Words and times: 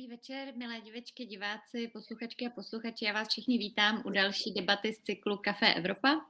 Dobrý 0.00 0.16
večer, 0.16 0.56
milé 0.56 0.80
divičky, 0.80 1.26
diváci, 1.26 1.88
posluchačky 1.88 2.46
a 2.46 2.50
posluchači. 2.50 3.04
Já 3.04 3.12
vás 3.12 3.28
všichni 3.28 3.58
vítám 3.58 4.02
u 4.06 4.10
další 4.10 4.52
debaty 4.54 4.92
z 4.92 5.02
cyklu 5.02 5.36
Café 5.36 5.74
Evropa. 5.74 6.20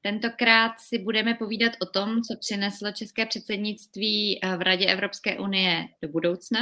Tentokrát 0.00 0.72
si 0.80 0.98
budeme 0.98 1.34
povídat 1.34 1.72
o 1.82 1.86
tom, 1.86 2.22
co 2.22 2.36
přineslo 2.40 2.92
české 2.92 3.26
předsednictví 3.26 4.40
eh, 4.44 4.56
v 4.56 4.62
Radě 4.62 4.86
Evropské 4.86 5.38
unie 5.38 5.84
do 6.02 6.08
budoucna, 6.08 6.60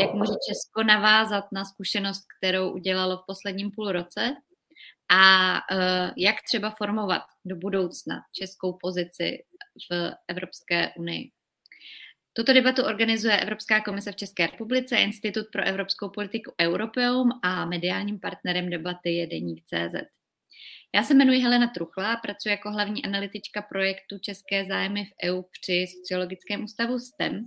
jak 0.00 0.14
může 0.14 0.32
Česko 0.48 0.82
navázat 0.82 1.44
na 1.52 1.64
zkušenost, 1.64 2.24
kterou 2.38 2.70
udělalo 2.70 3.16
v 3.16 3.26
posledním 3.26 3.70
půl 3.70 3.92
roce 3.92 4.36
a 5.08 5.56
eh, 5.56 6.12
jak 6.16 6.36
třeba 6.42 6.70
formovat 6.70 7.22
do 7.44 7.56
budoucna 7.56 8.16
českou 8.32 8.78
pozici 8.80 9.44
v 9.90 10.12
Evropské 10.28 10.92
unii. 10.96 11.30
Tuto 12.36 12.52
debatu 12.52 12.82
organizuje 12.82 13.36
Evropská 13.36 13.80
komise 13.80 14.12
v 14.12 14.16
České 14.16 14.46
republice, 14.46 14.96
Institut 14.96 15.46
pro 15.52 15.64
evropskou 15.64 16.08
politiku 16.08 16.52
Europeum 16.62 17.30
a 17.42 17.66
mediálním 17.66 18.20
partnerem 18.20 18.70
debaty 18.70 19.10
je 19.10 19.26
Deník 19.26 19.64
CZ. 19.64 19.94
Já 20.94 21.02
se 21.02 21.14
jmenuji 21.14 21.40
Helena 21.40 21.66
Truchla, 21.66 22.16
pracuji 22.16 22.48
jako 22.48 22.70
hlavní 22.70 23.04
analytička 23.04 23.62
projektu 23.62 24.18
České 24.18 24.64
zájmy 24.64 25.04
v 25.04 25.28
EU 25.28 25.42
při 25.60 25.86
Sociologickém 25.98 26.64
ústavu 26.64 26.98
STEM 26.98 27.46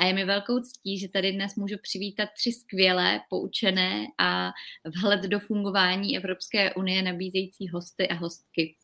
a 0.00 0.04
je 0.04 0.12
mi 0.12 0.24
velkou 0.24 0.60
ctí, 0.60 0.98
že 0.98 1.08
tady 1.08 1.32
dnes 1.32 1.54
můžu 1.54 1.76
přivítat 1.82 2.28
tři 2.38 2.52
skvělé, 2.52 3.20
poučené 3.30 4.06
a 4.18 4.52
vhled 5.00 5.20
do 5.20 5.40
fungování 5.40 6.16
Evropské 6.16 6.74
unie 6.74 7.02
nabízející 7.02 7.68
hosty 7.68 8.08
a 8.08 8.14
hostky. 8.14 8.76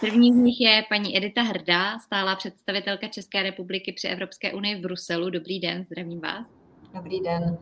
První 0.00 0.32
z 0.32 0.36
nich 0.36 0.60
je 0.60 0.84
paní 0.88 1.16
Edita 1.16 1.42
Hrdá, 1.42 1.98
stálá 1.98 2.36
představitelka 2.36 3.08
České 3.08 3.42
republiky 3.42 3.92
při 3.92 4.08
Evropské 4.08 4.52
unii 4.52 4.74
v 4.74 4.80
Bruselu. 4.80 5.30
Dobrý 5.30 5.60
den, 5.60 5.84
zdravím 5.84 6.20
vás. 6.20 6.46
Dobrý 6.94 7.20
den. 7.20 7.58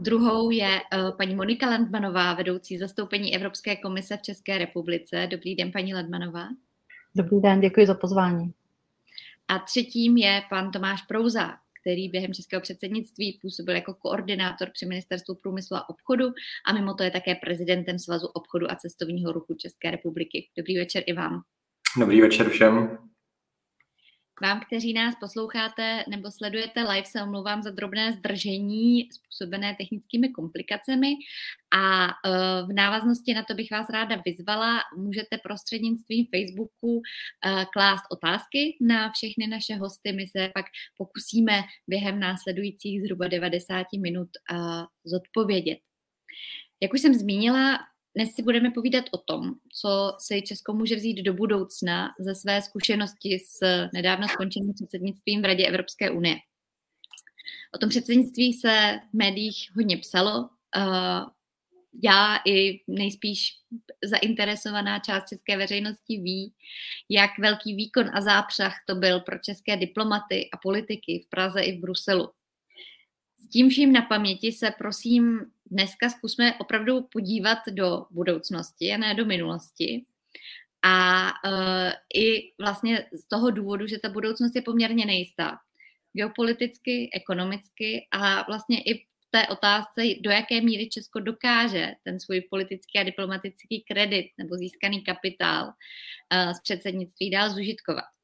Druhou 0.00 0.50
je 0.50 0.80
uh, 0.94 1.16
paní 1.16 1.34
Monika 1.34 1.70
Landmanová, 1.70 2.34
vedoucí 2.34 2.78
zastoupení 2.78 3.34
Evropské 3.34 3.76
komise 3.76 4.16
v 4.16 4.22
České 4.22 4.58
republice. 4.58 5.28
Dobrý 5.30 5.54
den, 5.54 5.72
paní 5.72 5.94
Landmanová. 5.94 6.48
Dobrý 7.14 7.40
den, 7.40 7.60
děkuji 7.60 7.86
za 7.86 7.94
pozvání. 7.94 8.52
A 9.48 9.58
třetím 9.58 10.16
je 10.16 10.42
pan 10.50 10.70
Tomáš 10.70 11.02
Prouza, 11.02 11.54
který 11.86 12.08
během 12.08 12.34
českého 12.34 12.60
předsednictví 12.60 13.38
působil 13.42 13.74
jako 13.74 13.94
koordinátor 13.94 14.70
při 14.72 14.86
Ministerstvu 14.86 15.34
průmyslu 15.34 15.76
a 15.76 15.88
obchodu 15.88 16.24
a 16.66 16.72
mimo 16.72 16.94
to 16.94 17.02
je 17.02 17.10
také 17.10 17.34
prezidentem 17.34 17.98
Svazu 17.98 18.26
obchodu 18.26 18.70
a 18.70 18.76
cestovního 18.76 19.32
ruchu 19.32 19.54
České 19.54 19.90
republiky. 19.90 20.48
Dobrý 20.58 20.78
večer 20.78 21.02
i 21.06 21.12
vám. 21.12 21.40
Dobrý 22.00 22.20
večer 22.20 22.48
všem. 22.48 22.98
Vám, 24.42 24.60
kteří 24.60 24.92
nás 24.92 25.14
posloucháte 25.20 26.04
nebo 26.08 26.30
sledujete 26.30 26.82
live, 26.82 27.06
se 27.06 27.22
omlouvám 27.22 27.62
za 27.62 27.70
drobné 27.70 28.12
zdržení 28.12 29.08
způsobené 29.12 29.76
technickými 29.78 30.28
komplikacemi 30.28 31.12
a 31.76 32.06
e, 32.06 32.10
v 32.66 32.72
návaznosti 32.72 33.34
na 33.34 33.42
to 33.42 33.54
bych 33.54 33.70
vás 33.70 33.90
ráda 33.90 34.22
vyzvala, 34.24 34.80
můžete 34.96 35.38
prostřednictvím 35.38 36.26
Facebooku 36.26 37.02
e, 37.02 37.66
klást 37.72 38.04
otázky 38.10 38.76
na 38.80 39.12
všechny 39.12 39.46
naše 39.46 39.74
hosty. 39.74 40.12
My 40.12 40.26
se 40.26 40.50
pak 40.54 40.66
pokusíme 40.96 41.62
během 41.88 42.20
následujících 42.20 43.02
zhruba 43.02 43.28
90 43.28 43.86
minut 44.00 44.28
e, 44.36 44.56
zodpovědět. 45.04 45.78
Jak 46.82 46.92
už 46.94 47.00
jsem 47.00 47.14
zmínila, 47.14 47.78
dnes 48.16 48.34
si 48.34 48.42
budeme 48.42 48.70
povídat 48.70 49.04
o 49.10 49.18
tom, 49.18 49.54
co 49.80 50.16
si 50.18 50.42
Česko 50.42 50.72
může 50.72 50.96
vzít 50.96 51.22
do 51.22 51.34
budoucna 51.34 52.08
ze 52.18 52.34
své 52.34 52.62
zkušenosti 52.62 53.38
s 53.38 53.58
nedávno 53.94 54.28
skončeným 54.28 54.74
předsednictvím 54.74 55.42
v 55.42 55.44
Radě 55.44 55.66
Evropské 55.66 56.10
unie. 56.10 56.36
O 57.74 57.78
tom 57.78 57.88
předsednictví 57.88 58.52
se 58.52 59.00
v 59.10 59.16
médiích 59.16 59.70
hodně 59.76 59.96
psalo. 59.96 60.48
Já 62.02 62.40
i 62.46 62.80
nejspíš 62.88 63.48
zainteresovaná 64.04 64.98
část 64.98 65.28
české 65.28 65.56
veřejnosti 65.56 66.20
ví, 66.20 66.54
jak 67.10 67.30
velký 67.38 67.74
výkon 67.74 68.10
a 68.14 68.20
zápřah 68.20 68.74
to 68.86 68.94
byl 68.94 69.20
pro 69.20 69.38
české 69.38 69.76
diplomaty 69.76 70.48
a 70.52 70.56
politiky 70.56 71.24
v 71.26 71.30
Praze 71.30 71.60
i 71.60 71.78
v 71.78 71.80
Bruselu. 71.80 72.30
S 73.38 73.48
tím 73.48 73.68
vším 73.68 73.92
na 73.92 74.02
paměti 74.02 74.52
se 74.52 74.70
prosím 74.78 75.40
dneska 75.70 76.08
zkusme 76.08 76.54
opravdu 76.54 77.02
podívat 77.12 77.58
do 77.70 78.06
budoucnosti 78.10 78.92
a 78.92 78.96
ne 78.96 79.14
do 79.14 79.24
minulosti. 79.24 80.04
A 80.82 81.26
uh, 81.26 81.92
i 82.14 82.52
vlastně 82.58 83.06
z 83.12 83.28
toho 83.28 83.50
důvodu, 83.50 83.86
že 83.86 83.98
ta 83.98 84.08
budoucnost 84.08 84.56
je 84.56 84.62
poměrně 84.62 85.06
nejistá. 85.06 85.58
Geopoliticky, 86.12 87.10
ekonomicky 87.14 88.06
a 88.10 88.42
vlastně 88.42 88.82
i 88.82 88.94
v 88.98 89.30
té 89.30 89.48
otázce, 89.48 90.02
do 90.20 90.30
jaké 90.30 90.60
míry 90.60 90.88
Česko 90.88 91.20
dokáže 91.20 91.92
ten 92.04 92.20
svůj 92.20 92.40
politický 92.40 92.98
a 92.98 93.02
diplomatický 93.02 93.84
kredit 93.92 94.26
nebo 94.38 94.56
získaný 94.56 95.04
kapitál 95.04 95.64
uh, 95.66 96.52
z 96.52 96.62
předsednictví 96.62 97.30
dál 97.30 97.50
zužitkovat. 97.50 98.15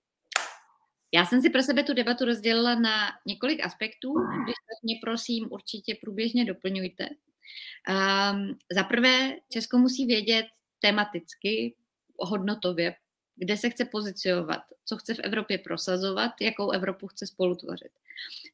Já 1.15 1.27
jsem 1.27 1.43
si 1.43 1.51
pro 1.51 1.63
sebe 1.63 1.85
tu 1.85 1.95
debatu 1.95 2.25
rozdělila 2.25 2.75
na 2.75 3.13
několik 3.27 3.65
aspektů, 3.65 4.15
když 4.45 4.55
tak 4.55 4.83
mě 4.83 4.95
prosím 5.03 5.49
určitě 5.51 5.97
průběžně 6.01 6.45
doplňujte. 6.45 7.09
Um, 7.09 8.59
za 8.73 8.85
prvé, 8.85 9.37
Česko 9.49 9.79
musí 9.79 10.07
vědět 10.07 10.47
tematicky, 10.79 11.75
hodnotově, 12.19 12.95
kde 13.37 13.57
se 13.57 13.71
chce 13.71 13.85
pozicionovat, 13.85 14.61
co 14.85 14.97
chce 14.97 15.15
v 15.15 15.19
Evropě 15.19 15.59
prosazovat, 15.59 16.33
jakou 16.41 16.71
Evropu 16.71 17.07
chce 17.07 17.27
spolutvořit. 17.27 17.93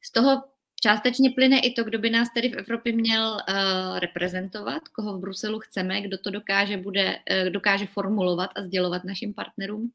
Z 0.01 0.11
toho 0.11 0.43
Částečně 0.81 1.31
plyne 1.31 1.59
i 1.59 1.73
to, 1.73 1.83
kdo 1.83 1.99
by 1.99 2.09
nás 2.09 2.27
tedy 2.33 2.49
v 2.49 2.57
Evropě 2.57 2.93
měl 2.93 3.31
uh, 3.31 3.99
reprezentovat, 3.99 4.87
koho 4.87 5.17
v 5.17 5.21
Bruselu 5.21 5.59
chceme, 5.59 6.01
kdo 6.01 6.17
to 6.17 6.29
dokáže, 6.29 6.77
bude, 6.77 7.15
uh, 7.15 7.49
dokáže 7.49 7.85
formulovat 7.85 8.49
a 8.55 8.61
sdělovat 8.61 9.03
našim 9.03 9.33
partnerům. 9.33 9.91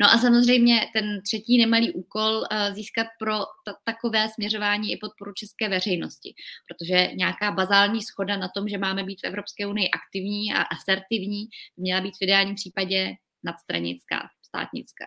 No 0.00 0.10
a 0.10 0.18
samozřejmě 0.18 0.80
ten 0.92 1.22
třetí 1.22 1.58
nemalý 1.58 1.92
úkol 1.92 2.30
uh, 2.30 2.74
získat 2.74 3.06
pro 3.18 3.38
ta, 3.64 3.74
takové 3.84 4.28
směřování 4.28 4.92
i 4.92 4.96
podporu 4.96 5.32
české 5.32 5.68
veřejnosti, 5.68 6.34
protože 6.68 7.10
nějaká 7.14 7.50
bazální 7.50 8.02
schoda 8.02 8.36
na 8.36 8.48
tom, 8.48 8.68
že 8.68 8.78
máme 8.78 9.04
být 9.04 9.20
v 9.20 9.26
Evropské 9.26 9.66
unii 9.66 9.90
aktivní 9.90 10.54
a 10.54 10.62
asertivní, 10.62 11.44
měla 11.76 12.00
být 12.00 12.14
v 12.20 12.22
ideálním 12.22 12.54
případě 12.54 13.14
nadstranická, 13.44 14.28
státnická. 14.46 15.04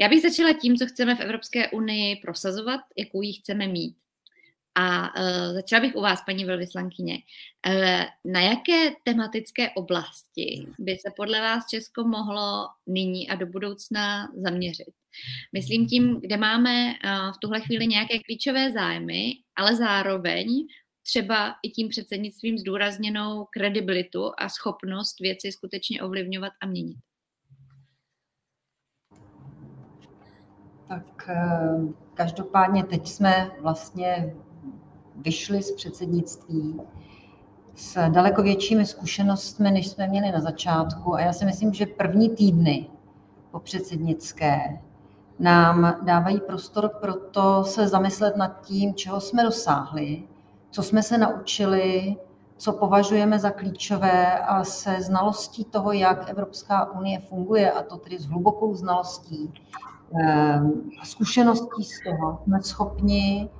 Já 0.00 0.08
bych 0.08 0.22
začala 0.22 0.52
tím, 0.52 0.76
co 0.76 0.86
chceme 0.86 1.14
v 1.14 1.20
Evropské 1.20 1.68
unii 1.68 2.16
prosazovat, 2.16 2.80
jakou 2.98 3.22
ji 3.22 3.32
chceme 3.32 3.66
mít. 3.66 4.03
A 4.74 5.18
uh, 5.20 5.54
začala 5.54 5.80
bych 5.80 5.94
u 5.94 6.00
vás, 6.00 6.22
paní 6.26 6.44
velvyslankyně. 6.44 7.18
Uh, 7.68 8.32
na 8.32 8.40
jaké 8.40 8.90
tematické 9.04 9.70
oblasti 9.70 10.66
by 10.78 10.96
se 10.96 11.12
podle 11.16 11.40
vás 11.40 11.66
Česko 11.70 12.04
mohlo 12.04 12.68
nyní 12.86 13.30
a 13.30 13.34
do 13.34 13.46
budoucna 13.46 14.28
zaměřit? 14.36 14.94
Myslím 15.52 15.86
tím, 15.86 16.20
kde 16.20 16.36
máme 16.36 16.86
uh, 16.86 17.32
v 17.32 17.38
tuhle 17.40 17.60
chvíli 17.60 17.86
nějaké 17.86 18.18
klíčové 18.18 18.72
zájmy, 18.72 19.32
ale 19.56 19.76
zároveň 19.76 20.66
třeba 21.06 21.54
i 21.62 21.70
tím 21.70 21.88
předsednictvím 21.88 22.58
zdůrazněnou 22.58 23.46
kredibilitu 23.50 24.32
a 24.38 24.48
schopnost 24.48 25.20
věci 25.20 25.52
skutečně 25.52 26.02
ovlivňovat 26.02 26.52
a 26.60 26.66
měnit. 26.66 26.98
Tak 30.88 31.30
každopádně 32.14 32.84
teď 32.84 33.06
jsme 33.06 33.50
vlastně 33.60 34.34
vyšli 35.16 35.62
z 35.62 35.72
předsednictví 35.72 36.80
s 37.76 38.08
daleko 38.08 38.42
většími 38.42 38.86
zkušenostmi, 38.86 39.70
než 39.70 39.88
jsme 39.88 40.06
měli 40.08 40.32
na 40.32 40.40
začátku. 40.40 41.14
A 41.14 41.20
já 41.20 41.32
si 41.32 41.44
myslím, 41.44 41.72
že 41.72 41.86
první 41.86 42.30
týdny 42.30 42.86
po 43.50 43.60
předsednické 43.60 44.80
nám 45.38 45.96
dávají 46.02 46.40
prostor 46.40 46.88
pro 47.00 47.14
to 47.14 47.64
se 47.64 47.88
zamyslet 47.88 48.36
nad 48.36 48.60
tím, 48.66 48.94
čeho 48.94 49.20
jsme 49.20 49.42
dosáhli, 49.42 50.22
co 50.70 50.82
jsme 50.82 51.02
se 51.02 51.18
naučili, 51.18 52.16
co 52.56 52.72
považujeme 52.72 53.38
za 53.38 53.50
klíčové 53.50 54.38
a 54.38 54.64
se 54.64 54.96
znalostí 55.00 55.64
toho, 55.64 55.92
jak 55.92 56.30
Evropská 56.30 56.92
unie 56.92 57.20
funguje, 57.20 57.72
a 57.72 57.82
to 57.82 57.96
tedy 57.96 58.18
s 58.18 58.26
hlubokou 58.26 58.74
znalostí, 58.74 59.52
eh, 60.20 60.60
zkušeností 61.04 61.84
z 61.84 62.04
toho, 62.04 62.38
jsme 62.44 62.62
schopni 62.62 63.50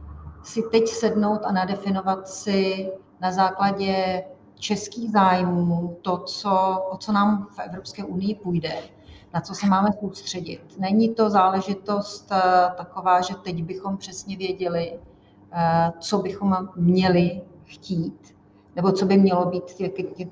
si 0.46 0.62
teď 0.70 0.88
sednout 0.88 1.40
a 1.44 1.52
nadefinovat 1.52 2.28
si 2.28 2.90
na 3.20 3.32
základě 3.32 4.24
českých 4.54 5.10
zájmů 5.10 5.96
to, 6.02 6.18
co, 6.18 6.82
o 6.90 6.96
co 6.96 7.12
nám 7.12 7.46
v 7.50 7.58
Evropské 7.58 8.04
unii 8.04 8.34
půjde, 8.34 8.72
na 9.34 9.40
co 9.40 9.54
se 9.54 9.66
máme 9.66 9.88
soustředit. 10.00 10.60
Není 10.78 11.14
to 11.14 11.30
záležitost 11.30 12.32
eh, 12.32 12.40
taková, 12.76 13.20
že 13.20 13.34
teď 13.34 13.62
bychom 13.62 13.96
přesně 13.96 14.36
věděli, 14.36 14.98
eh, 15.52 15.92
co 15.98 16.18
bychom 16.18 16.68
měli 16.76 17.42
chtít, 17.64 18.34
nebo 18.76 18.92
co 18.92 19.06
by 19.06 19.16
mělo 19.16 19.46
být 19.46 19.64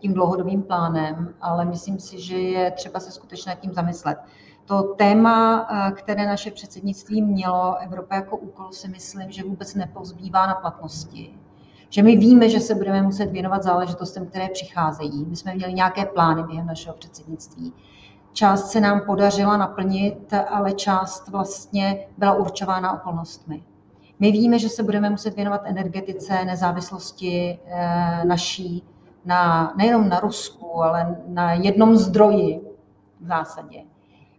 tím 0.00 0.14
dlouhodobým 0.14 0.62
plánem, 0.62 1.34
ale 1.40 1.64
myslím 1.64 1.98
si, 1.98 2.20
že 2.20 2.38
je 2.38 2.70
třeba 2.70 3.00
se 3.00 3.10
skutečně 3.10 3.56
tím 3.60 3.72
zamyslet. 3.72 4.18
To 4.64 4.82
téma, 4.82 5.66
které 5.96 6.26
naše 6.26 6.50
předsednictví 6.50 7.22
mělo, 7.22 7.76
Evropa 7.78 8.14
jako 8.14 8.36
úkol, 8.36 8.72
si 8.72 8.88
myslím, 8.88 9.30
že 9.30 9.44
vůbec 9.44 9.74
nepozbývá 9.74 10.46
na 10.46 10.54
platnosti. 10.54 11.34
Že 11.88 12.02
my 12.02 12.16
víme, 12.16 12.48
že 12.48 12.60
se 12.60 12.74
budeme 12.74 13.02
muset 13.02 13.26
věnovat 13.26 13.62
záležitostem, 13.62 14.26
které 14.26 14.48
přicházejí. 14.48 15.24
My 15.28 15.36
jsme 15.36 15.54
měli 15.54 15.74
nějaké 15.74 16.06
plány 16.06 16.42
během 16.42 16.66
našeho 16.66 16.96
předsednictví. 16.96 17.72
Část 18.32 18.70
se 18.70 18.80
nám 18.80 19.00
podařila 19.06 19.56
naplnit, 19.56 20.34
ale 20.50 20.72
část 20.72 21.28
vlastně 21.28 22.06
byla 22.18 22.34
určována 22.34 22.92
okolnostmi. 22.92 23.62
My 24.20 24.32
víme, 24.32 24.58
že 24.58 24.68
se 24.68 24.82
budeme 24.82 25.10
muset 25.10 25.36
věnovat 25.36 25.60
energetice, 25.64 26.44
nezávislosti 26.44 27.58
eh, 27.66 28.24
naší, 28.24 28.84
na, 29.24 29.72
nejenom 29.76 30.08
na 30.08 30.20
Rusku, 30.20 30.82
ale 30.82 31.16
na 31.26 31.52
jednom 31.52 31.96
zdroji 31.96 32.60
v 33.20 33.26
zásadě. 33.26 33.82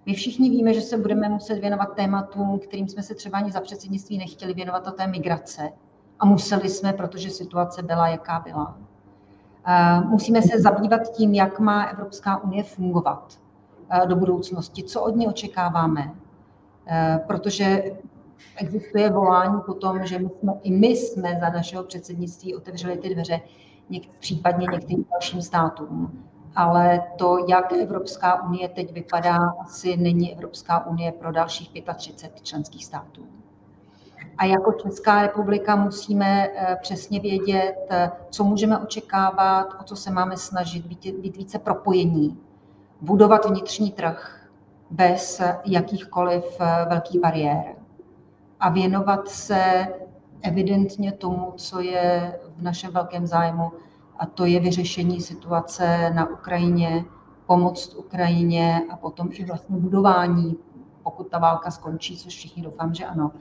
My 0.06 0.14
všichni 0.14 0.50
víme, 0.50 0.74
že 0.74 0.82
se 0.82 0.98
budeme 0.98 1.30
muset 1.30 1.56
věnovat 1.56 1.96
tématům, 1.96 2.60
kterým 2.60 2.88
jsme 2.88 3.04
se 3.04 3.16
třeba 3.16 3.38
ani 3.38 3.52
za 3.52 3.62
předsednictví 3.62 4.18
nechtěli 4.18 4.54
věnovat, 4.54 4.88
a 4.88 4.92
to 4.92 5.02
je 5.02 5.08
migrace. 5.08 5.70
A 6.20 6.26
museli 6.26 6.70
jsme, 6.70 6.94
protože 6.94 7.30
situace 7.30 7.84
byla, 7.84 8.08
jaká 8.08 8.40
byla. 8.40 8.78
Eh, 9.68 10.02
musíme 10.02 10.42
se 10.42 10.62
zabývat 10.62 11.02
tím, 11.12 11.34
jak 11.34 11.60
má 11.60 11.84
Evropská 11.84 12.44
unie 12.44 12.64
fungovat 12.64 13.40
eh, 13.90 14.08
do 14.08 14.16
budoucnosti, 14.16 14.84
co 14.84 15.02
od 15.02 15.16
ní 15.16 15.28
očekáváme, 15.28 16.14
protože 17.28 17.84
existuje 18.56 19.10
volání 19.10 19.62
po 19.66 19.74
tom, 19.74 20.06
že 20.06 20.20
my 20.20 20.30
jsme, 20.30 20.54
i 20.64 20.72
my 20.72 20.88
jsme 20.88 21.38
za 21.40 21.50
našeho 21.50 21.84
předsednictví 21.84 22.56
otevřeli 22.56 22.98
ty 22.98 23.10
dveře 23.10 23.42
něk, 23.90 24.04
případně 24.20 24.68
některým 24.72 25.06
dalším 25.12 25.42
státům. 25.42 26.24
Ale 26.56 27.04
to, 27.18 27.38
jak 27.48 27.74
Evropská 27.74 28.44
unie 28.44 28.70
teď 28.70 28.94
vypadá, 28.94 29.38
asi 29.60 29.98
není 29.98 30.34
Evropská 30.34 30.86
unie 30.86 31.12
pro 31.12 31.32
dalších 31.32 31.84
35 31.96 32.44
členských 32.44 32.86
států. 32.86 33.22
A 34.38 34.46
jako 34.46 34.72
Česká 34.74 35.22
republika 35.22 35.76
musíme 35.76 36.48
eh, 36.48 36.78
přesně 36.82 37.20
vědět, 37.20 37.76
eh, 37.90 38.12
co 38.30 38.44
můžeme 38.44 38.80
očekávat, 38.80 39.68
o 39.82 39.84
co 39.84 39.96
se 39.96 40.12
máme 40.12 40.38
snažit, 40.38 40.86
být, 40.86 41.16
být 41.16 41.38
více 41.38 41.60
propojení, 41.60 42.40
budovat 43.02 43.46
vnitřní 43.46 43.92
trh 43.92 44.48
bez 44.90 45.42
jakýchkoliv 45.66 46.44
eh, 46.60 46.86
velkých 46.90 47.22
bariér 47.22 47.64
a 48.60 48.70
věnovat 48.70 49.28
se 49.28 49.88
evidentně 50.42 51.12
tomu, 51.12 51.54
co 51.56 51.82
je 51.82 52.40
v 52.58 52.62
našem 52.62 52.92
velkém 52.92 53.28
zájmu, 53.28 53.72
a 54.20 54.26
to 54.26 54.46
je 54.46 54.60
vyřešení 54.60 55.22
situace 55.22 56.12
na 56.16 56.30
Ukrajině, 56.30 57.06
pomoc 57.46 57.96
Ukrajině 57.96 58.82
a 58.90 58.98
potom 58.98 59.30
i 59.32 59.46
vlastně 59.46 59.78
budování, 59.78 60.58
pokud 61.04 61.28
ta 61.28 61.40
válka 61.40 61.72
skončí, 61.72 62.18
což 62.18 62.34
všichni 62.36 62.64
doufám, 62.64 62.94
že 62.94 63.06
ano, 63.06 63.32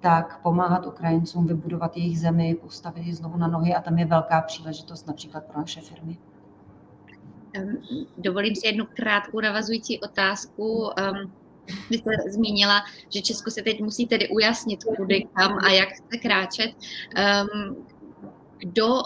tak 0.00 0.40
pomáhat 0.42 0.86
Ukrajincům 0.86 1.46
vybudovat 1.46 1.96
jejich 1.96 2.20
zemi, 2.20 2.54
postavit 2.54 3.06
ji 3.06 3.14
znovu 3.14 3.38
na 3.38 3.46
nohy 3.46 3.74
a 3.74 3.80
tam 3.80 3.98
je 3.98 4.06
velká 4.06 4.40
příležitost 4.40 5.06
například 5.06 5.44
pro 5.44 5.58
naše 5.58 5.80
firmy. 5.80 6.18
Dovolím 8.18 8.54
si 8.54 8.66
jednu 8.66 8.84
krátkou 8.94 9.40
navazující 9.40 10.00
otázku. 10.00 10.90
Vy 11.90 11.98
jste 11.98 12.10
zmínila, 12.30 12.80
že 13.08 13.22
Česko 13.22 13.50
se 13.50 13.62
teď 13.62 13.80
musí 13.80 14.06
tedy 14.06 14.28
ujasnit, 14.28 14.84
kudy, 14.84 15.28
kam 15.32 15.58
a 15.64 15.68
jak 15.68 15.88
chce 15.88 16.18
kráčet. 16.22 16.70
Kdo 18.58 19.02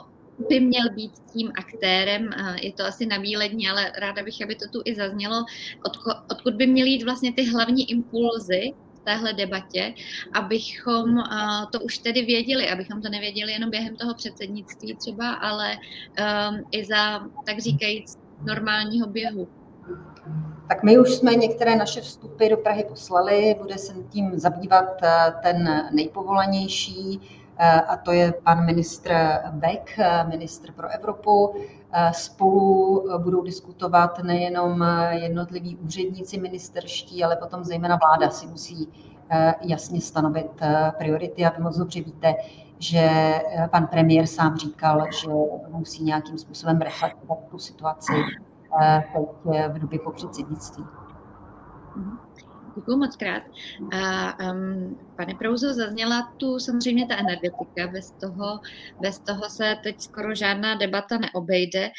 by 0.48 0.60
měl 0.60 0.90
být 0.90 1.12
tím 1.32 1.52
aktérem, 1.58 2.30
je 2.62 2.72
to 2.72 2.84
asi 2.84 3.06
nabílední, 3.06 3.68
ale 3.68 3.92
ráda 3.98 4.22
bych, 4.22 4.42
aby 4.42 4.54
to 4.54 4.68
tu 4.68 4.82
i 4.84 4.94
zaznělo, 4.94 5.44
odkud, 5.84 6.12
odkud 6.30 6.54
by 6.54 6.66
měly 6.66 6.90
jít 6.90 7.04
vlastně 7.04 7.32
ty 7.32 7.44
hlavní 7.44 7.90
impulzy 7.90 8.72
v 8.94 9.00
téhle 9.04 9.32
debatě, 9.32 9.94
abychom 10.32 11.22
to 11.72 11.80
už 11.80 11.98
tedy 11.98 12.22
věděli, 12.22 12.70
abychom 12.70 13.02
to 13.02 13.08
nevěděli 13.08 13.52
jenom 13.52 13.70
během 13.70 13.96
toho 13.96 14.14
předsednictví 14.14 14.96
třeba, 14.96 15.34
ale 15.34 15.72
um, 15.72 16.64
i 16.70 16.84
za, 16.84 17.26
tak 17.46 17.58
říkajíc, 17.58 18.18
normálního 18.46 19.06
běhu. 19.06 19.48
Tak 20.68 20.82
my 20.82 20.98
už 20.98 21.10
jsme 21.10 21.34
některé 21.34 21.76
naše 21.76 22.00
vstupy 22.00 22.48
do 22.48 22.56
Prahy 22.56 22.84
poslali, 22.88 23.56
bude 23.62 23.78
se 23.78 23.94
tím 24.10 24.38
zabývat 24.38 25.02
eh, 25.02 25.32
ten 25.42 25.88
nejpovolanější, 25.92 27.20
eh, 27.22 27.45
a 27.88 27.96
to 27.96 28.12
je 28.12 28.32
pan 28.32 28.64
ministr 28.64 29.12
Beck, 29.50 29.98
eh, 29.98 30.24
ministr 30.24 30.72
pro 30.72 30.88
Evropu. 30.88 31.54
Spolu 32.12 33.04
budou 33.18 33.42
diskutovat 33.42 34.18
nejenom 34.22 34.84
jednotliví 35.10 35.76
úředníci 35.76 36.40
ministerští, 36.40 37.24
ale 37.24 37.36
potom 37.36 37.64
zejména 37.64 37.98
vláda 38.02 38.30
si 38.30 38.46
musí 38.46 38.88
jasně 39.60 40.00
stanovit 40.00 40.62
priority. 40.98 41.44
A 41.44 41.56
vy 41.56 41.62
moc 41.62 41.78
dobře 41.78 42.00
víte, 42.00 42.34
že 42.78 43.10
pan 43.70 43.86
premiér 43.86 44.26
sám 44.26 44.56
říkal, 44.56 45.04
že 45.22 45.28
musí 45.68 46.04
nějakým 46.04 46.38
způsobem 46.38 46.80
reflektovat 46.80 47.38
tu 47.50 47.58
situaci 47.58 48.12
teď 49.12 49.28
v 49.68 49.78
době 49.78 49.98
po 49.98 50.10
předsednictví. 50.10 50.84
Mhm. 51.96 52.18
Děkuji 52.76 52.96
moc 52.96 53.16
krát. 53.16 53.42
A, 53.92 54.34
um, 54.52 54.98
pane 55.16 55.34
Prouzo, 55.34 55.74
zazněla 55.74 56.34
tu 56.36 56.58
samozřejmě 56.58 57.06
ta 57.06 57.16
energetika, 57.16 57.86
bez 57.92 58.10
toho, 58.10 58.60
bez 59.00 59.18
toho 59.18 59.50
se 59.50 59.76
teď 59.82 60.00
skoro 60.00 60.34
žádná 60.34 60.74
debata 60.74 61.18
neobejde. 61.18 61.90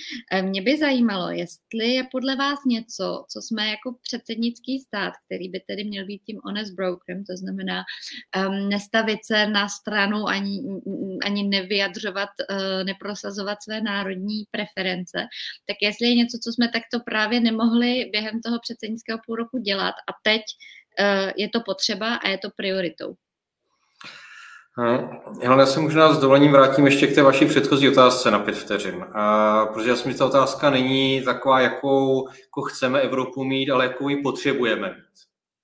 Mě 0.41 0.61
by 0.61 0.77
zajímalo, 0.77 1.29
jestli 1.31 1.87
je 1.87 2.03
podle 2.11 2.35
vás 2.35 2.59
něco, 2.65 3.25
co 3.29 3.41
jsme 3.41 3.69
jako 3.69 3.95
předsednický 4.01 4.79
stát, 4.79 5.13
který 5.25 5.49
by 5.49 5.59
tedy 5.67 5.83
měl 5.83 6.05
být 6.05 6.21
tím 6.25 6.39
honest 6.43 6.73
brokerem, 6.73 7.23
to 7.23 7.37
znamená 7.37 7.83
um, 8.47 8.69
nestavit 8.69 9.19
se 9.25 9.47
na 9.47 9.69
stranu 9.69 10.27
ani, 10.27 10.63
ani 11.25 11.43
nevyjadřovat, 11.43 12.29
uh, 12.49 12.57
neprosazovat 12.83 13.63
své 13.63 13.81
národní 13.81 14.43
preference, 14.51 15.17
tak 15.65 15.77
jestli 15.81 16.07
je 16.07 16.15
něco, 16.15 16.37
co 16.43 16.51
jsme 16.51 16.69
takto 16.69 16.99
právě 16.99 17.39
nemohli 17.39 18.09
během 18.11 18.41
toho 18.41 18.59
předsednického 18.61 19.19
půl 19.25 19.35
roku 19.35 19.57
dělat 19.57 19.95
a 20.09 20.11
teď 20.23 20.41
Eh, 20.86 20.86
je 21.35 21.49
to 21.49 21.61
potřeba 21.65 22.15
a 22.15 22.27
je 22.27 22.37
to 22.37 22.49
prioritou. 22.55 23.15
Já 25.41 25.65
se 25.65 25.79
možná 25.79 26.13
s 26.13 26.19
dovolením 26.19 26.51
vrátím 26.51 26.85
ještě 26.85 27.07
k 27.07 27.15
té 27.15 27.21
vaší 27.21 27.45
předchozí 27.45 27.89
otázce 27.89 28.31
na 28.31 28.39
pět 28.39 28.55
vteřin. 28.55 29.05
A, 29.13 29.65
protože 29.65 29.89
já 29.89 29.95
si 29.95 29.99
myslím, 29.99 30.11
že 30.11 30.17
ta 30.17 30.25
otázka 30.25 30.69
není 30.69 31.21
taková, 31.21 31.59
jakou 31.59 32.29
jako 32.41 32.61
chceme 32.61 33.01
Evropu 33.01 33.43
mít, 33.43 33.71
ale 33.71 33.85
jakou 33.85 34.09
ji 34.09 34.21
potřebujeme 34.21 34.87
mít. 34.87 35.17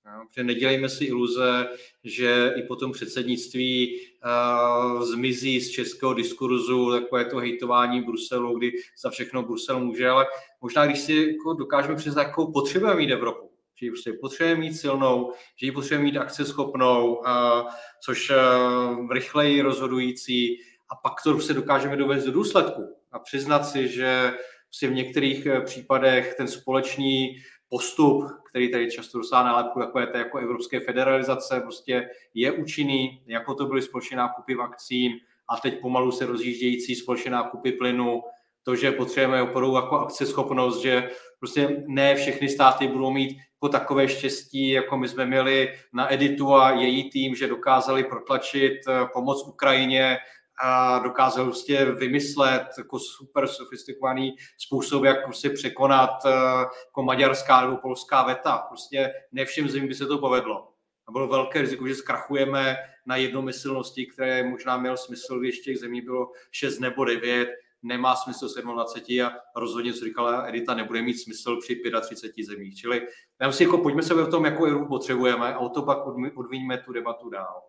A, 0.04 0.24
protože 0.26 0.44
nedělejme 0.44 0.88
si 0.88 1.04
iluze, 1.04 1.68
že 2.04 2.52
i 2.56 2.62
po 2.62 2.76
tom 2.76 2.92
předsednictví 2.92 4.00
uh, 4.00 5.02
zmizí 5.02 5.60
z 5.60 5.70
českého 5.70 6.14
diskurzu 6.14 6.92
takové 6.92 7.24
to 7.24 7.36
hejtování 7.36 8.02
Bruselu, 8.02 8.58
kdy 8.58 8.72
za 9.02 9.10
všechno 9.10 9.42
Brusel 9.42 9.80
může, 9.80 10.08
ale 10.08 10.26
možná 10.60 10.86
když 10.86 10.98
si 10.98 11.14
jako 11.32 11.52
dokážeme 11.52 11.96
přiznat, 11.96 12.22
jakou 12.22 12.52
potřebujeme 12.52 13.00
mít 13.00 13.12
Evropu, 13.12 13.50
že 13.76 13.86
ji 13.86 13.90
prostě 13.90 14.12
potřebujeme 14.20 14.60
mít 14.60 14.74
silnou, 14.74 15.32
že 15.56 15.66
ji 15.66 15.72
potřebujeme 15.72 16.04
mít 16.04 16.18
akceschopnou, 16.18 17.22
což 18.04 18.32
rychleji 19.10 19.60
rozhodující. 19.60 20.56
A 20.90 20.96
pak 20.96 21.22
to 21.24 21.40
se 21.40 21.54
dokážeme 21.54 21.96
dovést 21.96 22.26
do 22.26 22.32
důsledku 22.32 22.96
a 23.12 23.18
přiznat 23.18 23.64
si, 23.64 23.88
že 23.88 24.32
prostě 24.74 24.88
v 24.88 24.94
některých 24.94 25.46
e, 25.46 25.60
případech 25.60 26.34
ten 26.34 26.48
společný 26.48 27.36
postup, 27.68 28.24
který 28.50 28.70
tady 28.70 28.90
často 28.90 29.18
dostává 29.18 29.42
nálepku 29.42 29.80
takové 29.80 30.06
té 30.06 30.18
jako 30.18 30.38
evropské 30.38 30.80
federalizace, 30.80 31.60
prostě 31.60 32.08
je 32.34 32.52
účinný, 32.52 33.22
jako 33.26 33.54
to 33.54 33.66
byly 33.66 33.82
společné 33.82 34.16
nákupy 34.16 34.54
vakcín 34.54 35.12
a 35.48 35.56
teď 35.56 35.80
pomalu 35.80 36.12
se 36.12 36.26
rozjíždějící 36.26 36.94
společné 36.94 37.30
nákupy 37.30 37.72
plynu, 37.72 38.22
to, 38.62 38.76
že 38.76 38.92
potřebujeme 38.92 39.42
opravdu 39.42 39.76
jako 39.76 39.98
akceschopnost, 39.98 40.82
že 40.82 41.10
prostě 41.38 41.84
ne 41.86 42.14
všechny 42.14 42.48
státy 42.48 42.86
budou 42.88 43.10
mít 43.10 43.38
jako 43.62 43.68
takové 43.68 44.08
štěstí, 44.08 44.70
jako 44.70 44.98
my 44.98 45.08
jsme 45.08 45.26
měli 45.26 45.74
na 45.92 46.12
Editu 46.12 46.54
a 46.54 46.70
její 46.70 47.10
tým, 47.10 47.34
že 47.34 47.46
dokázali 47.46 48.04
protlačit 48.04 48.72
eh, 48.88 49.06
pomoc 49.12 49.48
Ukrajině, 49.48 50.18
a 50.62 50.98
dokázali 50.98 51.46
prostě 51.46 51.84
vymyslet 51.84 52.62
jako 52.78 52.98
super 52.98 53.48
sofistikovaný 53.48 54.36
způsob, 54.58 55.04
jak 55.04 55.24
prostě 55.24 55.50
překonat 55.50 56.10
eh, 56.26 56.30
jako 56.86 57.02
maďarská 57.02 57.60
nebo 57.60 57.76
polská 57.76 58.22
veta. 58.22 58.58
Prostě 58.58 59.12
ne 59.32 59.44
všem 59.44 59.68
zemím 59.68 59.88
by 59.88 59.94
se 59.94 60.06
to 60.06 60.18
povedlo. 60.18 60.68
A 61.08 61.12
bylo 61.12 61.28
velké 61.28 61.60
riziko, 61.60 61.88
že 61.88 61.94
zkrachujeme 61.94 62.76
na 63.06 63.16
jednomyslnosti, 63.16 64.06
které 64.06 64.42
možná 64.42 64.76
měl 64.76 64.96
smysl, 64.96 65.40
když 65.40 65.60
těch 65.60 65.78
zemí 65.78 66.00
bylo 66.00 66.30
6 66.50 66.78
nebo 66.78 67.04
9, 67.04 67.48
nemá 67.84 68.16
smysl 68.16 68.48
27 68.72 69.20
a 69.26 69.32
rozhodně, 69.56 69.92
co 69.92 70.04
říkala 70.04 70.46
Edita, 70.46 70.74
nebude 70.74 71.02
mít 71.02 71.14
smysl 71.14 71.56
při 71.60 71.82
35 72.00 72.44
zemích. 72.44 72.76
Čili 72.76 73.02
já 73.40 73.52
si 73.52 73.64
jako 73.64 73.78
pojďme 73.78 74.02
se 74.02 74.14
o 74.14 74.26
tom, 74.26 74.44
jakou 74.44 74.64
Evropu 74.64 74.88
potřebujeme 74.88 75.54
a 75.54 75.58
o 75.58 75.68
to 75.68 75.82
pak 75.82 75.98
odvíníme 76.34 76.78
tu 76.78 76.92
debatu 76.92 77.30
dál. 77.30 77.62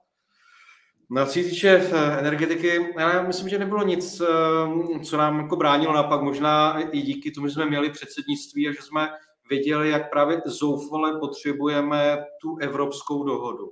Se 1.26 1.44
týče 1.44 1.70
eh, 1.70 2.20
energetiky, 2.20 2.94
já 3.00 3.22
myslím, 3.22 3.50
že 3.50 3.60
nebylo 3.60 3.84
nic, 3.84 4.22
eh, 4.22 5.00
co 5.04 5.18
nám 5.18 5.40
jako 5.40 5.56
bránilo 5.56 5.94
napak, 5.94 6.22
možná 6.22 6.80
i 6.80 7.02
díky 7.02 7.32
tomu, 7.32 7.48
že 7.48 7.54
jsme 7.54 7.66
měli 7.66 7.90
předsednictví 7.90 8.70
a 8.70 8.72
že 8.72 8.82
jsme 8.82 9.10
viděli, 9.50 9.90
jak 9.90 10.10
právě 10.10 10.42
zoufale 10.46 11.20
potřebujeme 11.20 12.18
tu 12.42 12.58
evropskou 12.58 13.24
dohodu, 13.24 13.72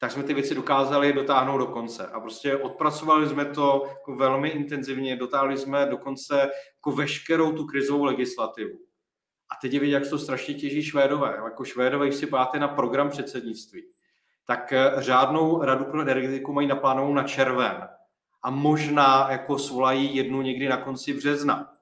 tak 0.00 0.12
jsme 0.12 0.22
ty 0.22 0.34
věci 0.34 0.54
dokázali 0.54 1.12
dotáhnout 1.12 1.58
do 1.58 1.66
konce. 1.66 2.06
A 2.06 2.20
prostě 2.20 2.56
odpracovali 2.56 3.28
jsme 3.28 3.44
to 3.44 3.84
jako 3.88 4.16
velmi 4.16 4.48
intenzivně, 4.48 5.16
dotáhli 5.16 5.58
jsme 5.58 5.86
dokonce 5.86 6.50
jako 6.76 6.92
veškerou 6.92 7.52
tu 7.52 7.66
krizovou 7.66 8.04
legislativu. 8.04 8.78
A 9.52 9.54
teď 9.62 9.72
je 9.72 9.80
vidět, 9.80 9.92
jak 9.92 10.08
to 10.10 10.18
strašně 10.18 10.54
těží 10.54 10.82
Švédové. 10.82 11.40
Jako 11.44 11.64
Švédové, 11.64 12.06
když 12.06 12.18
si 12.18 12.26
páte 12.26 12.58
na 12.58 12.68
program 12.68 13.10
předsednictví, 13.10 13.82
tak 14.46 14.72
eh, 14.72 14.92
řádnou 14.96 15.62
radu 15.62 15.84
pro 15.84 16.00
energetiku 16.00 16.52
mají 16.52 16.68
naplánovanou 16.68 17.14
na 17.14 17.22
červen. 17.22 17.88
A 18.42 18.50
možná 18.50 19.30
jako 19.30 19.58
svolají 19.58 20.16
jednu 20.16 20.42
někdy 20.42 20.68
na 20.68 20.76
konci 20.76 21.14
března. 21.14 21.72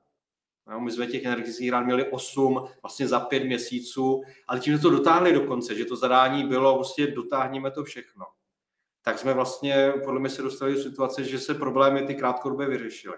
No, 0.69 0.81
my 0.81 0.91
jsme 0.91 1.07
těch 1.07 1.25
energetických 1.25 1.71
rán 1.71 1.85
měli 1.85 2.11
8 2.11 2.69
vlastně 2.83 3.09
za 3.09 3.21
pět 3.21 3.45
měsíců, 3.45 4.23
ale 4.49 4.61
tím, 4.61 4.73
že 4.73 4.83
to 4.83 4.91
dotáhli 4.91 5.33
do 5.33 5.41
konce, 5.41 5.75
že 5.75 5.85
to 5.85 5.97
zadání 5.97 6.45
bylo, 6.45 6.75
prostě 6.75 7.07
dotáhneme 7.07 7.71
to 7.71 7.85
všechno, 7.85 8.25
tak 9.03 9.19
jsme 9.19 9.35
vlastně 9.35 9.93
podle 10.05 10.21
mě 10.21 10.31
se 10.31 10.43
dostali 10.43 10.75
do 10.75 10.81
situace, 10.81 11.25
že 11.25 11.39
se 11.39 11.55
problémy 11.55 12.03
ty 12.03 12.15
krátkodobě 12.15 12.67
vyřešily. 12.67 13.17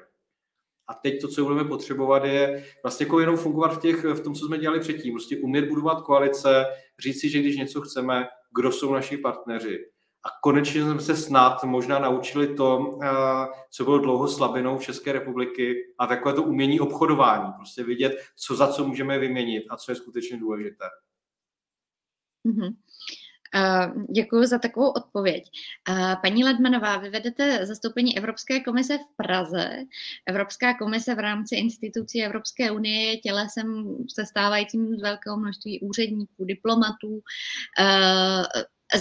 A 0.89 0.95
teď 0.95 1.21
to, 1.21 1.29
co 1.29 1.45
budeme 1.45 1.65
potřebovat, 1.65 2.25
je 2.25 2.65
vlastně 2.83 3.07
jako 3.07 3.21
jenom 3.21 3.37
fungovat 3.37 3.77
v, 3.77 3.81
těch, 3.81 4.05
v 4.05 4.21
tom, 4.21 4.35
co 4.35 4.47
jsme 4.47 4.59
dělali 4.59 4.81
předtím. 4.81 5.15
Prostě 5.15 5.37
umět 5.37 5.69
budovat 5.69 6.01
koalice, 6.01 6.67
říct 6.99 7.21
si, 7.21 7.29
že 7.29 7.39
když 7.39 7.57
něco 7.57 7.81
chceme, 7.81 8.29
kdo 8.57 8.73
jsou 8.73 8.95
naši 8.95 9.17
partneři. 9.17 9.91
A 10.25 10.29
konečně 10.43 10.83
jsme 10.83 11.01
se 11.01 11.17
snad 11.17 11.65
možná 11.65 11.99
naučili 11.99 12.55
to, 12.55 12.99
eh, 13.03 13.09
co 13.71 13.85
bylo 13.85 13.99
dlouho 13.99 14.29
slabinou 14.29 14.79
České 14.79 15.13
republiky 15.13 15.75
a 15.99 16.07
takové 16.07 16.35
to 16.35 16.43
umění 16.43 16.81
obchodování. 16.81 17.53
Prostě 17.53 17.85
vidět, 17.85 18.13
co 18.37 18.57
za 18.57 18.69
co 18.69 18.85
můžeme 18.85 19.19
vyměnit 19.19 19.65
a 19.71 19.77
co 19.77 19.93
je 19.93 19.97
skutečně 19.97 20.37
důležité. 20.37 20.85
Mm-hmm. 22.47 22.75
Uh, 23.55 24.03
děkuji 24.15 24.47
za 24.47 24.59
takovou 24.59 24.91
odpověď. 24.91 25.45
Uh, 25.89 26.15
paní 26.23 26.45
Ledmanová, 26.45 26.97
vy 26.97 27.11
vedete 27.11 27.67
zastoupení 27.67 28.19
Evropské 28.19 28.61
komise 28.61 28.99
v 28.99 29.17
Praze. 29.17 29.71
Evropská 30.27 30.75
komise 30.75 31.15
v 31.15 31.19
rámci 31.19 31.57
institucí 31.57 32.25
Evropské 32.25 32.71
unie 32.71 33.11
je 33.11 33.17
tělesem 33.17 33.97
sestávajícím 34.15 34.97
z 34.99 35.03
velkého 35.03 35.37
množství 35.37 35.81
úředníků, 35.81 36.45
diplomatů, 36.45 37.21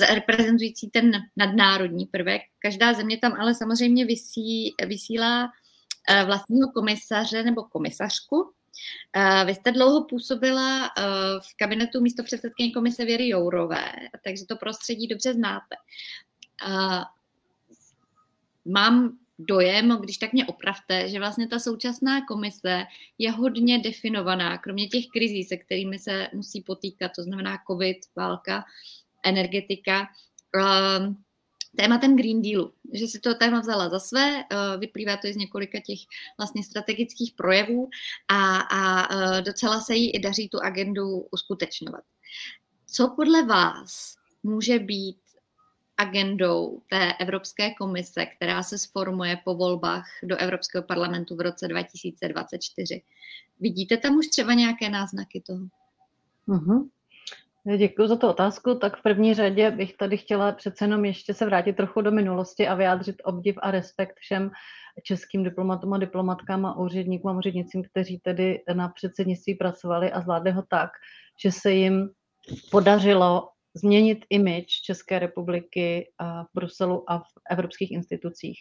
reprezentující 0.09 0.89
ten 0.89 1.11
nadnárodní 1.37 2.05
prvek. 2.05 2.41
Každá 2.59 2.93
země 2.93 3.17
tam 3.17 3.33
ale 3.33 3.55
samozřejmě 3.55 4.05
vysí, 4.05 4.75
vysílá 4.87 5.49
vlastního 6.25 6.71
komisaře 6.71 7.43
nebo 7.43 7.63
komisařku, 7.63 8.53
Eh, 9.15 9.45
vy 9.45 9.55
jste 9.55 9.71
dlouho 9.71 10.03
působila 10.03 10.85
eh, 10.85 11.01
v 11.39 11.57
kabinetu 11.57 12.01
místo 12.01 12.23
předsedkyně 12.23 12.71
komise 12.71 13.05
Věry 13.05 13.29
Jourové, 13.29 13.91
takže 14.23 14.45
to 14.45 14.55
prostředí 14.55 15.07
dobře 15.07 15.33
znáte. 15.33 15.75
Eh, 16.67 17.03
mám 18.65 19.17
dojem, 19.39 19.97
když 20.01 20.17
tak 20.17 20.33
mě 20.33 20.45
opravte, 20.45 21.09
že 21.09 21.19
vlastně 21.19 21.47
ta 21.47 21.59
současná 21.59 22.25
komise 22.25 22.83
je 23.17 23.31
hodně 23.31 23.79
definovaná, 23.79 24.57
kromě 24.57 24.87
těch 24.87 25.05
krizí, 25.13 25.43
se 25.43 25.57
kterými 25.57 25.99
se 25.99 26.27
musí 26.33 26.61
potýkat, 26.61 27.11
to 27.15 27.23
znamená 27.23 27.57
covid, 27.67 27.97
válka, 28.15 28.63
energetika, 29.25 30.07
tématem 31.77 32.15
Green 32.15 32.41
Dealu, 32.41 32.73
že 32.93 33.07
si 33.07 33.19
to 33.19 33.35
téma 33.35 33.59
vzala 33.59 33.89
za 33.89 33.99
své, 33.99 34.43
eh, 34.43 34.77
vyplývá 34.77 35.17
to 35.17 35.27
i 35.27 35.33
z 35.33 35.37
několika 35.37 35.79
těch 35.79 35.99
vlastně 36.37 36.63
strategických 36.63 37.33
projevů 37.33 37.89
a, 38.27 38.57
a 38.57 38.81
eh, 39.15 39.41
docela 39.41 39.81
se 39.81 39.95
jí 39.95 40.11
i 40.15 40.19
daří 40.19 40.49
tu 40.49 40.59
agendu 40.59 41.27
uskutečňovat. 41.31 42.03
Co 42.87 43.13
podle 43.15 43.45
vás 43.45 44.15
může 44.43 44.79
být 44.79 45.17
agendou 45.97 46.81
té 46.89 47.13
Evropské 47.13 47.73
komise, 47.73 48.25
která 48.25 48.63
se 48.63 48.77
sformuje 48.77 49.37
po 49.43 49.55
volbách 49.55 50.05
do 50.23 50.37
Evropského 50.37 50.83
parlamentu 50.83 51.35
v 51.35 51.41
roce 51.41 51.67
2024? 51.67 53.01
Vidíte 53.59 53.97
tam 53.97 54.15
už 54.15 54.27
třeba 54.27 54.53
nějaké 54.53 54.89
náznaky 54.89 55.41
toho? 55.41 55.65
Uh-huh. 56.47 56.89
Děkuji 57.77 58.07
za 58.07 58.15
tu 58.15 58.27
otázku. 58.27 58.75
Tak 58.75 58.97
v 58.97 59.03
první 59.03 59.33
řadě 59.33 59.71
bych 59.71 59.97
tady 59.97 60.17
chtěla 60.17 60.51
přece 60.51 60.85
jenom 60.85 61.05
ještě 61.05 61.33
se 61.33 61.45
vrátit 61.45 61.75
trochu 61.75 62.01
do 62.01 62.11
minulosti 62.11 62.67
a 62.67 62.75
vyjádřit 62.75 63.15
obdiv 63.23 63.55
a 63.61 63.71
respekt 63.71 64.15
všem 64.19 64.51
českým 65.03 65.43
diplomatům 65.43 65.93
a 65.93 65.97
diplomatkám 65.97 66.65
a 66.65 66.77
úředníkům 66.77 67.31
a 67.31 67.37
úřednicím, 67.37 67.83
kteří 67.83 68.19
tedy 68.19 68.63
na 68.73 68.89
předsednictví 68.89 69.55
pracovali 69.55 70.11
a 70.11 70.21
zvládli 70.21 70.51
ho 70.51 70.63
tak, 70.69 70.89
že 71.43 71.51
se 71.51 71.71
jim 71.71 72.09
podařilo 72.71 73.49
změnit 73.73 74.25
image 74.29 74.81
České 74.85 75.19
republiky 75.19 76.11
v 76.21 76.55
Bruselu 76.55 77.11
a 77.11 77.19
v 77.19 77.31
evropských 77.51 77.91
institucích 77.91 78.59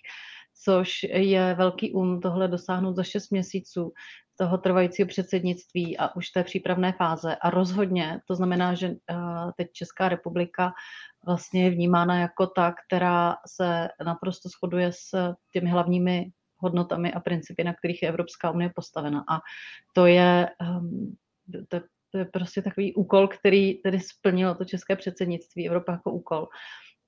což 0.65 0.91
je 1.13 1.55
velký 1.55 1.93
um 1.93 2.21
tohle 2.21 2.49
dosáhnout 2.49 2.97
za 2.97 3.03
6 3.03 3.31
měsíců 3.31 3.93
toho 4.39 4.59
trvajícího 4.59 5.09
předsednictví 5.09 5.99
a 5.99 6.17
už 6.17 6.31
té 6.31 6.45
přípravné 6.45 6.93
fáze. 6.93 7.37
A 7.37 7.51
rozhodně 7.51 8.21
to 8.27 8.35
znamená, 8.35 8.75
že 8.75 8.87
eh, 8.87 9.17
teď 9.57 9.69
Česká 9.73 10.09
republika 10.09 10.73
vlastně 11.27 11.65
je 11.65 11.71
vnímána 11.71 12.19
jako 12.19 12.47
ta, 12.47 12.75
která 12.87 13.37
se 13.47 13.89
naprosto 14.05 14.49
shoduje 14.49 14.93
s 14.93 15.35
těmi 15.53 15.71
hlavními 15.71 16.31
hodnotami 16.57 17.13
a 17.13 17.21
principy, 17.21 17.65
na 17.65 17.75
kterých 17.75 18.03
je 18.03 18.09
Evropská 18.09 18.51
unie 18.51 18.71
postavena. 18.75 19.25
A 19.29 19.41
to 19.95 20.07
je, 20.07 20.49
ehm, 20.61 21.17
to, 21.69 21.81
to 22.11 22.19
je 22.19 22.25
prostě 22.25 22.63
takový 22.63 22.95
úkol, 22.95 23.29
který 23.29 23.75
tedy 23.75 24.01
splnilo 24.01 24.55
to 24.55 24.65
české 24.65 24.97
předsednictví, 24.97 25.69
Evropa 25.69 25.93
jako 25.93 26.11
úkol 26.11 26.49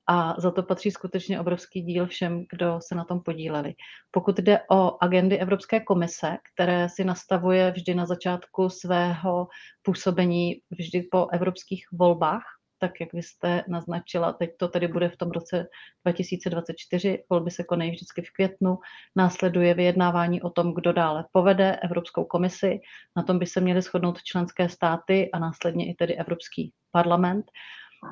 a 0.07 0.35
za 0.41 0.51
to 0.51 0.63
patří 0.63 0.91
skutečně 0.91 1.41
obrovský 1.41 1.83
díl 1.83 2.07
všem, 2.07 2.45
kdo 2.53 2.79
se 2.83 2.95
na 2.95 3.05
tom 3.05 3.21
podíleli. 3.21 3.75
Pokud 4.11 4.39
jde 4.39 4.61
o 4.71 4.97
agendy 5.01 5.39
Evropské 5.39 5.81
komise, 5.81 6.37
které 6.55 6.89
si 6.89 7.05
nastavuje 7.05 7.71
vždy 7.71 7.95
na 7.95 8.07
začátku 8.07 8.69
svého 8.69 9.49
působení, 9.83 10.61
vždy 10.71 11.03
po 11.03 11.29
evropských 11.33 11.87
volbách, 11.93 12.43
tak 12.81 13.01
jak 13.01 13.13
vy 13.13 13.23
jste 13.23 13.65
naznačila, 13.69 14.33
teď 14.33 14.51
to 14.57 14.69
tedy 14.69 14.89
bude 14.89 15.09
v 15.09 15.17
tom 15.17 15.31
roce 15.31 15.67
2024, 16.05 17.25
volby 17.31 17.51
se 17.51 17.65
konají 17.65 17.91
vždycky 17.91 18.23
v 18.23 18.31
květnu, 18.31 18.79
následuje 19.17 19.75
vyjednávání 19.75 20.43
o 20.43 20.51
tom, 20.51 20.75
kdo 20.75 20.93
dále 20.93 21.25
povede 21.33 21.77
Evropskou 21.77 22.25
komisi, 22.25 22.79
na 23.17 23.23
tom 23.23 23.39
by 23.39 23.47
se 23.47 23.61
měly 23.61 23.83
shodnout 23.83 24.23
členské 24.23 24.69
státy 24.69 25.31
a 25.33 25.39
následně 25.39 25.91
i 25.91 25.95
tedy 25.95 26.17
Evropský 26.17 26.73
parlament 26.93 27.47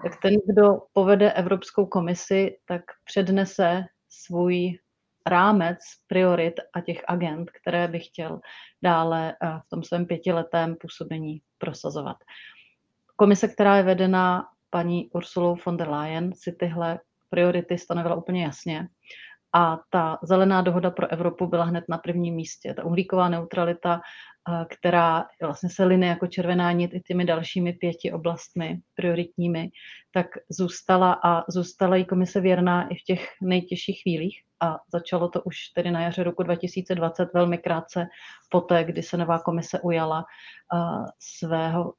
tak 0.03 0.21
ten, 0.23 0.35
kdo 0.47 0.83
povede 0.93 1.33
Evropskou 1.33 1.87
komisi, 1.87 2.59
tak 2.65 2.83
přednese 3.05 3.85
svůj 4.09 4.79
rámec 5.27 5.79
priorit 6.07 6.55
a 6.75 6.81
těch 6.81 7.05
agent, 7.09 7.51
které 7.51 7.89
by 7.89 8.01
chtěl 8.01 8.41
dále 8.83 9.37
eh, 9.43 9.61
v 9.67 9.69
tom 9.69 9.83
svém 9.83 10.07
pětiletém 10.07 10.77
působení 10.77 11.41
prosazovat. 11.59 12.17
Komise, 13.17 13.49
která 13.49 13.77
je 13.77 13.83
vedena 13.83 14.49
paní 14.71 15.11
Ursulou 15.11 15.57
von 15.67 15.77
der 15.77 15.89
Leyen, 15.89 16.33
si 16.35 16.53
tyhle 16.53 17.01
priority 17.31 17.79
stanovila 17.79 18.15
úplně 18.15 18.45
jasně. 18.45 18.89
A 19.53 19.79
ta 19.91 20.19
zelená 20.23 20.63
dohoda 20.63 20.91
pro 20.91 21.13
Evropu 21.13 21.47
byla 21.47 21.65
hned 21.65 21.85
na 21.89 21.99
prvním 21.99 22.35
místě. 22.35 22.75
Ta 22.75 22.85
uhlíková 22.85 23.29
neutralita 23.29 24.01
která 24.69 25.27
vlastně 25.43 25.71
se 25.71 25.85
line 25.85 26.07
jako 26.07 26.27
červená 26.27 26.73
nit 26.73 26.95
i 26.95 27.01
těmi 27.01 27.25
dalšími 27.25 27.73
pěti 27.73 28.13
oblastmi 28.13 28.81
prioritními, 28.95 29.71
tak 30.13 30.27
zůstala 30.49 31.21
a 31.25 31.45
zůstala 31.51 31.97
jí 31.97 32.05
komise 32.05 32.41
věrná 32.41 32.89
i 32.89 32.95
v 32.95 33.03
těch 33.03 33.29
nejtěžších 33.43 34.03
chvílích 34.03 34.43
a 34.61 34.79
začalo 34.93 35.29
to 35.29 35.43
už 35.43 35.69
tedy 35.69 35.91
na 35.91 36.01
jaře 36.01 36.23
roku 36.23 36.43
2020 36.43 37.29
velmi 37.35 37.59
krátce 37.59 38.07
poté, 38.51 38.85
kdy 38.85 39.03
se 39.03 39.17
nová 39.17 39.39
komise 39.39 39.81
ujala 39.81 40.25
svého, 41.19 41.95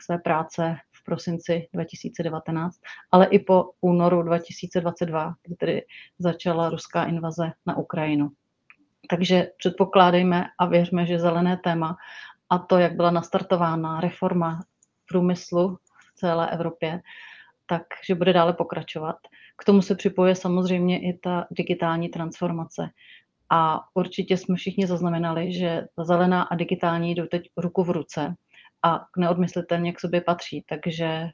své 0.00 0.18
práce 0.18 0.76
v 0.92 1.04
prosinci 1.04 1.68
2019, 1.74 2.80
ale 3.10 3.26
i 3.26 3.38
po 3.38 3.70
únoru 3.80 4.22
2022, 4.22 5.34
kdy 5.42 5.56
tedy 5.56 5.82
začala 6.18 6.70
ruská 6.70 7.04
invaze 7.04 7.52
na 7.66 7.76
Ukrajinu. 7.76 8.30
Takže 9.08 9.50
předpokládejme 9.56 10.44
a 10.58 10.66
věřme, 10.66 11.06
že 11.06 11.18
zelené 11.18 11.56
téma 11.56 11.96
a 12.50 12.58
to, 12.58 12.78
jak 12.78 12.92
byla 12.92 13.10
nastartována 13.10 14.00
reforma 14.00 14.60
průmyslu 15.08 15.76
v 15.76 16.14
celé 16.14 16.50
Evropě, 16.50 17.00
takže 17.66 18.14
bude 18.14 18.32
dále 18.32 18.52
pokračovat. 18.52 19.16
K 19.56 19.64
tomu 19.64 19.82
se 19.82 19.94
připojuje 19.94 20.34
samozřejmě 20.34 21.00
i 21.00 21.18
ta 21.18 21.46
digitální 21.50 22.08
transformace. 22.08 22.90
A 23.50 23.80
určitě 23.94 24.36
jsme 24.36 24.56
všichni 24.56 24.86
zaznamenali, 24.86 25.52
že 25.52 25.86
ta 25.96 26.04
zelená 26.04 26.42
a 26.42 26.54
digitální 26.54 27.14
jdou 27.14 27.26
teď 27.26 27.50
ruku 27.56 27.84
v 27.84 27.90
ruce 27.90 28.34
a 28.82 29.06
neodmyslitelně 29.16 29.92
k 29.92 30.00
sobě 30.00 30.20
patří. 30.20 30.64
Takže 30.68 31.30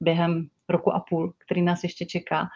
během 0.00 0.48
roku 0.68 0.94
a 0.94 1.00
půl, 1.00 1.34
který 1.38 1.62
nás 1.62 1.82
ještě 1.82 2.06
čeká, 2.06 2.48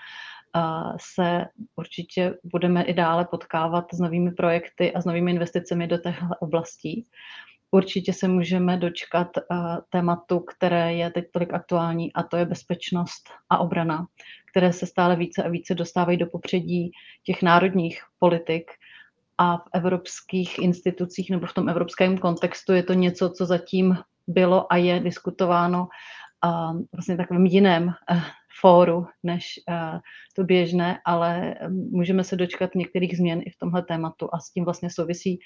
se 1.00 1.44
určitě 1.76 2.34
budeme 2.44 2.82
i 2.82 2.94
dále 2.94 3.24
potkávat 3.24 3.84
s 3.92 4.00
novými 4.00 4.30
projekty 4.30 4.92
a 4.92 5.00
s 5.00 5.04
novými 5.04 5.30
investicemi 5.30 5.86
do 5.86 5.98
těchto 5.98 6.26
oblastí. 6.40 7.04
určitě 7.70 8.12
se 8.12 8.28
můžeme 8.28 8.76
dočkat 8.76 9.28
uh, 9.36 9.76
tématu, 9.90 10.40
které 10.40 10.94
je 10.94 11.10
teď 11.10 11.24
tolik 11.32 11.54
aktuální, 11.54 12.12
a 12.12 12.22
to 12.22 12.36
je 12.36 12.44
bezpečnost 12.44 13.30
a 13.50 13.58
obrana, 13.58 14.06
které 14.50 14.72
se 14.72 14.86
stále 14.86 15.16
více 15.16 15.42
a 15.42 15.48
více 15.48 15.74
dostávají 15.74 16.18
do 16.18 16.26
popředí 16.26 16.90
těch 17.24 17.42
národních 17.42 18.02
politik 18.18 18.70
a 19.38 19.56
v 19.56 19.62
evropských 19.74 20.58
institucích 20.58 21.30
nebo 21.30 21.46
v 21.46 21.54
tom 21.54 21.68
evropském 21.68 22.18
kontextu 22.18 22.72
je 22.72 22.82
to 22.82 22.92
něco, 22.92 23.30
co 23.30 23.46
zatím 23.46 23.98
bylo 24.26 24.72
a 24.72 24.76
je 24.76 25.00
diskutováno 25.00 25.88
vlastně 26.92 27.16
takovým 27.16 27.46
jiném 27.46 27.84
uh, 27.84 28.20
fóru 28.60 29.06
než 29.22 29.60
uh, 29.68 30.00
to 30.36 30.44
běžné, 30.44 30.98
ale 31.04 31.54
můžeme 31.70 32.24
se 32.24 32.36
dočkat 32.36 32.74
některých 32.74 33.16
změn 33.16 33.40
i 33.44 33.50
v 33.50 33.58
tomhle 33.58 33.82
tématu 33.82 34.28
a 34.32 34.38
s 34.38 34.50
tím 34.50 34.64
vlastně 34.64 34.90
souvisí 34.90 35.38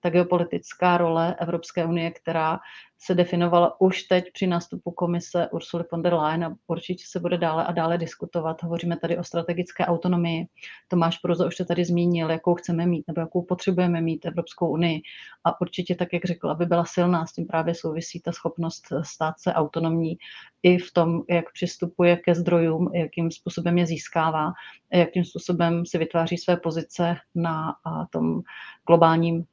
ta 0.00 0.10
geopolitická 0.10 0.96
role 0.98 1.36
Evropské 1.40 1.84
unie, 1.84 2.10
která 2.10 2.58
se 3.00 3.14
definovala 3.14 3.80
už 3.80 4.02
teď 4.02 4.24
při 4.32 4.46
nástupu 4.46 4.90
komise 4.90 5.48
Ursuly 5.52 5.84
von 5.92 6.02
der 6.02 6.14
Leyen 6.14 6.44
a 6.44 6.56
určitě 6.66 7.04
se 7.06 7.20
bude 7.20 7.38
dále 7.38 7.64
a 7.64 7.72
dále 7.72 7.98
diskutovat. 7.98 8.62
Hovoříme 8.62 8.96
tady 8.96 9.18
o 9.18 9.24
strategické 9.24 9.86
autonomii. 9.86 10.46
Tomáš 10.88 11.18
Proza 11.18 11.46
už 11.46 11.56
to 11.56 11.64
tady 11.64 11.84
zmínil, 11.84 12.30
jakou 12.30 12.54
chceme 12.54 12.86
mít 12.86 13.04
nebo 13.08 13.20
jakou 13.20 13.42
potřebujeme 13.42 14.00
mít 14.00 14.26
Evropskou 14.26 14.68
unii. 14.68 15.00
A 15.44 15.60
určitě, 15.60 15.94
tak 15.94 16.12
jak 16.12 16.24
řekl, 16.24 16.50
aby 16.50 16.66
byla 16.66 16.84
silná, 16.84 17.26
s 17.26 17.32
tím 17.32 17.46
právě 17.46 17.74
souvisí 17.74 18.20
ta 18.20 18.32
schopnost 18.32 18.84
stát 19.02 19.34
se 19.38 19.54
autonomní 19.54 20.18
i 20.62 20.78
v 20.78 20.92
tom, 20.92 21.22
jak 21.30 21.52
přistupuje 21.52 22.16
ke 22.16 22.34
zdrojům, 22.34 22.90
jakým 22.94 23.30
způsobem 23.30 23.78
je 23.78 23.86
získává, 23.86 24.52
jakým 24.92 25.24
způsobem 25.24 25.86
si 25.86 25.98
vytváří 25.98 26.36
své 26.36 26.56
pozice 26.56 27.16
na 27.34 27.74
tom 28.10 28.40
globálním 28.86 29.44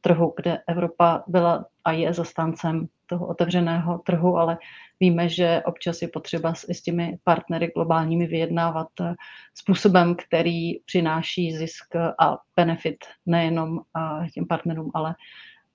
trhu, 0.00 0.34
kde 0.36 0.58
Evropa 0.68 1.24
byla 1.26 1.66
a 1.84 1.92
je 1.92 2.12
zastáncem 2.14 2.86
toho 3.06 3.26
otevřeného 3.26 3.98
trhu, 3.98 4.36
ale 4.36 4.58
víme, 5.00 5.28
že 5.28 5.62
občas 5.64 6.02
je 6.02 6.08
potřeba 6.08 6.54
s, 6.54 6.64
s 6.68 6.82
těmi 6.82 7.18
partnery 7.24 7.72
globálními 7.74 8.26
vyjednávat 8.26 8.88
eh, 9.00 9.14
způsobem, 9.54 10.14
který 10.14 10.80
přináší 10.84 11.56
zisk 11.56 11.96
a 12.20 12.38
benefit 12.56 12.96
nejenom 13.26 13.78
eh, 13.78 14.30
těm 14.30 14.46
partnerům, 14.46 14.90
ale 14.94 15.14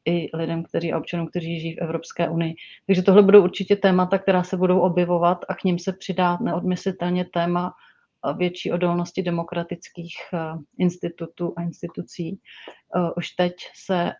i 0.05 0.29
lidem, 0.33 0.63
kteří 0.63 0.93
a 0.93 0.97
občanům, 0.97 1.27
kteří 1.27 1.59
žijí 1.59 1.75
v 1.75 1.81
Evropské 1.81 2.29
unii. 2.29 2.55
Takže 2.87 3.01
tohle 3.01 3.23
budou 3.23 3.43
určitě 3.43 3.75
témata, 3.75 4.17
která 4.17 4.43
se 4.43 4.57
budou 4.57 4.79
objevovat 4.79 5.45
a 5.49 5.55
k 5.55 5.63
ním 5.63 5.79
se 5.79 5.93
přidá 5.93 6.37
neodmyslitelně 6.41 7.25
téma 7.25 7.73
větší 8.37 8.71
odolnosti 8.71 9.21
demokratických 9.23 10.15
eh, 10.33 10.37
institutů 10.77 11.53
a 11.57 11.61
institucí. 11.61 12.39
Eh, 12.95 13.11
už 13.17 13.29
teď 13.29 13.53
se 13.75 14.09
eh, 14.09 14.15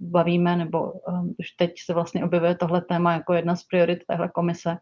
bavíme, 0.00 0.56
nebo 0.56 0.92
už 1.38 1.50
teď 1.50 1.72
se 1.84 1.94
vlastně 1.94 2.24
objevuje 2.24 2.54
tohle 2.54 2.80
téma 2.80 3.12
jako 3.12 3.32
jedna 3.32 3.56
z 3.56 3.64
priorit 3.64 3.98
téhle 4.06 4.28
komise, 4.28 4.76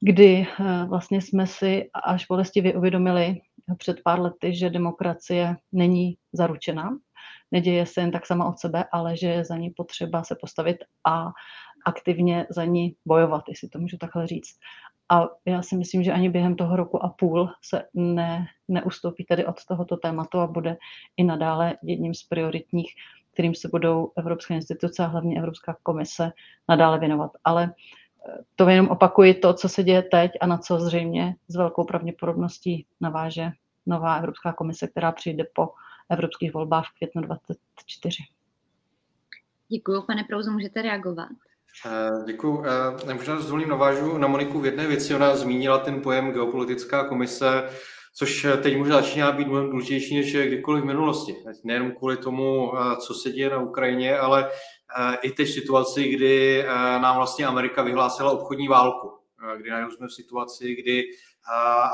kdy 0.00 0.46
vlastně 0.88 1.22
jsme 1.22 1.46
si 1.46 1.90
až 2.04 2.26
bolestivě 2.26 2.74
uvědomili 2.74 3.40
před 3.78 3.96
pár 4.04 4.20
lety, 4.20 4.54
že 4.54 4.70
demokracie 4.70 5.56
není 5.72 6.16
zaručená, 6.32 6.98
neděje 7.52 7.86
se 7.86 8.00
jen 8.00 8.10
tak 8.10 8.26
sama 8.26 8.48
od 8.48 8.58
sebe, 8.58 8.84
ale 8.92 9.16
že 9.16 9.26
je 9.28 9.44
za 9.44 9.56
ní 9.56 9.70
potřeba 9.70 10.24
se 10.24 10.36
postavit 10.40 10.76
a 11.06 11.32
aktivně 11.86 12.46
za 12.50 12.64
ní 12.64 12.96
bojovat, 13.06 13.44
jestli 13.48 13.68
to 13.68 13.78
můžu 13.78 13.96
takhle 13.96 14.26
říct. 14.26 14.58
A 15.08 15.28
já 15.44 15.62
si 15.62 15.76
myslím, 15.76 16.02
že 16.02 16.12
ani 16.12 16.30
během 16.30 16.56
toho 16.56 16.76
roku 16.76 17.04
a 17.04 17.08
půl 17.08 17.50
se 17.62 17.82
ne, 17.94 18.46
neustoupí 18.68 19.24
tedy 19.24 19.46
od 19.46 19.64
tohoto 19.64 19.96
tématu 19.96 20.38
a 20.38 20.46
bude 20.46 20.76
i 21.16 21.24
nadále 21.24 21.76
jedním 21.82 22.14
z 22.14 22.22
prioritních, 22.22 22.94
kterým 23.32 23.54
se 23.54 23.68
budou 23.68 24.12
evropské 24.16 24.54
instituce 24.54 25.04
a 25.04 25.06
hlavně 25.06 25.38
Evropská 25.38 25.76
komise 25.82 26.32
nadále 26.68 26.98
věnovat. 26.98 27.30
Ale 27.44 27.74
eh, 28.28 28.32
to 28.56 28.68
jenom 28.68 28.88
opakuji 28.88 29.34
to, 29.34 29.54
co 29.54 29.68
se 29.68 29.82
děje 29.84 30.02
teď 30.02 30.30
a 30.40 30.46
na 30.46 30.58
co 30.58 30.80
zřejmě 30.80 31.36
s 31.48 31.56
velkou 31.56 31.84
pravděpodobností 31.84 32.86
naváže 33.00 33.50
nová 33.86 34.16
Evropská 34.16 34.52
komise, 34.52 34.86
která 34.86 35.12
přijde 35.12 35.44
po 35.54 35.68
evropských 36.10 36.54
volbách 36.54 36.86
v 36.86 36.98
květnu 36.98 37.22
2024. 37.22 38.16
Děkuji, 39.68 40.02
pane 40.02 40.24
Prouzo, 40.24 40.50
můžete 40.50 40.82
reagovat. 40.82 41.28
Eh, 41.84 42.10
Děkuji. 42.26 42.64
Eh, 43.08 43.14
možná 43.14 43.40
zvolím 43.40 43.68
navážu 43.68 44.18
na 44.18 44.28
Moniku 44.28 44.60
v 44.60 44.66
jedné 44.66 44.86
věci. 44.86 45.14
Ona 45.14 45.36
zmínila 45.36 45.78
ten 45.78 46.02
pojem 46.02 46.32
geopolitická 46.32 47.08
komise, 47.08 47.68
což 48.14 48.46
teď 48.62 48.76
možná 48.78 48.96
začíná 48.96 49.32
být 49.32 49.48
mnohem 49.48 49.70
důležitější 49.70 50.16
než 50.16 50.36
kdykoliv 50.36 50.84
v 50.84 50.86
minulosti. 50.86 51.36
Nejenom 51.64 51.92
kvůli 51.92 52.16
tomu, 52.16 52.72
eh, 52.78 52.96
co 52.96 53.14
se 53.14 53.30
děje 53.30 53.50
na 53.50 53.58
Ukrajině, 53.58 54.18
ale 54.18 54.50
i 55.22 55.30
teď 55.30 55.48
situaci, 55.48 56.08
kdy 56.08 56.64
nám 57.00 57.16
vlastně 57.16 57.46
Amerika 57.46 57.82
vyhlásila 57.82 58.30
obchodní 58.30 58.68
válku, 58.68 59.10
kdy 59.56 59.70
najednou 59.70 59.90
jsme 59.90 60.06
v 60.06 60.12
situaci, 60.12 60.74
kdy 60.74 61.04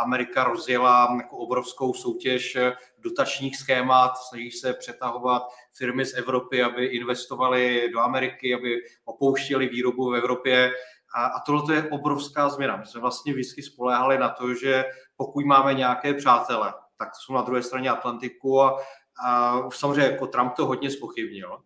Amerika 0.02 0.44
rozjela 0.44 1.16
jako 1.16 1.36
obrovskou 1.36 1.94
soutěž 1.94 2.56
dotačních 2.98 3.56
schémat, 3.56 4.16
snaží 4.16 4.50
se 4.50 4.72
přetahovat 4.72 5.42
firmy 5.72 6.06
z 6.06 6.14
Evropy, 6.14 6.62
aby 6.62 6.86
investovali 6.86 7.90
do 7.92 8.00
Ameriky, 8.00 8.54
aby 8.54 8.76
opouštěli 9.04 9.68
výrobu 9.68 10.10
v 10.10 10.16
Evropě. 10.16 10.72
A, 11.14 11.24
a 11.24 11.40
tohle 11.40 11.74
je 11.74 11.90
obrovská 11.90 12.48
změna. 12.48 12.76
My 12.76 12.86
jsme 12.86 13.00
vlastně 13.00 13.32
vždycky 13.32 13.62
spoléhali 13.62 14.18
na 14.18 14.28
to, 14.28 14.54
že 14.54 14.84
pokud 15.16 15.44
máme 15.44 15.74
nějaké 15.74 16.14
přátele, 16.14 16.74
tak 16.98 17.08
jsou 17.14 17.32
na 17.32 17.42
druhé 17.42 17.62
straně 17.62 17.90
Atlantiku 17.90 18.62
a, 18.62 18.78
a 19.24 19.58
samozřejmě 19.70 20.12
jako 20.12 20.26
Trump 20.26 20.52
to 20.54 20.66
hodně 20.66 20.90
spochybnil, 20.90 21.62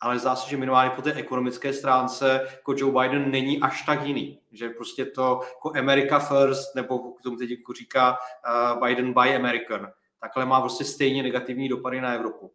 ale 0.00 0.18
zdá 0.18 0.36
se, 0.36 0.50
že 0.50 0.56
minimálně 0.56 0.90
po 0.90 1.02
té 1.02 1.12
ekonomické 1.12 1.72
stránce 1.72 2.48
jako 2.50 2.74
Joe 2.76 2.92
Biden 2.92 3.30
není 3.30 3.60
až 3.60 3.82
tak 3.82 4.06
jiný. 4.06 4.40
Že 4.52 4.68
prostě 4.68 5.04
to 5.04 5.40
jako 5.42 5.78
America 5.78 6.18
first, 6.18 6.74
nebo 6.74 6.98
k 6.98 7.22
tomu 7.22 7.36
teď 7.36 7.50
jako 7.50 7.72
říká 7.72 8.16
uh, 8.16 8.86
Biden 8.86 9.12
by 9.12 9.36
American, 9.36 9.90
takhle 10.20 10.46
má 10.46 10.60
prostě 10.60 10.84
stejně 10.84 11.22
negativní 11.22 11.68
dopady 11.68 12.00
na 12.00 12.12
Evropu. 12.12 12.52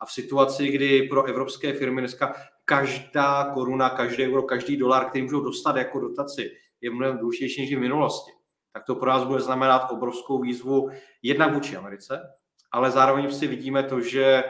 A 0.00 0.06
v 0.06 0.12
situaci, 0.12 0.68
kdy 0.68 1.02
pro 1.02 1.24
evropské 1.24 1.72
firmy 1.72 2.00
dneska 2.00 2.34
každá 2.64 3.44
koruna, 3.54 3.90
každý 3.90 4.24
euro, 4.24 4.42
každý 4.42 4.76
dolar, 4.76 5.04
který 5.08 5.22
můžou 5.22 5.40
dostat 5.40 5.76
jako 5.76 6.00
dotaci, 6.00 6.50
je 6.80 6.90
mnohem 6.90 7.18
důležitější 7.18 7.60
než 7.60 7.74
v 7.74 7.80
minulosti, 7.80 8.32
tak 8.72 8.84
to 8.84 8.94
pro 8.94 9.10
nás 9.10 9.24
bude 9.24 9.40
znamenat 9.40 9.90
obrovskou 9.90 10.42
výzvu 10.42 10.90
jednak 11.22 11.54
vůči 11.54 11.76
Americe, 11.76 12.20
ale 12.72 12.90
zároveň 12.90 13.32
si 13.32 13.46
vidíme 13.46 13.82
to, 13.82 14.00
že 14.00 14.44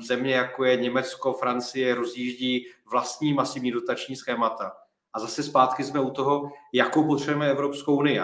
země 0.00 0.34
jako 0.34 0.64
je 0.64 0.76
Německo, 0.76 1.32
Francie 1.32 1.94
rozjíždí 1.94 2.66
vlastní 2.90 3.32
masivní 3.32 3.70
dotační 3.70 4.16
schémata. 4.16 4.72
A 5.12 5.20
zase 5.20 5.42
zpátky 5.42 5.84
jsme 5.84 6.00
u 6.00 6.10
toho, 6.10 6.50
jakou 6.72 7.06
potřebujeme 7.06 7.50
Evropskou 7.50 7.96
unii. 7.96 8.20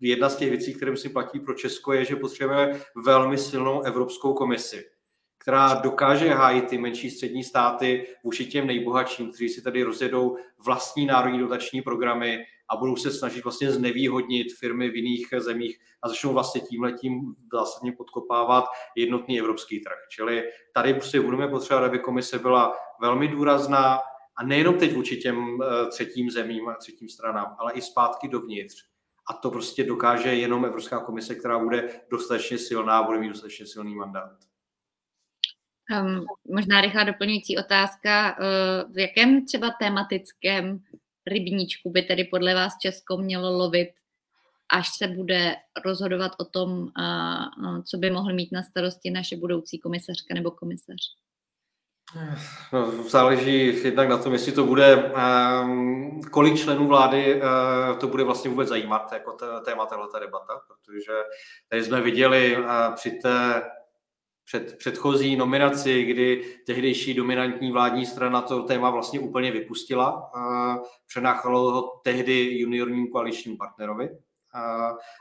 Jedna 0.00 0.28
z 0.28 0.36
těch 0.36 0.50
věcí, 0.50 0.74
které 0.74 0.96
si 0.96 1.08
platí 1.08 1.40
pro 1.40 1.54
Česko, 1.54 1.92
je, 1.92 2.04
že 2.04 2.16
potřebujeme 2.16 2.80
velmi 3.04 3.38
silnou 3.38 3.82
Evropskou 3.82 4.34
komisi, 4.34 4.84
která 5.38 5.74
dokáže 5.74 6.28
hájit 6.28 6.68
ty 6.68 6.78
menší 6.78 7.10
střední 7.10 7.44
státy 7.44 8.06
vůči 8.24 8.46
těm 8.46 8.66
nejbohatším, 8.66 9.28
kteří 9.28 9.48
si 9.48 9.62
tady 9.62 9.82
rozjedou 9.82 10.36
vlastní 10.66 11.06
národní 11.06 11.38
dotační 11.38 11.82
programy, 11.82 12.44
a 12.70 12.76
budou 12.76 12.96
se 12.96 13.10
snažit 13.10 13.44
vlastně 13.44 13.72
znevýhodnit 13.72 14.46
firmy 14.58 14.90
v 14.90 14.96
jiných 14.96 15.26
zemích 15.38 15.78
a 16.02 16.08
začnou 16.08 16.32
vlastně 16.32 16.60
tímhletím 16.60 17.34
zásadně 17.52 17.92
podkopávat 17.92 18.64
jednotný 18.96 19.40
evropský 19.40 19.80
trh. 19.80 19.98
Čili 20.10 20.44
tady 20.74 20.94
prostě 20.94 21.20
budeme 21.20 21.48
potřebovat, 21.48 21.86
aby 21.86 21.98
komise 21.98 22.38
byla 22.38 22.74
velmi 23.00 23.28
důrazná 23.28 23.98
a 24.36 24.44
nejenom 24.44 24.78
teď 24.78 24.94
vůči 24.94 25.16
těm 25.16 25.62
eh, 25.62 25.86
třetím 25.86 26.30
zemím 26.30 26.68
a 26.68 26.74
třetím 26.74 27.08
stranám, 27.08 27.56
ale 27.58 27.72
i 27.72 27.80
zpátky 27.80 28.28
dovnitř. 28.28 28.84
A 29.30 29.32
to 29.34 29.50
prostě 29.50 29.84
dokáže 29.84 30.34
jenom 30.34 30.64
Evropská 30.64 31.00
komise, 31.00 31.34
která 31.34 31.58
bude 31.58 32.00
dostatečně 32.10 32.58
silná 32.58 33.02
bude 33.02 33.18
mít 33.18 33.28
dostatečně 33.28 33.66
silný 33.66 33.94
mandát. 33.94 34.32
Um, 36.02 36.24
možná 36.54 36.80
rychlá 36.80 37.04
doplňující 37.04 37.58
otázka. 37.58 38.36
Uh, 38.38 38.94
v 38.94 38.98
jakém 38.98 39.46
třeba 39.46 39.70
tematickém 39.80 40.78
rybníčku 41.26 41.90
by 41.90 42.02
tedy 42.02 42.24
podle 42.24 42.54
vás 42.54 42.72
Česko 42.82 43.16
mělo 43.16 43.58
lovit, 43.58 43.90
až 44.72 44.88
se 44.98 45.08
bude 45.08 45.56
rozhodovat 45.84 46.32
o 46.38 46.44
tom, 46.44 46.88
co 47.84 47.98
by 47.98 48.10
mohl 48.10 48.34
mít 48.34 48.52
na 48.52 48.62
starosti 48.62 49.10
naše 49.10 49.36
budoucí 49.36 49.78
komisařka 49.78 50.34
nebo 50.34 50.50
komisař? 50.50 50.96
No, 52.72 53.02
záleží 53.08 53.84
jednak 53.84 54.08
na 54.08 54.18
tom, 54.18 54.32
jestli 54.32 54.52
to 54.52 54.64
bude, 54.64 55.12
ehm, 55.16 56.20
kolik 56.30 56.56
členů 56.56 56.86
vlády 56.86 57.42
eh, 57.42 57.94
to 58.00 58.08
bude 58.08 58.24
vlastně 58.24 58.50
vůbec 58.50 58.68
zajímat, 58.68 59.12
jako 59.12 59.32
téma 59.64 59.86
tato 59.86 60.18
debata, 60.20 60.60
protože 60.66 61.12
tady 61.68 61.84
jsme 61.84 62.00
viděli 62.00 62.56
eh, 62.56 62.62
při 62.94 63.10
té 63.10 63.62
před 64.46 64.78
předchozí 64.78 65.36
nominaci, 65.36 66.04
kdy 66.04 66.58
tehdejší 66.66 67.14
dominantní 67.14 67.72
vládní 67.72 68.06
strana 68.06 68.42
to 68.42 68.62
téma 68.62 68.90
vlastně 68.90 69.20
úplně 69.20 69.50
vypustila. 69.52 70.30
Přenáchalo 71.06 71.70
ho 71.70 72.00
tehdy 72.04 72.58
juniorním 72.58 73.08
koaličním 73.08 73.56
partnerovi. 73.56 74.08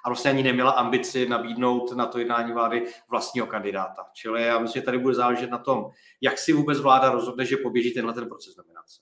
a 0.04 0.10
vlastně 0.10 0.32
ani 0.32 0.44
neměla 0.44 0.72
ambici 0.72 1.30
nabídnout 1.30 1.92
na 1.92 2.06
to 2.06 2.20
jednání 2.20 2.54
vlády 2.54 2.86
vlastního 3.10 3.48
kandidáta. 3.48 4.06
Čili 4.14 4.44
já 4.44 4.60
myslím, 4.60 4.82
že 4.82 4.86
tady 4.86 4.98
bude 4.98 5.16
záležet 5.16 5.50
na 5.50 5.58
tom, 5.58 5.90
jak 6.22 6.38
si 6.38 6.54
vůbec 6.54 6.80
vláda 6.80 7.12
rozhodne, 7.12 7.46
že 7.46 7.58
poběží 7.58 7.94
tenhle 7.94 8.14
ten 8.14 8.28
proces 8.28 8.56
nominace. 8.58 9.02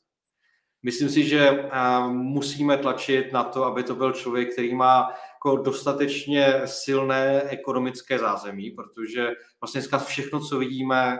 Myslím 0.83 1.09
si, 1.09 1.23
že 1.23 1.69
musíme 2.09 2.77
tlačit 2.77 3.33
na 3.33 3.43
to, 3.43 3.65
aby 3.65 3.83
to 3.83 3.95
byl 3.95 4.11
člověk, 4.11 4.53
který 4.53 4.75
má 4.75 5.09
jako 5.45 5.57
dostatečně 5.57 6.61
silné 6.65 7.41
ekonomické 7.41 8.19
zázemí, 8.19 8.71
protože 8.71 9.31
vlastně 9.61 9.81
dneska 9.81 9.97
všechno, 9.97 10.39
co 10.39 10.59
vidíme, 10.59 11.19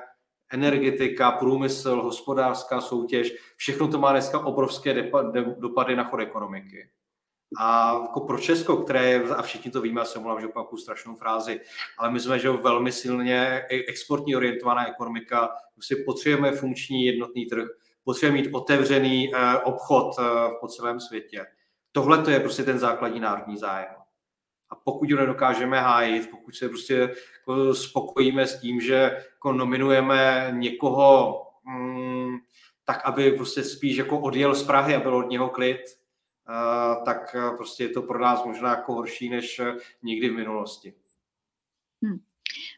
energetika, 0.52 1.32
průmysl, 1.32 2.02
hospodářská 2.02 2.82
soutěž, 2.82 3.34
všechno 3.58 3.88
to 3.88 4.00
má 4.00 4.12
dneska 4.12 4.40
obrovské 4.46 5.12
dopady 5.58 5.96
na 5.96 6.04
chod 6.04 6.20
ekonomiky. 6.20 6.90
A 7.60 7.94
jako 8.02 8.20
pro 8.20 8.38
Česko, 8.38 8.78
které 8.78 9.10
je, 9.10 9.24
a 9.24 9.42
všichni 9.42 9.72
to 9.72 9.82
víme, 9.82 10.02
já 10.02 10.06
jsem 10.06 10.22
mluvil, 10.22 10.42
že 10.42 10.48
opakuju 10.48 10.82
strašnou 10.82 11.16
frázi, 11.16 11.62
ale 11.98 12.12
my 12.12 12.20
jsme 12.20 12.40
že 12.40 12.50
velmi 12.50 12.92
silně 12.92 13.66
e- 13.72 13.84
exportní 13.88 14.36
orientovaná 14.36 14.90
ekonomika, 14.90 15.50
prostě 15.74 15.96
potřebujeme 16.06 16.58
funkční 16.58 17.06
jednotný 17.06 17.46
trh, 17.46 17.68
potřebujeme 18.04 18.42
mít 18.42 18.54
otevřený 18.54 19.36
eh, 19.36 19.58
obchod 19.58 20.16
eh, 20.20 20.24
po 20.62 20.68
celém 20.68 21.00
světě. 21.00 21.46
Tohle 21.92 22.24
to 22.24 22.30
je 22.30 22.40
prostě 22.40 22.64
ten 22.64 22.80
základní 22.80 23.20
národní 23.20 23.58
zájem. 23.58 24.03
A 24.74 24.76
pokud 24.76 25.12
ho 25.12 25.18
nedokážeme 25.18 25.80
hájit, 25.80 26.30
pokud 26.32 26.56
se 26.56 26.70
prostě 26.70 27.16
jako 27.40 27.74
spokojíme 27.74 28.48
s 28.48 28.62
tím, 28.62 28.82
že 28.82 29.18
jako 29.34 29.54
nominujeme 29.54 30.48
někoho 30.52 31.42
mm, 31.64 32.38
tak, 32.86 33.02
aby 33.06 33.32
prostě 33.32 33.64
spíš 33.64 33.98
jako 33.98 34.20
odjel 34.20 34.56
z 34.56 34.64
Prahy 34.64 34.96
a 34.96 35.00
byl 35.00 35.16
od 35.16 35.30
něho 35.30 35.50
klid, 35.50 35.82
tak 37.06 37.36
prostě 37.58 37.84
je 37.84 37.90
to 37.90 38.02
pro 38.02 38.20
nás 38.20 38.46
možná 38.46 38.70
jako 38.70 38.94
horší 38.94 39.30
než 39.30 39.62
nikdy 40.04 40.30
v 40.30 40.36
minulosti. 40.36 40.94
Hmm. 42.04 42.20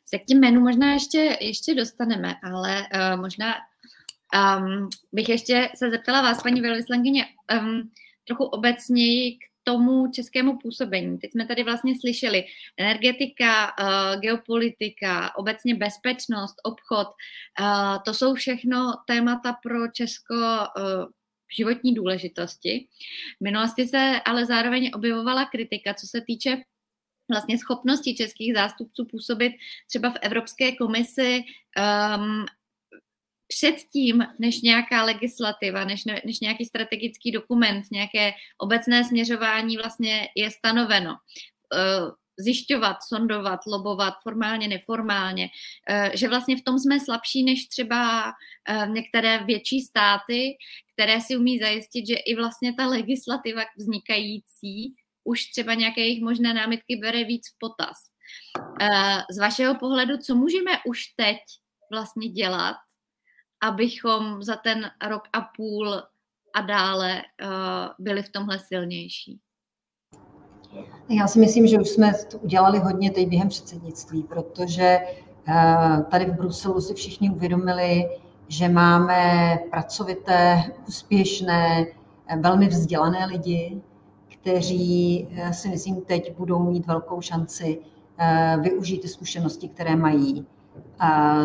Se 0.06 0.20
k 0.20 0.26
tím 0.26 0.40
jménu 0.40 0.62
možná 0.62 0.94
ještě, 0.94 1.38
ještě 1.42 1.76
dostaneme, 1.76 2.36
ale 2.44 2.80
uh, 2.80 3.22
možná 3.22 3.54
um, 4.58 4.90
bych 5.12 5.30
ještě 5.30 5.70
se 5.76 5.90
zeptala 5.90 6.22
vás, 6.22 6.44
paní 6.44 6.62
velvyslankyně, 6.62 7.26
um, 7.62 7.92
trochu 8.28 8.44
obecněji 8.44 9.38
k 9.38 9.55
tomu 9.66 10.12
českému 10.12 10.58
působení. 10.58 11.18
Teď 11.18 11.32
jsme 11.32 11.46
tady 11.46 11.64
vlastně 11.64 11.94
slyšeli 12.00 12.44
energetika, 12.78 13.74
uh, 13.80 14.22
geopolitika, 14.22 15.36
obecně 15.36 15.76
bezpečnost, 15.76 16.56
obchod. 16.64 17.08
Uh, 17.08 18.04
to 18.06 18.14
jsou 18.14 18.34
všechno 18.34 18.94
témata 19.08 19.56
pro 19.64 19.88
Česko 19.92 20.36
uh, 20.36 21.06
životní 21.58 21.94
důležitosti. 21.94 22.88
V 23.40 23.44
minulosti 23.44 23.88
se 23.88 24.22
ale 24.26 24.46
zároveň 24.46 24.92
objevovala 24.96 25.46
kritika, 25.46 25.94
co 25.94 26.08
se 26.08 26.22
týče 26.22 26.58
vlastně 27.32 27.58
schopnosti 27.58 28.16
českých 28.16 28.54
zástupců 28.54 29.06
působit 29.06 29.54
třeba 29.88 30.10
v 30.10 30.18
Evropské 30.22 30.76
komisi 30.76 31.44
um, 32.18 32.46
předtím, 33.48 34.26
než 34.40 34.62
nějaká 34.62 35.04
legislativa, 35.04 35.86
než, 35.86 36.06
než 36.06 36.40
nějaký 36.40 36.66
strategický 36.66 37.32
dokument, 37.32 37.84
nějaké 37.92 38.34
obecné 38.58 39.04
směřování 39.04 39.78
vlastně 39.78 40.28
je 40.36 40.52
stanoveno. 40.52 41.16
Eh, 41.74 42.12
zjišťovat, 42.40 42.98
sondovat, 43.08 43.60
lobovat 43.68 44.14
formálně, 44.24 44.68
neformálně, 44.68 45.50
eh, 45.90 46.12
že 46.14 46.28
vlastně 46.30 46.58
v 46.58 46.64
tom 46.64 46.80
jsme 46.80 47.00
slabší 47.00 47.44
než 47.44 47.68
třeba 47.68 48.34
eh, 48.70 48.88
některé 48.88 49.44
větší 49.44 49.82
státy, 49.82 50.58
které 50.94 51.22
si 51.22 51.38
umí 51.38 51.60
zajistit, 51.60 52.08
že 52.08 52.16
i 52.16 52.36
vlastně 52.36 52.74
ta 52.74 52.88
legislativa 52.88 53.62
vznikající 53.78 54.96
už 55.24 55.46
třeba 55.46 55.74
nějaké 55.74 56.02
jejich 56.02 56.24
možné 56.24 56.54
námitky 56.54 56.96
bere 56.96 57.24
víc 57.24 57.50
v 57.50 57.58
potaz. 57.60 57.98
Z 59.30 59.38
vašeho 59.38 59.76
pohledu, 59.76 60.18
co 60.18 60.36
můžeme 60.36 60.72
už 60.86 61.06
teď 61.16 61.38
vlastně 61.92 62.30
dělat, 62.30 62.76
abychom 63.68 64.44
za 64.44 64.56
ten 64.56 64.92
rok 65.10 65.24
a 65.34 65.42
půl 65.42 65.94
a 66.56 66.62
dále 66.62 67.22
uh, 67.22 67.48
byli 68.00 68.24
v 68.24 68.30
tomhle 68.30 68.60
silnější? 68.60 69.40
Já 71.10 71.28
si 71.28 71.40
myslím, 71.40 71.68
že 71.68 71.80
už 71.80 71.90
jsme 71.90 72.14
to 72.32 72.38
udělali 72.38 72.80
hodně 72.80 73.12
teď 73.12 73.28
během 73.28 73.50
předsednictví, 73.50 74.24
protože 74.24 75.00
uh, 75.48 76.04
tady 76.04 76.26
v 76.26 76.34
Bruselu 76.34 76.82
si 76.82 76.94
všichni 76.94 77.30
uvědomili, 77.30 78.10
že 78.48 78.70
máme 78.70 79.58
pracovité, 79.72 80.64
úspěšné, 80.88 81.86
velmi 82.40 82.68
vzdělané 82.68 83.26
lidi, 83.26 83.82
kteří 84.28 85.28
si 85.52 85.70
myslím 85.70 86.02
teď 86.02 86.38
budou 86.38 86.72
mít 86.72 86.88
velkou 86.88 87.22
šanci 87.22 87.80
využít 88.62 89.02
ty 89.02 89.08
zkušenosti, 89.08 89.70
které 89.70 89.96
mají 89.96 90.46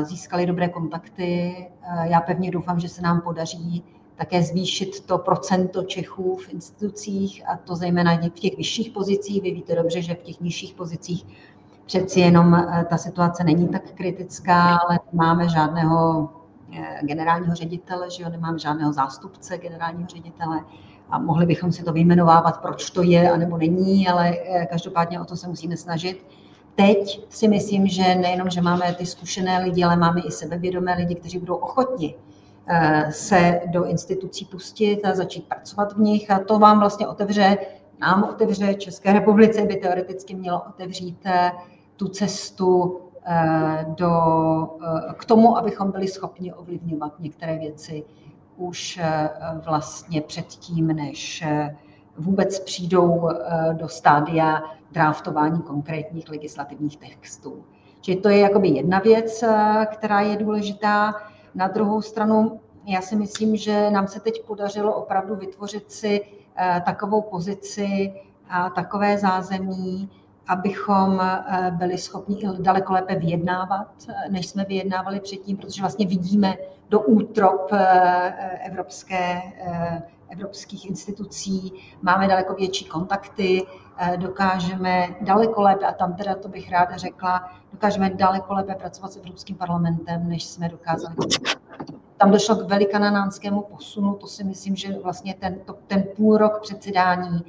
získali 0.02 0.46
dobré 0.46 0.68
kontakty. 0.68 1.54
Já 2.02 2.20
pevně 2.20 2.50
doufám, 2.50 2.80
že 2.80 2.88
se 2.88 3.02
nám 3.02 3.20
podaří 3.20 3.84
také 4.16 4.42
zvýšit 4.42 5.00
to 5.00 5.18
procento 5.18 5.82
Čechů 5.82 6.36
v 6.36 6.52
institucích, 6.54 7.48
a 7.48 7.56
to 7.56 7.76
zejména 7.76 8.16
v 8.16 8.30
těch 8.30 8.56
vyšších 8.56 8.90
pozicích. 8.90 9.42
Vy 9.42 9.50
víte 9.50 9.74
dobře, 9.74 10.02
že 10.02 10.14
v 10.14 10.22
těch 10.22 10.40
nižších 10.40 10.74
pozicích 10.74 11.26
přeci 11.86 12.20
jenom 12.20 12.54
e, 12.54 12.84
ta 12.84 12.96
situace 12.96 13.44
není 13.44 13.68
tak 13.68 13.90
kritická, 13.90 14.76
ale 14.76 15.00
máme 15.12 15.48
žádného 15.48 16.28
e, 16.72 17.06
generálního 17.06 17.54
ředitele, 17.54 18.10
že 18.10 18.22
jo, 18.22 18.28
nemáme 18.28 18.58
žádného 18.58 18.92
zástupce 18.92 19.58
generálního 19.58 20.08
ředitele 20.08 20.60
a 21.10 21.18
mohli 21.18 21.46
bychom 21.46 21.72
si 21.72 21.82
to 21.82 21.92
vyjmenovávat, 21.92 22.60
proč 22.60 22.90
to 22.90 23.02
je 23.02 23.30
a 23.30 23.36
nebo 23.36 23.58
není, 23.58 24.08
ale 24.08 24.28
e, 24.30 24.66
každopádně 24.66 25.20
o 25.20 25.24
to 25.24 25.36
se 25.36 25.48
musíme 25.48 25.76
snažit 25.76 26.26
teď 26.80 27.20
si 27.28 27.48
myslím, 27.48 27.86
že 27.86 28.14
nejenom, 28.14 28.50
že 28.50 28.60
máme 28.60 28.94
ty 28.94 29.06
zkušené 29.06 29.64
lidi, 29.64 29.84
ale 29.84 29.96
máme 29.96 30.20
i 30.20 30.30
sebevědomé 30.30 30.94
lidi, 30.94 31.14
kteří 31.14 31.38
budou 31.38 31.54
ochotni 31.54 32.14
eh, 32.66 33.06
se 33.12 33.60
do 33.66 33.84
institucí 33.84 34.44
pustit 34.44 35.04
a 35.04 35.14
začít 35.14 35.48
pracovat 35.48 35.92
v 35.92 36.00
nich. 36.00 36.30
A 36.30 36.38
to 36.38 36.58
vám 36.58 36.80
vlastně 36.80 37.06
otevře, 37.06 37.56
nám 38.00 38.24
otevře, 38.30 38.74
České 38.74 39.12
republice 39.12 39.62
by 39.62 39.76
teoreticky 39.76 40.34
mělo 40.34 40.62
otevřít 40.68 41.18
eh, 41.24 41.52
tu 41.96 42.08
cestu 42.08 43.00
eh, 43.24 43.86
do, 43.88 44.10
k 45.16 45.24
tomu, 45.24 45.58
abychom 45.58 45.90
byli 45.90 46.08
schopni 46.08 46.52
ovlivňovat 46.52 47.20
některé 47.20 47.58
věci 47.58 48.04
už 48.56 49.00
vlastně 49.64 50.20
předtím, 50.20 50.86
než 50.86 51.44
vůbec 52.16 52.60
přijdou 52.60 53.28
do 53.72 53.88
stádia 53.88 54.62
draftování 54.92 55.62
konkrétních 55.62 56.28
legislativních 56.28 56.96
textů. 56.96 57.64
Čili 58.00 58.16
to 58.16 58.28
je 58.28 58.38
jakoby 58.38 58.68
jedna 58.68 58.98
věc, 58.98 59.42
eh, 59.42 59.86
která 59.92 60.20
je 60.20 60.36
důležitá. 60.36 61.14
Na 61.54 61.68
druhou 61.68 62.02
stranu, 62.02 62.60
já 62.86 63.00
si 63.00 63.16
myslím, 63.16 63.56
že 63.56 63.90
nám 63.90 64.08
se 64.08 64.20
teď 64.20 64.44
podařilo 64.46 64.94
opravdu 64.94 65.36
vytvořit 65.36 65.92
si 65.92 66.20
eh, 66.56 66.82
takovou 66.84 67.22
pozici 67.22 68.12
a 68.48 68.70
takové 68.70 69.18
zázemí, 69.18 70.10
abychom 70.48 71.20
eh, 71.20 71.70
byli 71.70 71.98
schopni 71.98 72.42
daleko 72.58 72.92
lépe 72.92 73.14
vyjednávat, 73.14 73.88
než 74.30 74.46
jsme 74.48 74.64
vyjednávali 74.64 75.20
předtím, 75.20 75.56
protože 75.56 75.82
vlastně 75.82 76.06
vidíme 76.06 76.56
do 76.88 77.00
útrop 77.00 77.70
evropské, 78.66 79.42
evropských 80.28 80.86
institucí, 80.86 81.72
máme 82.02 82.28
daleko 82.28 82.54
větší 82.54 82.84
kontakty, 82.84 83.62
dokážeme 84.16 85.08
daleko 85.20 85.62
lépe, 85.62 85.86
a 85.86 85.92
tam 85.92 86.14
teda 86.14 86.34
to 86.34 86.48
bych 86.48 86.70
ráda 86.70 86.96
řekla, 86.96 87.50
dokážeme 87.72 88.10
daleko 88.10 88.54
lépe 88.54 88.74
pracovat 88.74 89.12
s 89.12 89.16
Evropským 89.16 89.56
parlamentem, 89.56 90.28
než 90.28 90.44
jsme 90.44 90.68
dokázali. 90.68 91.14
Tam 92.16 92.30
došlo 92.30 92.56
k 92.56 92.68
velikananánskému 92.68 93.62
posunu, 93.62 94.14
to 94.14 94.26
si 94.26 94.44
myslím, 94.44 94.76
že 94.76 94.98
vlastně 95.02 95.34
ten, 95.34 95.58
to, 95.64 95.72
ten 95.86 96.04
půl 96.16 96.36
rok 96.36 96.60
předsedání 96.62 97.44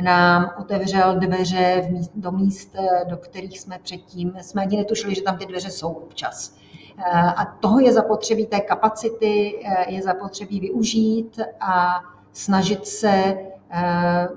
nám 0.00 0.50
otevřel 0.60 1.16
dveře 1.18 1.82
v 1.86 1.90
míst, 1.90 2.12
do 2.14 2.32
míst, 2.32 2.74
eh, 2.74 3.04
do 3.04 3.16
kterých 3.16 3.60
jsme 3.60 3.78
předtím, 3.78 4.32
jsme 4.40 4.62
ani 4.62 4.76
netušili, 4.76 5.14
že 5.14 5.22
tam 5.22 5.38
ty 5.38 5.46
dveře 5.46 5.70
jsou 5.70 5.92
občas. 5.92 6.56
Eh, 6.98 7.02
a 7.12 7.44
toho 7.44 7.80
je 7.80 7.92
zapotřebí, 7.92 8.46
té 8.46 8.60
kapacity 8.60 9.64
je 9.88 10.02
zapotřebí 10.02 10.60
využít 10.60 11.40
a 11.60 12.00
snažit 12.32 12.86
se 12.86 13.36
Eh, 13.53 13.53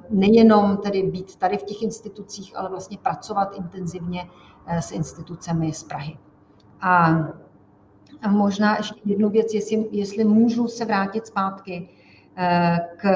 nejenom 0.09 0.77
tedy 0.77 1.03
být 1.03 1.35
tady 1.35 1.57
v 1.57 1.63
těch 1.63 1.81
institucích, 1.81 2.57
ale 2.57 2.69
vlastně 2.69 2.97
pracovat 2.97 3.55
intenzivně 3.55 4.29
eh, 4.67 4.81
s 4.81 4.91
institucemi 4.91 5.73
z 5.73 5.83
Prahy. 5.83 6.17
A 6.81 7.09
možná 8.29 8.77
ještě 8.77 8.99
jednu 9.05 9.29
věc, 9.29 9.53
jestli, 9.53 9.87
jestli 9.91 10.23
můžu 10.23 10.67
se 10.67 10.85
vrátit 10.85 11.27
zpátky 11.27 11.89
eh, 12.37 12.77
k 12.97 13.09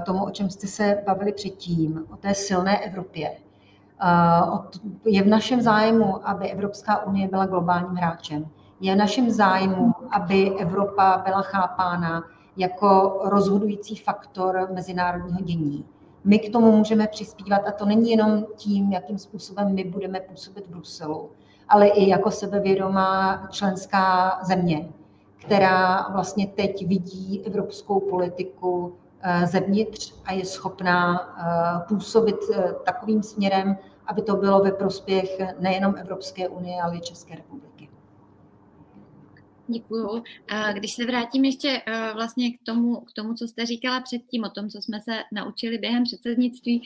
tomu, 0.00 0.24
o 0.24 0.30
čem 0.30 0.50
jste 0.50 0.66
se 0.66 1.02
bavili 1.06 1.32
předtím, 1.32 2.04
o 2.12 2.16
té 2.16 2.34
silné 2.34 2.78
Evropě. 2.78 3.36
Je 5.04 5.22
v 5.22 5.26
našem 5.26 5.60
zájmu, 5.60 6.28
aby 6.28 6.50
Evropská 6.50 7.06
unie 7.06 7.28
byla 7.28 7.46
globálním 7.46 7.96
hráčem. 7.96 8.48
Je 8.80 8.94
v 8.94 8.98
našem 8.98 9.30
zájmu, 9.30 9.94
aby 10.10 10.58
Evropa 10.58 11.22
byla 11.24 11.42
chápána 11.42 12.22
jako 12.56 13.20
rozhodující 13.24 13.96
faktor 13.96 14.68
mezinárodního 14.72 15.40
dění. 15.40 15.84
my 16.24 16.38
k 16.38 16.52
tomu 16.52 16.72
můžeme 16.72 17.06
přispívat 17.06 17.62
a 17.68 17.72
to 17.72 17.84
není 17.84 18.10
jenom 18.10 18.46
tím, 18.56 18.92
jakým 18.92 19.18
způsobem 19.18 19.74
my 19.74 19.84
budeme 19.84 20.20
působit 20.20 20.66
v 20.66 20.70
Bruselu, 20.70 21.30
ale 21.68 21.86
i 21.86 22.08
jako 22.08 22.30
sebevědomá 22.30 23.46
členská 23.50 24.38
země, 24.42 24.88
která 25.36 26.08
vlastně 26.12 26.46
teď 26.46 26.86
vidí 26.86 27.42
evropskou 27.46 28.00
politiku 28.00 28.96
eh, 29.20 29.46
zevnitř 29.46 30.14
a 30.24 30.32
je 30.32 30.44
schopná 30.44 31.20
eh, 31.20 31.84
působit 31.88 32.36
eh, 32.54 32.74
takovým 32.84 33.22
směrem, 33.22 33.76
aby 34.06 34.22
to 34.22 34.36
bylo 34.36 34.60
ve 34.60 34.72
prospěch 34.72 35.38
nejenom 35.60 35.94
Evropské 35.98 36.48
unie, 36.48 36.82
ale 36.82 36.96
i 36.96 37.00
České 37.00 37.34
republiky. 37.34 37.75
Děkuju. 39.68 40.22
Když 40.72 40.92
se 40.92 41.06
vrátím 41.06 41.44
ještě 41.44 41.82
vlastně 42.14 42.52
k 42.52 42.62
tomu, 42.62 43.00
k 43.00 43.12
tomu, 43.12 43.34
co 43.34 43.48
jste 43.48 43.66
říkala 43.66 44.00
předtím, 44.00 44.44
o 44.44 44.50
tom, 44.50 44.68
co 44.68 44.82
jsme 44.82 45.00
se 45.00 45.22
naučili 45.32 45.78
během 45.78 46.04
předsednictví, 46.04 46.82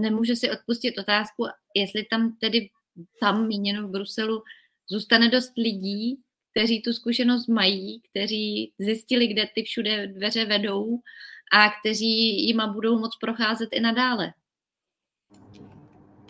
nemůžu 0.00 0.34
si 0.34 0.50
odpustit 0.50 0.98
otázku, 0.98 1.46
jestli 1.76 2.04
tam 2.10 2.36
tedy 2.40 2.68
tam 3.20 3.46
míněno 3.46 3.88
v 3.88 3.90
Bruselu 3.90 4.42
zůstane 4.90 5.28
dost 5.28 5.52
lidí, 5.56 6.20
kteří 6.50 6.82
tu 6.82 6.92
zkušenost 6.92 7.46
mají, 7.46 8.00
kteří 8.10 8.72
zjistili, 8.78 9.26
kde 9.26 9.48
ty 9.54 9.62
všude 9.62 10.06
dveře 10.06 10.44
vedou 10.44 10.98
a 11.52 11.70
kteří 11.80 12.46
jima 12.46 12.66
budou 12.66 12.98
moc 12.98 13.16
procházet 13.20 13.68
i 13.72 13.80
nadále. 13.80 14.32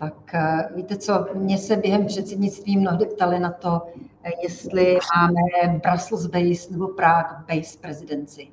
Tak 0.01 0.35
eh, 0.35 0.69
víte 0.75 0.97
co, 0.97 1.27
mě 1.35 1.59
se 1.59 1.77
během 1.77 2.07
předsednictví 2.07 2.77
mnohdy 2.77 3.07
ptali 3.07 3.39
na 3.39 3.51
to, 3.51 3.83
eh, 4.23 4.31
jestli 4.43 4.99
máme 5.17 5.79
Brussels-based 5.79 6.71
nebo 6.71 6.87
Prague-based 6.87 7.81
prezidenci. 7.81 8.49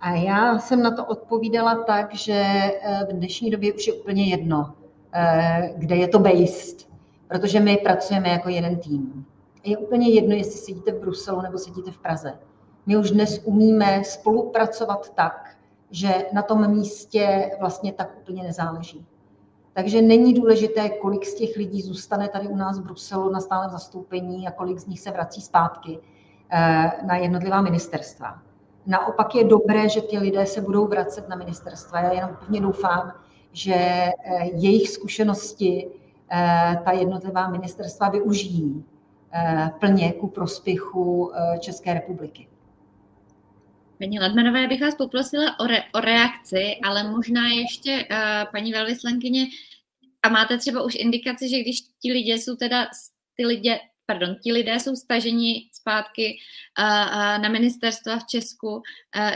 A 0.00 0.10
já 0.10 0.58
jsem 0.58 0.82
na 0.82 0.90
to 0.90 1.06
odpovídala 1.06 1.74
tak, 1.84 2.14
že 2.14 2.34
eh, 2.34 3.06
v 3.10 3.12
dnešní 3.12 3.50
době 3.50 3.72
už 3.72 3.86
je 3.86 3.92
úplně 3.92 4.24
jedno, 4.24 4.74
kde 5.76 5.96
je 5.96 6.08
to 6.08 6.18
based, 6.18 6.88
protože 7.28 7.60
my 7.60 7.76
pracujeme 7.76 8.28
jako 8.28 8.48
jeden 8.48 8.76
tým. 8.76 9.26
Je 9.64 9.78
úplně 9.78 10.08
jedno, 10.08 10.34
jestli 10.34 10.58
sedíte 10.58 10.92
v 10.92 11.00
Bruselu 11.00 11.40
nebo 11.40 11.58
sedíte 11.58 11.90
v 11.90 11.98
Praze. 11.98 12.32
My 12.86 12.96
už 12.96 13.10
dnes 13.10 13.40
umíme 13.44 14.04
spolupracovat 14.04 15.14
tak, 15.14 15.56
že 15.90 16.26
na 16.32 16.42
tom 16.42 16.70
místě 16.70 17.50
vlastně 17.60 17.92
tak 17.92 18.18
úplně 18.20 18.42
nezáleží. 18.42 19.06
Takže 19.72 20.02
není 20.02 20.34
důležité, 20.34 20.88
kolik 20.88 21.24
z 21.24 21.34
těch 21.34 21.56
lidí 21.56 21.82
zůstane 21.82 22.28
tady 22.28 22.48
u 22.48 22.56
nás 22.56 22.78
v 22.78 22.82
Bruselu 22.82 23.30
na 23.30 23.40
stálem 23.40 23.70
zastoupení 23.70 24.48
a 24.48 24.50
kolik 24.50 24.78
z 24.78 24.86
nich 24.86 25.00
se 25.00 25.10
vrací 25.10 25.40
zpátky 25.40 25.98
eh, 26.50 26.90
na 27.06 27.16
jednotlivá 27.16 27.60
ministerstva. 27.60 28.38
Naopak 28.86 29.34
je 29.34 29.44
dobré, 29.44 29.88
že 29.88 30.00
ti 30.00 30.18
lidé 30.18 30.46
se 30.46 30.60
budou 30.60 30.86
vracet 30.86 31.28
na 31.28 31.36
ministerstva. 31.36 32.00
Já 32.00 32.12
jenom 32.12 32.36
pevně 32.40 32.60
doufám, 32.60 33.12
že 33.52 33.74
eh, 33.74 34.12
jejich 34.52 34.90
zkušenosti 34.90 35.88
eh, 36.30 36.80
ta 36.84 36.92
jednotlivá 36.92 37.48
ministerstva 37.48 38.08
využijí 38.08 38.84
plně 39.80 40.12
ku 40.12 40.28
prospěchu 40.28 41.32
České 41.58 41.94
republiky. 41.94 42.48
Paní 44.00 44.18
Ladmanové, 44.18 44.68
bych 44.68 44.80
vás 44.80 44.94
poprosila 44.94 45.60
o, 45.60 45.66
re, 45.66 45.82
o 45.94 46.00
reakci, 46.00 46.76
ale 46.84 47.10
možná 47.10 47.48
ještě 47.48 48.06
uh, 48.10 48.52
paní 48.52 48.72
velvyslankyně, 48.72 49.46
a 50.22 50.28
máte 50.28 50.58
třeba 50.58 50.82
už 50.82 50.94
indikaci, 50.94 51.48
že 51.48 51.60
když 51.60 51.80
ti 51.80 52.12
lidé 52.12 52.34
jsou 52.34 52.56
teda, 52.56 52.88
ty 53.34 53.46
lidé, 53.46 53.80
pardon, 54.06 54.36
ti 54.42 54.52
lidé 54.52 54.80
jsou 54.80 54.96
staženi 54.96 55.68
zpátky 55.72 56.38
uh, 56.78 56.84
uh, 56.84 57.42
na 57.42 57.48
ministerstva 57.48 58.18
v 58.18 58.26
Česku, 58.26 58.68
uh, 58.68 58.82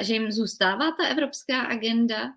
že 0.01 0.15
jim 0.15 0.33
zůstává 0.33 0.91
ta 0.91 1.07
evropská 1.07 1.61
agenda? 1.61 2.33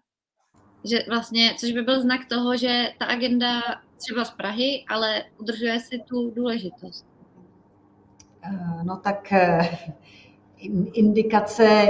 Že 0.90 1.04
vlastně, 1.10 1.54
což 1.58 1.72
by 1.72 1.82
byl 1.82 2.02
znak 2.02 2.26
toho, 2.26 2.58
že 2.58 2.94
ta 3.00 3.06
agenda 3.06 3.62
třeba 3.98 4.26
z 4.26 4.32
Prahy, 4.32 4.86
ale 4.90 5.24
udržuje 5.38 5.80
si 5.80 6.00
tu 6.00 6.32
důležitost. 6.32 7.06
No 8.84 8.98
tak 8.98 9.34
indikace, 10.94 11.88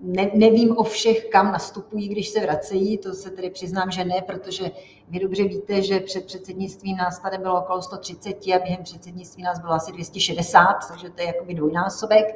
ne, 0.00 0.30
nevím 0.34 0.78
o 0.78 0.82
všech, 0.82 1.28
kam 1.28 1.52
nastupují, 1.52 2.08
když 2.08 2.28
se 2.28 2.40
vracejí, 2.40 2.98
to 2.98 3.14
se 3.14 3.30
tedy 3.30 3.50
přiznám, 3.50 3.90
že 3.90 4.04
ne, 4.04 4.22
protože 4.26 4.70
vy 5.08 5.18
dobře 5.18 5.44
víte, 5.44 5.82
že 5.82 6.00
před 6.00 6.24
předsednictvím 6.24 6.96
nás 6.96 7.18
tady 7.18 7.38
bylo 7.38 7.60
okolo 7.60 7.82
130 7.82 8.30
a 8.30 8.58
během 8.58 8.82
předsednictví 8.82 9.42
nás 9.42 9.60
bylo 9.60 9.72
asi 9.72 9.92
260, 9.92 10.76
takže 10.88 11.10
to 11.10 11.22
je 11.22 11.26
jakoby 11.26 11.54
dvojnásobek. 11.54 12.26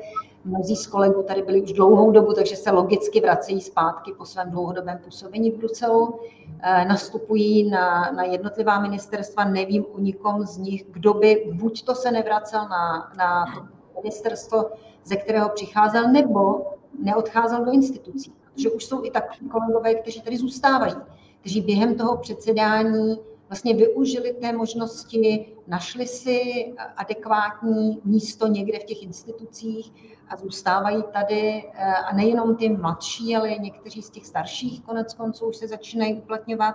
Mnozí 0.45 0.77
z 0.77 0.87
kolegů 0.87 1.23
tady 1.23 1.43
byli 1.43 1.63
už 1.63 1.73
dlouhou 1.73 2.11
dobu, 2.11 2.33
takže 2.33 2.57
se 2.57 2.71
logicky 2.71 3.21
vracejí 3.21 3.61
zpátky 3.61 4.13
po 4.19 4.25
svém 4.25 4.51
dlouhodobém 4.51 4.99
působení 4.99 5.51
v 5.51 5.59
Bruselu. 5.59 6.21
Eh, 6.63 6.85
nastupují 6.85 7.71
na, 7.71 8.13
na 8.13 8.25
jednotlivá 8.25 8.81
ministerstva, 8.81 9.45
nevím 9.45 9.85
o 9.93 10.01
nikom 10.01 10.47
z 10.47 10.57
nich, 10.57 10.85
kdo 10.91 11.15
by 11.15 11.51
buď 11.53 11.85
to 11.85 11.95
se 11.95 12.11
nevracel 12.11 12.69
na, 12.69 13.13
na 13.17 13.47
to 13.55 13.81
ministerstvo, 14.03 14.71
ze 15.05 15.17
kterého 15.17 15.49
přicházel, 15.49 16.13
nebo 16.13 16.67
neodcházel 16.99 17.65
do 17.65 17.73
institucí. 17.73 18.33
Protože 18.55 18.71
už 18.71 18.85
jsou 18.85 19.05
i 19.05 19.11
takový 19.11 19.49
kolegové, 19.49 19.95
kteří 19.95 20.21
tady 20.21 20.37
zůstávají, 20.37 20.95
kteří 21.41 21.61
během 21.61 21.95
toho 21.95 22.17
předsedání 22.17 23.19
vlastně 23.49 23.75
využili 23.75 24.33
té 24.33 24.53
možnosti, 24.53 25.47
našli 25.67 26.07
si 26.07 26.73
adekvátní 26.97 28.01
místo 28.05 28.47
někde 28.47 28.79
v 28.79 28.85
těch 28.85 29.03
institucích 29.03 29.93
a 30.29 30.37
zůstávají 30.37 31.05
tady. 31.13 31.65
A 32.07 32.17
nejenom 32.17 32.57
ty 32.57 32.69
mladší, 32.69 33.37
ale 33.37 33.59
někteří 33.59 34.03
z 34.03 34.11
těch 34.11 34.27
starších 34.27 34.83
konec 34.83 35.15
konců 35.15 35.47
už 35.47 35.57
se 35.57 35.69
začínají 35.69 36.15
uplatňovat. 36.15 36.75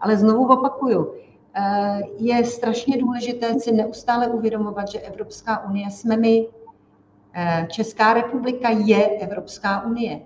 Ale 0.00 0.16
znovu 0.16 0.48
opakuju, 0.52 1.14
je 2.18 2.44
strašně 2.44 2.98
důležité 2.98 3.60
si 3.60 3.72
neustále 3.72 4.28
uvědomovat, 4.28 4.88
že 4.88 5.00
Evropská 5.00 5.64
unie 5.64 5.90
jsme 5.90 6.16
my, 6.16 6.48
Eh, 6.61 6.61
Česká 7.68 8.14
republika 8.14 8.70
je 8.70 9.08
Evropská 9.08 9.86
unie. 9.86 10.20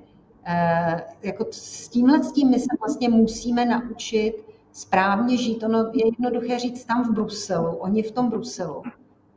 Eh, 0.48 1.02
jako 1.22 1.46
s 1.50 1.88
tímhle 1.88 2.24
s 2.24 2.32
tím 2.32 2.50
my 2.50 2.58
se 2.58 2.66
vlastně 2.80 3.08
musíme 3.08 3.64
naučit 3.64 4.34
správně 4.72 5.36
žít. 5.36 5.62
Ono 5.62 5.78
je 5.78 6.06
jednoduché 6.06 6.58
říct 6.58 6.84
tam 6.84 7.04
v 7.04 7.14
Bruselu, 7.14 7.76
oni 7.76 8.02
v 8.02 8.10
tom 8.10 8.30
Bruselu. 8.30 8.82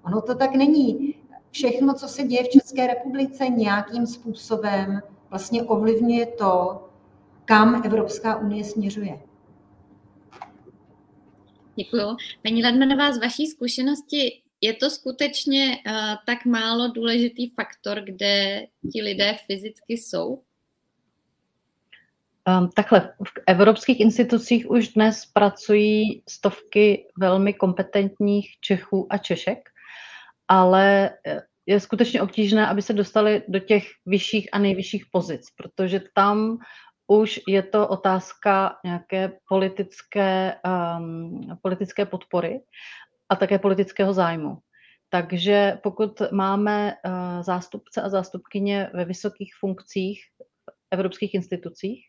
Ono 0.06 0.22
to 0.22 0.36
tak 0.36 0.56
není. 0.56 1.16
Všechno, 1.52 1.94
co 1.94 2.08
se 2.08 2.24
děje 2.24 2.44
v 2.44 2.50
České 2.50 2.88
republice, 2.88 3.48
nějakým 3.48 4.08
způsobem 4.08 5.02
vlastně 5.30 5.64
ovlivňuje 5.64 6.26
to, 6.26 6.84
kam 7.46 7.82
Evropská 7.86 8.38
unie 8.38 8.64
směřuje. 8.64 9.20
Děkuji. 11.76 12.18
Paní 12.44 12.64
Ledmanová, 12.64 13.12
z 13.12 13.18
vaší 13.18 13.48
zkušenosti 13.48 14.42
je 14.62 14.74
to 14.74 14.90
skutečně 14.90 15.78
uh, 15.88 15.94
tak 16.26 16.46
málo 16.46 16.88
důležitý 16.88 17.50
faktor, 17.50 18.02
kde 18.02 18.66
ti 18.94 19.02
lidé 19.02 19.38
fyzicky 19.48 19.94
jsou? 19.94 20.42
Um, 22.48 22.70
takhle, 22.76 23.14
v 23.28 23.32
evropských 23.48 24.00
institucích 24.00 24.70
už 24.70 24.88
dnes 24.88 25.26
pracují 25.26 26.24
stovky 26.30 27.06
velmi 27.18 27.54
kompetentních 27.54 28.50
Čechů 28.62 29.08
a 29.10 29.18
Češek, 29.18 29.70
ale 30.48 31.10
eh, 31.28 31.42
je 31.66 31.80
skutečně 31.80 32.22
obtížné, 32.22 32.68
aby 32.68 32.82
se 32.82 32.94
dostali 32.94 33.44
do 33.48 33.60
těch 33.60 33.84
vyšších 34.06 34.50
a 34.52 34.60
nejvyšších 34.60 35.06
pozic, 35.12 35.42
protože 35.56 36.02
tam 36.16 36.58
už 37.08 37.40
je 37.48 37.64
to 37.64 37.88
otázka 37.88 38.76
nějaké 38.84 39.32
politické, 39.48 40.56
um, 40.98 41.42
politické 41.62 42.06
podpory 42.06 42.60
a 43.30 43.36
také 43.36 43.60
politického 43.60 44.14
zájmu. 44.14 44.58
Takže 45.10 45.80
pokud 45.84 46.22
máme 46.32 46.94
eh, 46.94 47.44
zástupce 47.44 48.02
a 48.02 48.10
zástupkyně 48.10 48.90
ve 48.94 49.06
vysokých 49.06 49.52
funkcích 49.60 50.22
v 50.40 50.74
evropských 50.92 51.34
institucích, 51.34 52.00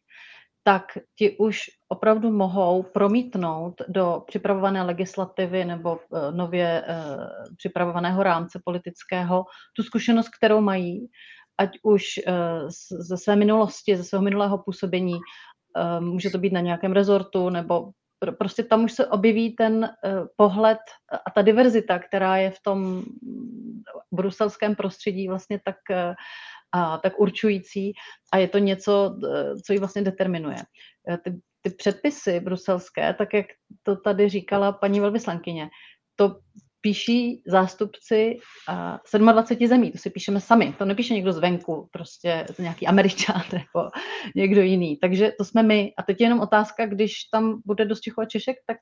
tak 0.64 0.85
ti 1.18 1.37
už 1.38 1.61
opravdu 1.88 2.30
mohou 2.30 2.83
promítnout 2.83 3.74
do 3.88 4.22
připravované 4.26 4.83
legislativy 4.83 5.64
nebo 5.64 5.98
eh, 6.00 6.33
nově 6.33 6.85
eh, 6.87 7.16
připravovaného 7.56 8.22
rámce 8.22 8.61
politického 8.64 9.44
tu 9.76 9.83
zkušenost, 9.83 10.28
kterou 10.28 10.61
mají, 10.61 11.06
ať 11.59 11.78
už 11.83 12.04
ze 12.90 13.16
své 13.16 13.37
minulosti, 13.37 13.96
ze 13.96 14.04
svého 14.04 14.22
minulého 14.22 14.59
působení, 14.59 15.18
může 16.00 16.30
to 16.30 16.38
být 16.38 16.52
na 16.52 16.61
nějakém 16.61 16.92
rezortu 16.92 17.50
nebo 17.50 17.90
prostě 18.38 18.62
tam 18.62 18.85
už 18.85 18.92
se 18.92 19.06
objeví 19.06 19.56
ten 19.56 19.74
uh, 19.74 20.26
pohled 20.37 20.78
a 21.26 21.30
ta 21.30 21.42
diverzita, 21.42 21.98
která 21.98 22.37
je 22.37 22.50
v 22.50 22.62
tom 22.62 23.02
bruselském 24.12 24.74
prostředí 24.74 25.28
vlastně 25.28 25.61
tak, 25.64 25.76
uh, 25.90 26.14
a, 26.72 26.98
tak 26.98 27.20
určující 27.20 27.92
a 28.33 28.38
je 28.38 28.48
to 28.48 28.59
něco, 28.59 29.14
uh, 29.16 29.61
co 29.66 29.72
ji 29.72 29.78
vlastně 29.78 30.02
determinuje. 30.02 30.56
Ty, 31.24 31.40
ty 31.62 31.70
předpisy 31.70 32.40
bruselské, 32.40 33.14
tak 33.14 33.35
jak 33.35 33.46
to 33.83 33.96
tady 33.96 34.28
říkala 34.28 34.72
paní 34.72 35.00
velvyslankyně, 35.00 35.68
to 36.16 36.40
píší 36.81 37.43
zástupci 37.47 38.38
uh, 39.12 39.21
27 39.21 39.66
zemí, 39.66 39.93
to 39.93 39.99
si 39.99 40.11
píšeme 40.11 40.40
sami, 40.40 40.75
to 40.79 40.85
nepíše 40.85 41.14
někdo 41.14 41.33
zvenku, 41.33 41.88
prostě 41.93 42.47
nějaký 42.59 42.87
američan 42.87 43.43
nebo 43.53 43.90
někdo 44.35 44.62
jiný, 44.62 44.97
takže 44.97 45.33
to 45.38 45.45
jsme 45.45 45.62
my. 45.62 45.93
A 45.99 46.03
teď 46.03 46.21
je 46.21 46.25
jenom 46.25 46.40
otázka, 46.40 46.87
když 46.87 47.25
tam 47.33 47.62
bude 47.66 47.85
dost 47.85 48.01
Čechů 48.01 48.21
a 48.21 48.25
Češek, 48.25 48.57
tak 48.66 48.79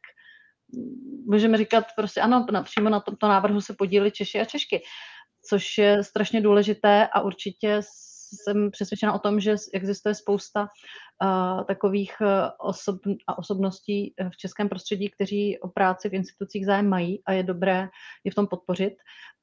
můžeme 1.26 1.58
říkat 1.58 1.84
prostě 1.96 2.20
ano, 2.20 2.46
přímo 2.64 2.88
na 2.88 3.00
tomto 3.00 3.28
návrhu 3.28 3.60
se 3.60 3.74
podílí 3.78 4.10
Češi 4.10 4.40
a 4.40 4.44
Češky, 4.44 4.82
což 5.48 5.78
je 5.78 6.04
strašně 6.04 6.40
důležité 6.40 7.08
a 7.12 7.20
určitě 7.20 7.80
jsem 8.36 8.70
přesvědčena 8.70 9.12
o 9.12 9.18
tom, 9.18 9.40
že 9.40 9.56
existuje 9.72 10.14
spousta 10.14 10.62
uh, 10.62 11.64
takových 11.64 12.12
uh, 12.20 12.28
osob, 12.58 12.96
a 13.26 13.38
osobností 13.38 14.14
v 14.32 14.36
českém 14.36 14.68
prostředí, 14.68 15.10
kteří 15.10 15.58
o 15.58 15.68
práci 15.68 16.08
v 16.08 16.14
institucích 16.14 16.66
zájem 16.66 16.88
mají 16.88 17.22
a 17.24 17.32
je 17.32 17.42
dobré 17.42 17.88
je 18.24 18.32
v 18.32 18.34
tom 18.34 18.46
podpořit. 18.46 18.94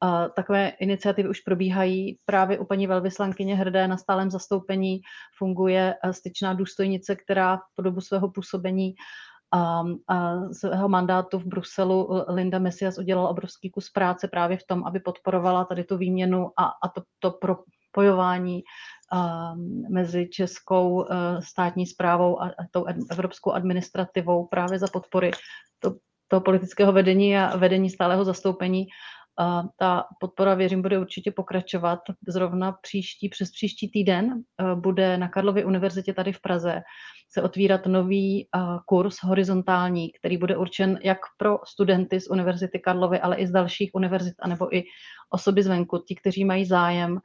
Uh, 0.03 0.27
takové 0.35 0.69
iniciativy 0.69 1.29
už 1.29 1.39
probíhají 1.39 2.19
právě 2.25 2.59
u 2.59 2.65
paní 2.65 2.87
velvyslankyně 2.87 3.55
Hrdé 3.55 3.87
na 3.87 3.97
stálem 3.97 4.31
zastoupení 4.31 5.01
funguje 5.37 5.95
styčná 6.11 6.53
důstojnice, 6.53 7.15
která 7.15 7.59
po 7.75 7.81
dobu 7.81 8.01
svého 8.01 8.31
působení 8.31 8.95
a, 9.51 9.83
a 10.07 10.39
svého 10.53 10.89
mandátu 10.89 11.39
v 11.39 11.45
Bruselu 11.45 12.25
Linda 12.27 12.59
Messias 12.59 12.97
udělala 12.97 13.29
obrovský 13.29 13.69
kus 13.69 13.89
práce 13.89 14.27
právě 14.27 14.57
v 14.57 14.63
tom, 14.67 14.83
aby 14.85 14.99
podporovala 14.99 15.65
tady 15.65 15.83
tu 15.83 15.97
výměnu 15.97 16.51
a, 16.57 16.65
a 16.65 16.87
to, 16.87 17.01
to 17.19 17.31
pro, 17.31 17.57
spojování 17.95 18.63
mezi 19.89 20.27
českou 20.29 20.93
uh, 20.93 21.05
státní 21.39 21.85
zprávou 21.85 22.41
a, 22.41 22.51
tou 22.71 22.85
evropskou 23.11 23.51
administrativou 23.51 24.47
právě 24.47 24.79
za 24.79 24.87
podpory 24.87 25.31
to, 25.79 25.95
toho 26.27 26.41
politického 26.41 26.91
vedení 26.91 27.37
a 27.37 27.57
vedení 27.57 27.89
stálého 27.89 28.25
zastoupení. 28.25 28.85
Ta 29.77 30.03
podpora, 30.19 30.53
věřím, 30.53 30.81
bude 30.81 30.99
určitě 30.99 31.31
pokračovat. 31.31 31.99
Zrovna 32.27 32.71
příští, 32.71 33.29
přes 33.29 33.51
příští 33.51 33.91
týden 33.91 34.33
uh, 34.33 34.79
bude 34.79 35.17
na 35.17 35.27
Karlově 35.27 35.65
univerzitě 35.65 36.13
tady 36.13 36.33
v 36.33 36.41
Praze 36.41 36.81
se 37.31 37.41
otvírat 37.41 37.85
nový 37.85 38.47
uh, 38.55 38.79
kurz 38.85 39.23
horizontální, 39.23 40.11
který 40.11 40.37
bude 40.37 40.57
určen 40.57 40.99
jak 41.03 41.19
pro 41.37 41.59
studenty 41.67 42.19
z 42.19 42.29
Univerzity 42.29 42.79
Karlovy, 42.79 43.19
ale 43.19 43.35
i 43.35 43.47
z 43.47 43.51
dalších 43.51 43.91
univerzit, 43.93 44.33
anebo 44.39 44.75
i 44.75 44.83
osoby 45.29 45.63
zvenku, 45.63 46.03
ti, 46.07 46.15
kteří 46.15 46.45
mají 46.45 46.65
zájem 46.65 47.19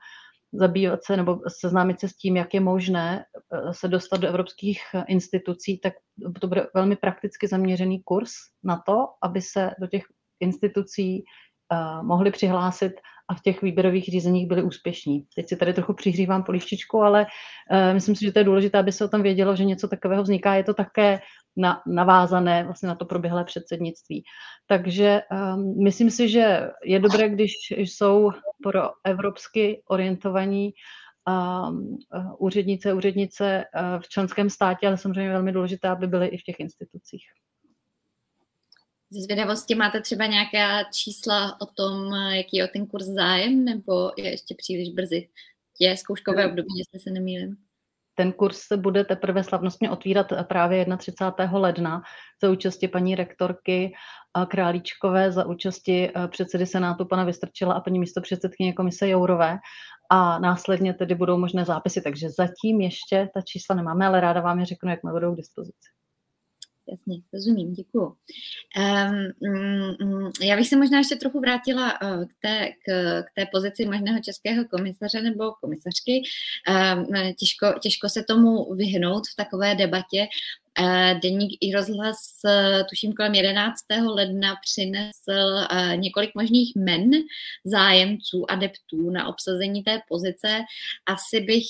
zabývat 0.52 1.04
se 1.04 1.16
nebo 1.16 1.40
seznámit 1.48 2.00
se 2.00 2.08
s 2.08 2.16
tím, 2.16 2.36
jak 2.36 2.54
je 2.54 2.60
možné 2.60 3.24
eh, 3.24 3.74
se 3.74 3.88
dostat 3.88 4.16
do 4.16 4.28
evropských 4.28 4.82
eh, 4.94 5.04
institucí, 5.08 5.78
tak 5.78 5.94
to 6.40 6.48
bude 6.48 6.66
velmi 6.74 6.96
prakticky 6.96 7.48
zaměřený 7.48 8.02
kurz 8.02 8.30
na 8.64 8.82
to, 8.86 8.96
aby 9.22 9.40
se 9.42 9.70
do 9.80 9.86
těch 9.86 10.02
institucí 10.40 11.24
uh, 11.72 12.06
mohli 12.06 12.30
přihlásit 12.30 12.92
a 13.30 13.34
v 13.34 13.42
těch 13.42 13.62
výběrových 13.62 14.04
řízeních 14.04 14.48
byli 14.48 14.62
úspěšní. 14.62 15.24
Teď 15.36 15.48
si 15.48 15.56
tady 15.56 15.72
trochu 15.72 15.94
přihřívám 15.94 16.42
polívčičku, 16.42 17.02
ale 17.02 17.26
uh, 17.70 17.94
myslím 17.94 18.16
si, 18.16 18.24
že 18.24 18.32
to 18.32 18.38
je 18.38 18.44
důležité, 18.44 18.78
aby 18.78 18.92
se 18.92 19.04
o 19.04 19.08
tom 19.08 19.22
vědělo, 19.22 19.56
že 19.56 19.64
něco 19.64 19.88
takového 19.88 20.22
vzniká. 20.22 20.54
Je 20.54 20.64
to 20.64 20.74
také 20.74 21.18
na, 21.56 21.82
navázané 21.86 22.64
vlastně 22.64 22.88
na 22.88 22.94
to 22.94 23.04
proběhlé 23.04 23.44
předsednictví. 23.44 24.24
Takže 24.66 25.20
um, 25.30 25.84
myslím 25.84 26.10
si, 26.10 26.28
že 26.28 26.70
je 26.84 26.98
dobré, 26.98 27.28
když 27.28 27.52
jsou 27.76 28.30
pro 28.62 28.82
evropsky 29.04 29.82
orientovaní 29.88 30.72
um, 31.28 31.98
úřednice, 32.38 32.94
úřednice 32.94 33.64
uh, 33.64 34.02
v 34.02 34.08
členském 34.08 34.50
státě, 34.50 34.86
ale 34.86 34.96
samozřejmě 34.96 35.30
velmi 35.30 35.52
důležité, 35.52 35.88
aby 35.88 36.06
byly 36.06 36.26
i 36.26 36.38
v 36.38 36.42
těch 36.42 36.60
institucích. 36.60 37.22
Ze 39.12 39.20
zvědavosti 39.20 39.74
máte 39.74 40.00
třeba 40.00 40.26
nějaká 40.26 40.90
čísla 40.92 41.60
o 41.60 41.66
tom, 41.66 42.12
jaký 42.12 42.56
je 42.56 42.64
o 42.64 42.68
ten 42.72 42.86
kurz 42.86 43.06
zájem, 43.06 43.64
nebo 43.64 44.10
je 44.18 44.30
ještě 44.30 44.54
příliš 44.58 44.90
brzy? 44.90 45.28
Je 45.80 45.96
zkouškové 45.96 46.46
období, 46.46 46.78
jestli 46.78 47.00
se 47.00 47.10
nemýlím. 47.10 47.56
Ten 48.14 48.32
kurz 48.32 48.58
se 48.58 48.76
bude 48.76 49.04
teprve 49.04 49.44
slavnostně 49.44 49.90
otvírat 49.90 50.26
právě 50.48 50.86
31. 50.98 51.58
ledna 51.58 52.02
za 52.42 52.50
účasti 52.50 52.88
paní 52.88 53.14
rektorky 53.14 53.92
Králíčkové, 54.48 55.32
za 55.32 55.46
účasti 55.46 56.10
eh, 56.16 56.28
předsedy 56.28 56.66
Senátu 56.66 57.04
pana 57.04 57.24
Vystrčila 57.24 57.74
a 57.74 57.80
paní 57.80 57.98
místopředsedkyně 57.98 58.72
komise 58.72 59.08
Jourové 59.08 59.58
a 60.10 60.38
následně 60.38 60.94
tedy 60.94 61.14
budou 61.14 61.38
možné 61.38 61.64
zápisy, 61.64 62.02
takže 62.02 62.30
zatím 62.30 62.80
ještě 62.80 63.28
ta 63.34 63.40
čísla 63.40 63.76
nemáme, 63.76 64.06
ale 64.06 64.20
ráda 64.20 64.40
vám 64.40 64.58
je 64.58 64.66
řeknu, 64.66 64.90
jak 64.90 65.00
budou 65.02 65.34
k 65.34 65.36
dispozici 65.36 65.99
jasně, 66.90 67.20
rozumím, 67.32 67.72
děkuju. 67.72 68.06
Um, 68.06 68.12
já 70.42 70.56
bych 70.56 70.68
se 70.68 70.76
možná 70.76 70.98
ještě 70.98 71.16
trochu 71.16 71.40
vrátila 71.40 72.02
uh, 72.02 72.24
k 72.24 72.32
té, 72.42 72.68
k, 72.86 73.22
k 73.22 73.26
té 73.34 73.46
pozici 73.52 73.84
možného 73.84 74.20
českého 74.20 74.64
komisaře 74.64 75.22
nebo 75.22 75.52
komisařky. 75.60 76.22
Um, 76.68 77.34
těžko, 77.34 77.66
těžko 77.82 78.08
se 78.08 78.22
tomu 78.22 78.74
vyhnout 78.74 79.22
v 79.32 79.36
takové 79.36 79.74
debatě, 79.74 80.20
Eh, 80.20 80.26
deník 81.22 81.58
i 81.60 81.72
rozhlas, 81.74 82.16
eh, 82.46 82.84
tuším 82.84 83.12
kolem 83.12 83.34
11. 83.34 83.84
ledna, 84.14 84.56
přinesl 84.62 85.66
eh, 85.70 85.96
několik 85.96 86.30
možných 86.34 86.72
men 86.76 87.10
zájemců, 87.64 88.50
adeptů 88.50 89.10
na 89.10 89.28
obsazení 89.28 89.82
té 89.82 90.00
pozice. 90.08 90.60
Asi 91.06 91.40
bych 91.40 91.66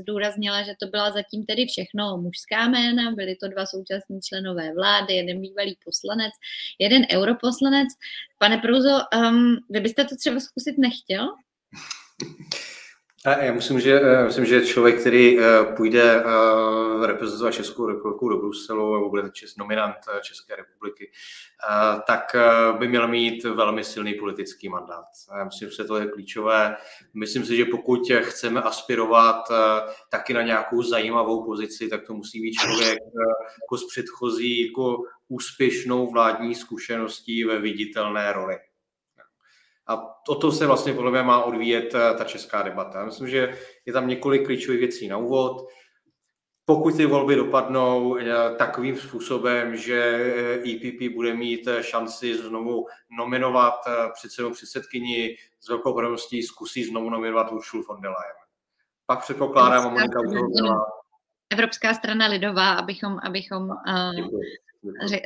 zdůraznila, 0.00 0.62
že 0.62 0.74
to 0.80 0.86
byla 0.86 1.10
zatím 1.10 1.46
tedy 1.46 1.66
všechno 1.66 2.16
mužská 2.16 2.68
jména, 2.68 3.10
byly 3.10 3.36
to 3.36 3.48
dva 3.48 3.66
současní 3.66 4.20
členové 4.20 4.74
vlády, 4.74 5.14
jeden 5.14 5.40
bývalý 5.40 5.78
poslanec, 5.84 6.32
jeden 6.78 7.06
europoslanec. 7.12 7.88
Pane 8.38 8.58
Prouzo, 8.58 8.98
um, 9.16 9.56
vy 9.70 9.80
byste 9.80 10.04
to 10.04 10.16
třeba 10.16 10.40
zkusit 10.40 10.78
nechtěl? 10.78 11.28
Já 13.26 13.52
myslím, 13.52 13.80
že, 13.80 14.00
eh, 14.00 14.24
myslím, 14.24 14.44
že 14.44 14.66
člověk, 14.66 15.00
který 15.00 15.40
eh, 15.40 15.44
půjde 15.76 16.24
eh, 16.24 17.06
reprezentovat 17.06 17.54
Českou 17.54 17.86
republiku 17.86 18.28
do 18.28 18.36
Bruselu 18.36 18.94
nebo 18.94 19.10
bude 19.10 19.30
čes, 19.32 19.56
nominant 19.56 19.96
České 20.22 20.56
republiky, 20.56 21.10
tak 22.06 22.36
by 22.78 22.88
měl 22.88 23.08
mít 23.08 23.44
velmi 23.44 23.84
silný 23.84 24.14
politický 24.14 24.68
mandát. 24.68 25.04
Já 25.38 25.44
myslím, 25.44 25.70
že 25.70 25.84
to 25.84 25.96
je 25.96 26.06
klíčové. 26.06 26.76
Myslím 27.14 27.44
si, 27.44 27.56
že 27.56 27.64
pokud 27.64 28.00
chceme 28.20 28.62
aspirovat 28.62 29.48
taky 30.10 30.34
na 30.34 30.42
nějakou 30.42 30.82
zajímavou 30.82 31.44
pozici, 31.44 31.88
tak 31.88 32.06
to 32.06 32.14
musí 32.14 32.40
být 32.42 32.52
člověk 32.52 32.98
jako 33.62 33.78
s 33.78 33.86
předchozí 33.86 34.66
jako 34.66 34.96
úspěšnou 35.28 36.10
vládní 36.10 36.54
zkušeností 36.54 37.44
ve 37.44 37.58
viditelné 37.58 38.32
roli. 38.32 38.56
A 39.86 40.14
o 40.28 40.34
to 40.34 40.52
se 40.52 40.66
vlastně 40.66 40.92
podle 40.92 41.10
mě 41.10 41.22
má 41.22 41.44
odvíjet 41.44 41.94
eh, 41.94 42.14
ta 42.18 42.24
česká 42.24 42.62
debata. 42.62 42.98
Já 42.98 43.04
myslím, 43.04 43.28
že 43.28 43.58
je 43.86 43.92
tam 43.92 44.08
několik 44.08 44.46
klíčových 44.46 44.80
věcí 44.80 45.08
na 45.08 45.16
úvod. 45.16 45.66
Pokud 46.64 46.96
ty 46.96 47.06
volby 47.06 47.34
dopadnou 47.34 48.16
eh, 48.16 48.54
takovým 48.58 48.96
způsobem, 48.96 49.76
že 49.76 50.00
EPP 50.56 51.00
eh, 51.00 51.04
e 51.04 51.08
bude 51.08 51.34
mít 51.34 51.68
šanci 51.80 52.38
znovu 52.38 52.86
nominovat 53.18 53.74
předsedu 54.12 54.50
předsedkyni, 54.50 55.36
s 55.60 55.68
velkou 55.68 55.82
pravděpodobností 55.82 56.42
zkusí 56.42 56.84
znovu 56.84 57.10
nominovat 57.10 57.52
Ursula 57.52 57.84
von 57.88 58.00
der 58.00 58.10
Leyen. 58.10 58.36
Pak 59.06 59.22
předpokládám, 59.22 59.92
Monika 59.92 60.20
byla... 60.22 60.76
Evropská 61.50 61.94
strana 61.94 62.26
lidová, 62.26 62.74
abychom, 62.74 63.18
abychom 63.22 63.62
uh, 63.62 64.40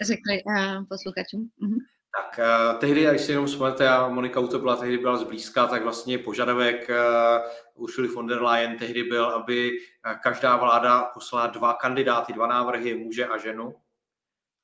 řekli 0.03 0.43
uh, 0.45 0.85
posluchačům. 0.89 1.51
Uh-huh. 1.63 1.79
Tak 2.19 2.39
uh, 2.39 2.79
tehdy, 2.79 3.07
když 3.11 3.23
si 3.23 3.33
jenom 3.33 3.47
vzpomenete, 3.47 3.89
a 3.89 4.09
Monika 4.09 4.47
to 4.47 4.59
byla 4.59 4.77
tehdy 4.77 4.99
byla 4.99 5.17
zblízka, 5.17 5.67
tak 5.67 5.83
vlastně 5.83 6.19
požadavek 6.19 6.91
uh, 6.91 7.83
Ursula 7.83 8.09
von 8.15 8.27
der 8.27 8.43
Leyen 8.43 8.79
tehdy 8.79 9.03
byl, 9.03 9.25
aby 9.25 9.71
uh, 9.71 10.13
každá 10.23 10.57
vláda 10.57 11.03
poslala 11.15 11.47
dva 11.47 11.75
kandidáty, 11.75 12.33
dva 12.33 12.47
návrhy, 12.47 12.95
muže 12.95 13.27
a 13.27 13.39
ženu. 13.39 13.75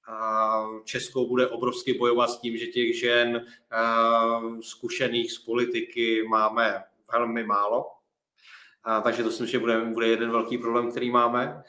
A 0.08 0.64
Českou 0.84 1.28
bude 1.28 1.46
obrovsky 1.46 1.94
bojovat 1.94 2.30
s 2.30 2.40
tím, 2.40 2.56
že 2.56 2.66
těch 2.66 3.00
žen 3.00 3.36
uh, 3.36 4.60
zkušených 4.60 5.32
z 5.32 5.38
politiky 5.38 6.26
máme 6.28 6.84
velmi 7.12 7.44
málo. 7.44 7.86
Takže 9.02 9.22
to 9.22 9.30
si 9.30 9.42
myslím, 9.42 9.48
že 9.48 9.58
bude, 9.58 9.80
bude 9.80 10.08
jeden 10.08 10.30
velký 10.30 10.58
problém, 10.58 10.90
který 10.90 11.10
máme. 11.10 11.62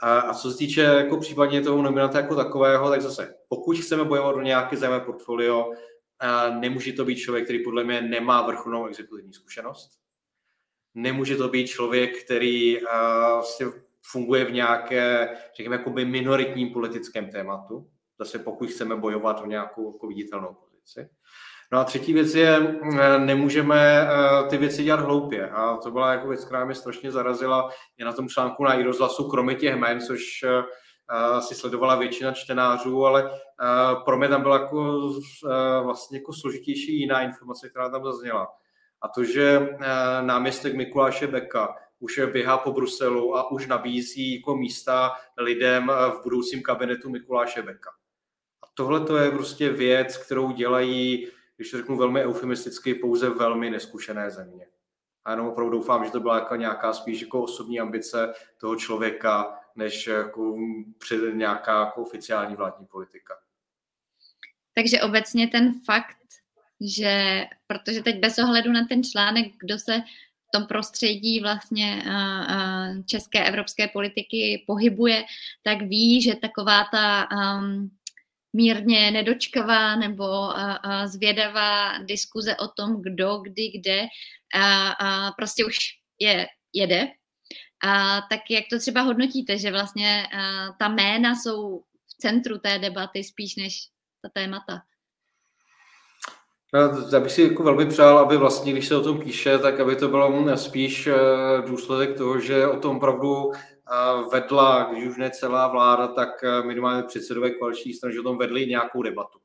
A, 0.00 0.18
a 0.18 0.34
co 0.34 0.50
se 0.50 0.58
týče 0.58 0.80
jako 0.80 1.16
případně 1.16 1.60
toho 1.60 1.82
nominanta 1.82 2.20
jako 2.20 2.36
takového, 2.36 2.90
tak 2.90 3.02
zase, 3.02 3.35
pokud 3.48 3.78
chceme 3.78 4.04
bojovat 4.04 4.36
o 4.36 4.40
nějaké 4.40 4.76
zajímavé 4.76 5.04
portfolio, 5.04 5.72
a 6.20 6.50
nemůže 6.50 6.92
to 6.92 7.04
být 7.04 7.16
člověk, 7.16 7.44
který 7.44 7.64
podle 7.64 7.84
mě 7.84 8.00
nemá 8.00 8.42
vrcholnou 8.42 8.86
exekutivní 8.86 9.32
zkušenost. 9.32 9.90
Nemůže 10.94 11.36
to 11.36 11.48
být 11.48 11.66
člověk, 11.66 12.24
který 12.24 12.78
vlastně 13.34 13.66
funguje 14.02 14.44
v 14.44 14.52
nějaké, 14.52 15.28
řekněme, 15.56 15.76
jakoby 15.76 16.04
minoritním 16.04 16.72
politickém 16.72 17.30
tématu. 17.30 17.90
Zase 18.18 18.38
pokud 18.38 18.70
chceme 18.70 18.96
bojovat 18.96 19.40
o 19.40 19.46
nějakou 19.46 19.92
jako 19.92 20.06
viditelnou 20.06 20.54
pozici. 20.54 21.08
No 21.72 21.78
a 21.78 21.84
třetí 21.84 22.12
věc 22.12 22.34
je, 22.34 22.78
nemůžeme 23.18 24.00
eh, 24.00 24.48
ty 24.48 24.56
věci 24.58 24.84
dělat 24.84 25.00
hloupě. 25.00 25.50
A 25.50 25.76
to 25.76 25.90
byla 25.90 26.12
jako 26.12 26.28
věc, 26.28 26.44
která 26.44 26.64
mě 26.64 26.74
strašně 26.74 27.12
zarazila. 27.12 27.70
Je 27.98 28.04
na 28.04 28.12
tom 28.12 28.28
článku 28.28 28.64
na 28.64 28.82
rozhlasu, 28.82 29.28
kromě 29.28 29.54
těch 29.54 29.74
jmén, 29.74 30.00
což 30.00 30.44
eh, 31.10 31.42
si 31.42 31.54
sledovala 31.54 31.96
většina 31.96 32.32
čtenářů, 32.32 33.06
ale 33.06 33.30
pro 34.04 34.18
mě 34.18 34.28
tam 34.28 34.42
byla 34.42 34.60
jako, 34.60 35.10
vlastně 35.82 36.18
jako 36.18 36.32
složitější 36.32 37.00
jiná 37.00 37.22
informace, 37.22 37.68
která 37.68 37.88
tam 37.88 38.04
zazněla. 38.04 38.48
A 39.02 39.08
to, 39.08 39.24
že 39.24 39.68
náměstek 40.20 40.74
Mikuláše 40.74 41.26
Beka 41.26 41.74
už 41.98 42.20
běhá 42.32 42.58
po 42.58 42.72
Bruselu 42.72 43.36
a 43.36 43.50
už 43.50 43.66
nabízí 43.66 44.36
jako 44.36 44.56
místa 44.56 45.12
lidem 45.38 45.86
v 45.88 46.22
budoucím 46.22 46.62
kabinetu 46.62 47.10
Mikuláše 47.10 47.62
Beka. 47.62 47.90
A 48.62 48.66
tohle 48.74 49.00
to 49.00 49.16
je 49.16 49.30
prostě 49.30 49.70
věc, 49.70 50.16
kterou 50.16 50.52
dělají, 50.52 51.28
když 51.56 51.70
to 51.70 51.76
řeknu 51.76 51.96
velmi 51.96 52.24
eufemisticky, 52.24 52.94
pouze 52.94 53.30
velmi 53.30 53.70
neskušené 53.70 54.30
země. 54.30 54.66
A 55.24 55.30
jenom 55.30 55.46
opravdu 55.46 55.72
doufám, 55.72 56.04
že 56.04 56.10
to 56.10 56.20
byla 56.20 56.34
jako 56.34 56.56
nějaká 56.56 56.92
spíš 56.92 57.20
jako 57.20 57.42
osobní 57.42 57.80
ambice 57.80 58.32
toho 58.56 58.76
člověka, 58.76 59.58
než 59.76 60.06
jako 60.06 60.58
před 60.98 61.34
nějaká 61.34 61.80
jako 61.80 62.02
oficiální 62.02 62.56
vládní 62.56 62.86
politika. 62.86 63.34
Takže 64.74 65.02
obecně 65.02 65.48
ten 65.48 65.80
fakt, 65.84 66.16
že, 66.80 67.44
protože 67.66 68.02
teď 68.02 68.18
bez 68.18 68.38
ohledu 68.38 68.72
na 68.72 68.86
ten 68.88 69.04
článek, 69.04 69.46
kdo 69.60 69.78
se 69.78 70.02
v 70.48 70.50
tom 70.52 70.66
prostředí 70.66 71.40
vlastně 71.40 72.02
české 73.06 73.44
evropské 73.44 73.88
politiky 73.88 74.64
pohybuje, 74.66 75.24
tak 75.62 75.82
ví, 75.82 76.22
že 76.22 76.34
taková 76.34 76.84
ta 76.92 77.28
um, 77.30 77.90
mírně 78.52 79.10
nedočkavá 79.10 79.96
nebo 79.96 80.24
a, 80.24 81.06
zvědavá 81.06 81.98
diskuze 81.98 82.56
o 82.56 82.68
tom, 82.68 83.02
kdo, 83.02 83.36
kdy, 83.38 83.70
kde, 83.70 84.06
prostě 85.36 85.64
už 85.64 85.76
je, 86.18 86.46
jede. 86.72 87.08
A 87.84 88.20
tak 88.30 88.40
jak 88.50 88.64
to 88.70 88.78
třeba 88.78 89.00
hodnotíte, 89.00 89.58
že 89.58 89.70
vlastně 89.70 90.26
a, 90.26 90.72
ta 90.78 90.88
jména 90.88 91.34
jsou 91.34 91.82
v 92.06 92.14
centru 92.18 92.58
té 92.58 92.78
debaty 92.78 93.24
spíš 93.24 93.56
než 93.56 93.88
ta 94.22 94.28
témata? 94.28 94.82
No, 96.74 96.80
já 97.12 97.20
bych 97.20 97.32
si 97.32 97.42
jako 97.42 97.62
velmi 97.62 97.86
přál, 97.86 98.18
aby 98.18 98.36
vlastně, 98.36 98.72
když 98.72 98.88
se 98.88 98.96
o 98.96 99.02
tom 99.02 99.20
píše, 99.20 99.58
tak 99.58 99.80
aby 99.80 99.96
to 99.96 100.08
bylo 100.08 100.56
spíš 100.56 101.06
eh, 101.06 101.16
důsledek 101.66 102.16
toho, 102.16 102.40
že 102.40 102.66
o 102.66 102.80
tom 102.80 102.96
opravdu 102.96 103.52
vedla, 104.32 104.88
když 104.92 105.06
už 105.06 105.16
ne 105.16 105.30
celá 105.30 105.68
vláda, 105.68 106.08
tak 106.08 106.44
eh, 106.44 106.62
minimálně 106.62 107.02
předsedové 107.02 107.50
koaliční 107.50 107.92
strany, 107.92 108.14
že 108.14 108.20
o 108.20 108.22
tom 108.22 108.38
vedli 108.38 108.66
nějakou 108.66 109.02
debatu. 109.02 109.38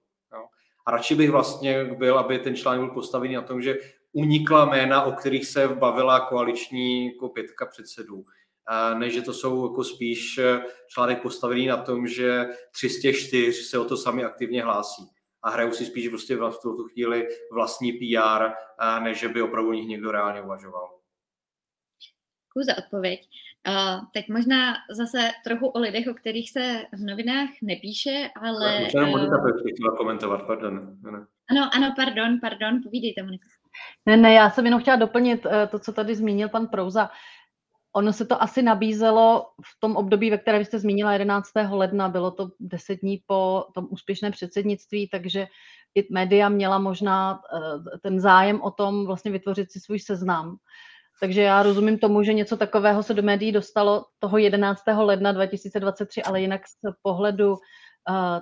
A 0.85 0.91
radši 0.91 1.15
bych 1.15 1.31
vlastně 1.31 1.85
byl, 1.85 2.19
aby 2.19 2.39
ten 2.39 2.55
článek 2.55 2.81
byl 2.81 2.93
postavený 2.93 3.33
na 3.33 3.41
tom, 3.41 3.61
že 3.61 3.77
unikla 4.11 4.65
jména, 4.65 5.03
o 5.03 5.11
kterých 5.11 5.45
se 5.45 5.67
bavila 5.67 6.19
koaliční 6.19 7.05
jako 7.05 7.29
pětka 7.29 7.65
předsedů. 7.65 8.23
Než 8.97 9.13
že 9.13 9.21
to 9.21 9.33
jsou 9.33 9.69
jako 9.69 9.83
spíš 9.83 10.37
eh, 10.37 10.61
článek 10.87 11.21
postavený 11.21 11.67
na 11.67 11.77
tom, 11.77 12.07
že 12.07 12.45
304 12.71 13.53
se 13.53 13.79
o 13.79 13.85
to 13.85 13.97
sami 13.97 14.23
aktivně 14.23 14.63
hlásí 14.63 15.09
a 15.43 15.49
hrajou 15.49 15.71
si 15.71 15.85
spíš 15.85 16.07
prostě 16.07 16.35
v 16.35 16.59
tuto 16.61 16.83
chvíli 16.83 17.27
vlastní 17.51 17.93
PR, 17.93 18.49
než 19.03 19.19
že 19.19 19.29
by 19.29 19.41
opravdu 19.41 19.73
nich 19.73 19.87
někdo 19.87 20.11
reálně 20.11 20.41
uvažoval. 20.41 20.89
Děkuji 22.47 22.65
za 22.65 22.77
odpověď. 22.77 23.29
Uh, 23.67 24.05
teď 24.13 24.29
možná 24.29 24.73
zase 24.91 25.29
trochu 25.43 25.67
o 25.67 25.79
lidech, 25.79 26.07
o 26.07 26.13
kterých 26.13 26.51
se 26.51 26.83
v 26.93 27.05
novinách 27.05 27.49
nepíše, 27.61 28.29
ale... 28.41 28.81
Možná 28.83 29.05
Monika 29.05 29.37
uh, 29.37 29.49
chtěla 29.73 29.95
komentovat, 29.97 30.47
pardon. 30.47 30.97
Ano, 31.49 31.69
ano, 31.73 31.93
pardon, 31.95 32.39
pardon, 32.41 32.83
povídejte, 32.83 33.23
Monika. 33.23 33.47
Ne, 34.05 34.17
ne, 34.17 34.33
já 34.33 34.49
jsem 34.49 34.65
jenom 34.65 34.81
chtěla 34.81 34.97
doplnit 34.97 35.45
uh, 35.45 35.51
to, 35.71 35.79
co 35.79 35.93
tady 35.93 36.15
zmínil 36.15 36.49
pan 36.49 36.67
Prouza. 36.67 37.09
Ono 37.93 38.13
se 38.13 38.25
to 38.25 38.43
asi 38.43 38.61
nabízelo 38.61 39.47
v 39.65 39.79
tom 39.79 39.95
období, 39.95 40.29
ve 40.29 40.37
kterém 40.37 40.65
jste 40.65 40.79
zmínila 40.79 41.13
11. 41.13 41.49
ledna, 41.69 42.09
bylo 42.09 42.31
to 42.31 42.49
deset 42.59 42.95
dní 42.95 43.23
po 43.27 43.65
tom 43.73 43.87
úspěšném 43.89 44.31
předsednictví, 44.31 45.09
takže 45.09 45.47
i 45.95 46.07
média 46.13 46.49
měla 46.49 46.79
možná 46.79 47.41
ten 48.01 48.19
zájem 48.19 48.61
o 48.61 48.71
tom 48.71 49.05
vlastně 49.05 49.31
vytvořit 49.31 49.71
si 49.71 49.79
svůj 49.79 49.99
seznam. 49.99 50.57
Takže 51.23 51.41
já 51.41 51.63
rozumím 51.63 51.99
tomu, 51.99 52.23
že 52.23 52.33
něco 52.33 52.57
takového 52.57 53.03
se 53.03 53.13
do 53.13 53.21
médií 53.21 53.51
dostalo 53.51 54.05
toho 54.19 54.37
11. 54.37 54.83
ledna 54.97 55.31
2023, 55.31 56.23
ale 56.23 56.41
jinak 56.41 56.67
z 56.67 56.73
pohledu 57.01 57.51
uh, 57.51 57.57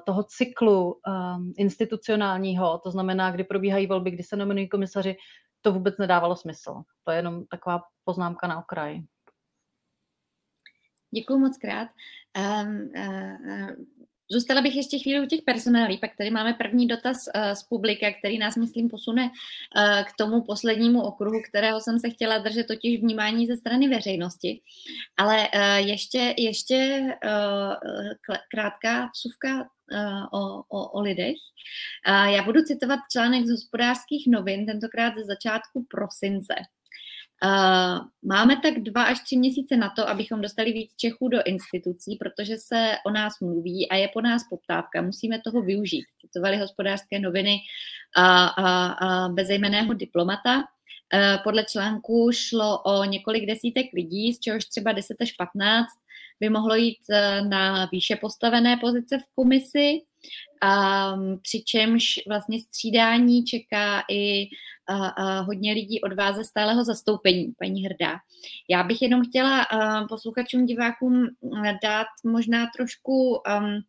toho 0.05 0.23
cyklu 0.23 0.93
um, 0.93 1.53
institucionálního, 1.57 2.79
to 2.83 2.91
znamená, 2.91 3.31
kdy 3.31 3.43
probíhají 3.43 3.87
volby, 3.87 4.11
kdy 4.11 4.23
se 4.23 4.35
nominují 4.35 4.69
komisaři, 4.69 5.15
to 5.61 5.71
vůbec 5.71 5.97
nedávalo 5.97 6.35
smysl. 6.35 6.81
To 7.03 7.11
je 7.11 7.17
jenom 7.17 7.45
taková 7.45 7.81
poznámka 8.03 8.47
na 8.47 8.59
okraji. 8.59 9.03
Děkuji 11.15 11.39
moc 11.39 11.57
krát. 11.57 11.87
Um, 12.37 12.91
uh, 12.95 13.69
Zůstala 14.31 14.61
bych 14.61 14.75
ještě 14.75 14.99
chvíli 14.99 15.25
u 15.25 15.25
těch 15.25 15.41
personálí, 15.41 15.97
pak 15.97 16.11
tady 16.17 16.29
máme 16.31 16.53
první 16.53 16.87
dotaz 16.87 17.17
uh, 17.35 17.51
z 17.51 17.63
publika, 17.63 18.11
který 18.11 18.37
nás, 18.37 18.55
myslím, 18.55 18.89
posune 18.89 19.23
uh, 19.23 20.03
k 20.03 20.13
tomu 20.17 20.41
poslednímu 20.41 21.01
okruhu, 21.01 21.41
kterého 21.49 21.81
jsem 21.81 21.99
se 21.99 22.09
chtěla 22.09 22.37
držet, 22.37 22.67
totiž 22.67 23.01
vnímání 23.01 23.47
ze 23.47 23.57
strany 23.57 23.87
veřejnosti. 23.87 24.61
Ale 25.17 25.47
uh, 25.55 25.87
ještě, 25.87 26.35
ještě 26.37 27.01
krátká 28.51 29.09
vsuvka 29.13 29.69
o, 30.33 30.59
o, 30.69 30.89
o 30.89 31.01
lidech. 31.01 31.35
Já 32.07 32.43
budu 32.43 32.61
citovat 32.61 32.99
článek 33.11 33.45
z 33.45 33.51
hospodářských 33.51 34.27
novin, 34.27 34.65
tentokrát 34.65 35.13
ze 35.17 35.23
začátku 35.23 35.85
prosince. 35.89 36.53
Uh, 37.45 38.07
máme 38.23 38.57
tak 38.57 38.79
dva 38.79 39.03
až 39.03 39.19
tři 39.19 39.37
měsíce 39.37 39.77
na 39.77 39.89
to, 39.89 40.09
abychom 40.09 40.41
dostali 40.41 40.71
víc 40.71 40.95
Čechů 40.95 41.27
do 41.27 41.43
institucí, 41.45 42.15
protože 42.15 42.57
se 42.57 42.95
o 43.05 43.09
nás 43.09 43.39
mluví 43.41 43.89
a 43.89 43.95
je 43.95 44.07
po 44.13 44.21
nás 44.21 44.43
poptávka. 44.49 45.01
Musíme 45.01 45.41
toho 45.41 45.61
využít. 45.61 46.05
Citovali 46.21 46.57
hospodářské 46.57 47.19
noviny 47.19 47.57
a, 48.15 48.45
a, 48.47 48.91
a 48.91 49.29
bezejmeného 49.29 49.93
diplomata. 49.93 50.57
Uh, 50.57 51.43
podle 51.43 51.63
článku 51.63 52.29
šlo 52.33 52.81
o 52.81 53.03
několik 53.03 53.45
desítek 53.45 53.85
lidí, 53.93 54.33
z 54.33 54.39
čehož 54.39 54.65
třeba 54.65 54.91
10 54.91 55.21
až 55.21 55.31
15 55.31 55.87
by 56.39 56.49
mohlo 56.49 56.75
jít 56.75 56.99
uh, 57.09 57.47
na 57.49 57.89
výše 57.91 58.15
postavené 58.15 58.77
pozice 58.77 59.17
v 59.17 59.35
komisi, 59.35 60.01
um, 60.63 61.39
přičemž 61.41 62.19
vlastně 62.27 62.59
střídání 62.59 63.45
čeká 63.45 64.03
i 64.11 64.47
a, 64.87 65.07
a 65.07 65.39
hodně 65.39 65.73
lidí 65.73 66.01
od 66.01 66.13
vás 66.13 66.35
ze 66.35 66.43
stáleho 66.43 66.83
zastoupení, 66.83 67.53
paní 67.59 67.85
Hrdá. 67.85 68.17
Já 68.69 68.83
bych 68.83 69.01
jenom 69.01 69.25
chtěla 69.25 69.65
uh, 69.73 70.07
posluchačům, 70.07 70.65
divákům 70.65 71.27
dát 71.83 72.07
možná 72.25 72.67
trošku 72.77 73.41
um, 73.59 73.81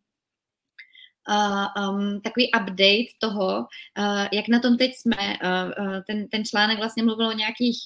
Uh, 1.29 1.89
um, 1.89 2.21
takový 2.21 2.51
update 2.61 3.13
toho, 3.19 3.57
uh, 3.99 4.27
jak 4.33 4.47
na 4.47 4.59
tom 4.59 4.77
teď 4.77 4.91
jsme. 4.95 5.17
Uh, 5.17 5.85
uh, 5.85 5.99
ten, 6.07 6.27
ten 6.27 6.45
článek 6.45 6.77
vlastně 6.77 7.03
mluvil 7.03 7.27
o 7.27 7.31
nějakých 7.31 7.77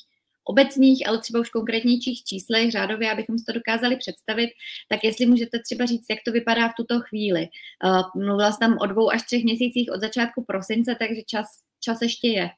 obecných, 0.45 1.07
ale 1.07 1.17
třeba 1.17 1.39
už 1.39 1.49
konkrétnějších 1.49 2.23
číslech 2.23 2.71
řádově, 2.71 3.11
abychom 3.11 3.37
si 3.37 3.45
to 3.45 3.53
dokázali 3.53 3.95
představit, 3.95 4.49
tak 4.89 5.03
jestli 5.03 5.25
můžete 5.25 5.59
třeba 5.59 5.85
říct, 5.85 6.05
jak 6.09 6.19
to 6.25 6.31
vypadá 6.31 6.69
v 6.69 6.77
tuto 6.77 6.99
chvíli. 6.99 7.47
Uh, 7.85 8.23
mluvila 8.23 8.51
jsem 8.51 8.59
tam 8.59 8.77
o 8.81 8.85
dvou 8.85 9.11
až 9.11 9.23
třech 9.23 9.43
měsících 9.43 9.89
od 9.95 10.01
začátku 10.01 10.43
prosince, 10.47 10.95
takže 10.99 11.21
čas, 11.25 11.47
čas 11.79 12.01
ještě 12.01 12.27
je. 12.27 12.49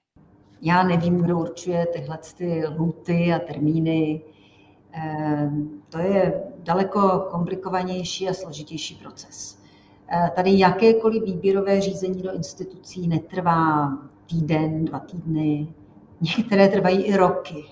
Já 0.61 0.83
nevím, 0.83 1.17
kdo 1.17 1.39
určuje 1.39 1.85
tyhle 1.93 2.19
ty 2.37 2.63
luty 2.77 3.33
a 3.33 3.39
termíny. 3.39 4.21
Ehm, 4.91 5.81
to 5.89 5.99
je 5.99 6.43
daleko 6.59 7.27
komplikovanější 7.31 8.29
a 8.29 8.33
složitější 8.33 8.95
proces. 8.95 9.59
Ehm, 10.07 10.29
tady 10.35 10.59
jakékoliv 10.59 11.23
výběrové 11.23 11.81
řízení 11.81 12.21
do 12.21 12.33
institucí 12.33 13.07
netrvá 13.07 13.91
týden, 14.29 14.85
dva 14.85 14.99
týdny, 14.99 15.67
některé 16.21 16.67
trvají 16.67 17.03
i 17.03 17.17
roky. 17.17 17.65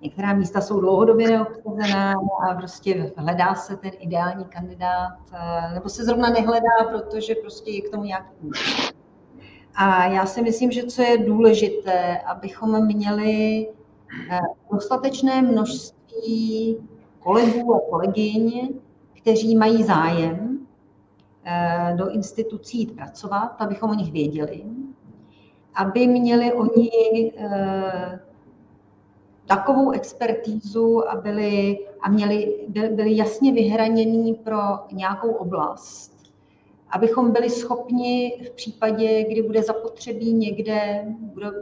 Některá 0.00 0.34
místa 0.34 0.60
jsou 0.60 0.80
dlouhodobě 0.80 1.28
neobsazená 1.28 2.14
a 2.48 2.54
prostě 2.54 3.12
hledá 3.16 3.54
se 3.54 3.76
ten 3.76 3.90
ideální 3.98 4.44
kandidát, 4.44 5.18
ehm, 5.32 5.74
nebo 5.74 5.88
se 5.88 6.04
zrovna 6.04 6.28
nehledá, 6.30 6.84
protože 6.90 7.34
prostě 7.34 7.70
je 7.70 7.80
k 7.80 7.90
tomu 7.90 8.04
nějaký 8.04 8.50
a 9.76 10.06
já 10.06 10.26
si 10.26 10.42
myslím, 10.42 10.70
že 10.70 10.84
co 10.84 11.02
je 11.02 11.18
důležité, 11.18 12.18
abychom 12.18 12.86
měli 12.86 13.68
eh, 14.30 14.40
dostatečné 14.72 15.42
množství 15.42 16.76
kolegů 17.20 17.74
a 17.74 17.80
kolegyň, 17.90 18.68
kteří 19.12 19.56
mají 19.56 19.84
zájem 19.84 20.66
eh, 21.44 21.94
do 21.96 22.10
institucí 22.10 22.78
jít 22.78 22.96
pracovat, 22.96 23.56
abychom 23.58 23.90
o 23.90 23.94
nich 23.94 24.12
věděli, 24.12 24.64
aby 25.76 26.06
měli 26.06 26.52
oni 26.52 27.32
eh, 27.36 28.20
takovou 29.46 29.90
expertízu 29.90 31.10
a 31.10 31.16
byli, 31.16 31.78
a 32.00 32.10
měli, 32.10 32.66
byli 32.68 33.16
jasně 33.16 33.52
vyhranění 33.52 34.34
pro 34.34 34.58
nějakou 34.92 35.30
oblast 35.30 36.16
abychom 36.90 37.32
byli 37.32 37.50
schopni 37.50 38.32
v 38.46 38.50
případě, 38.50 39.24
kdy 39.24 39.42
bude 39.42 39.62
zapotřebí 39.62 40.32
někde, 40.32 41.04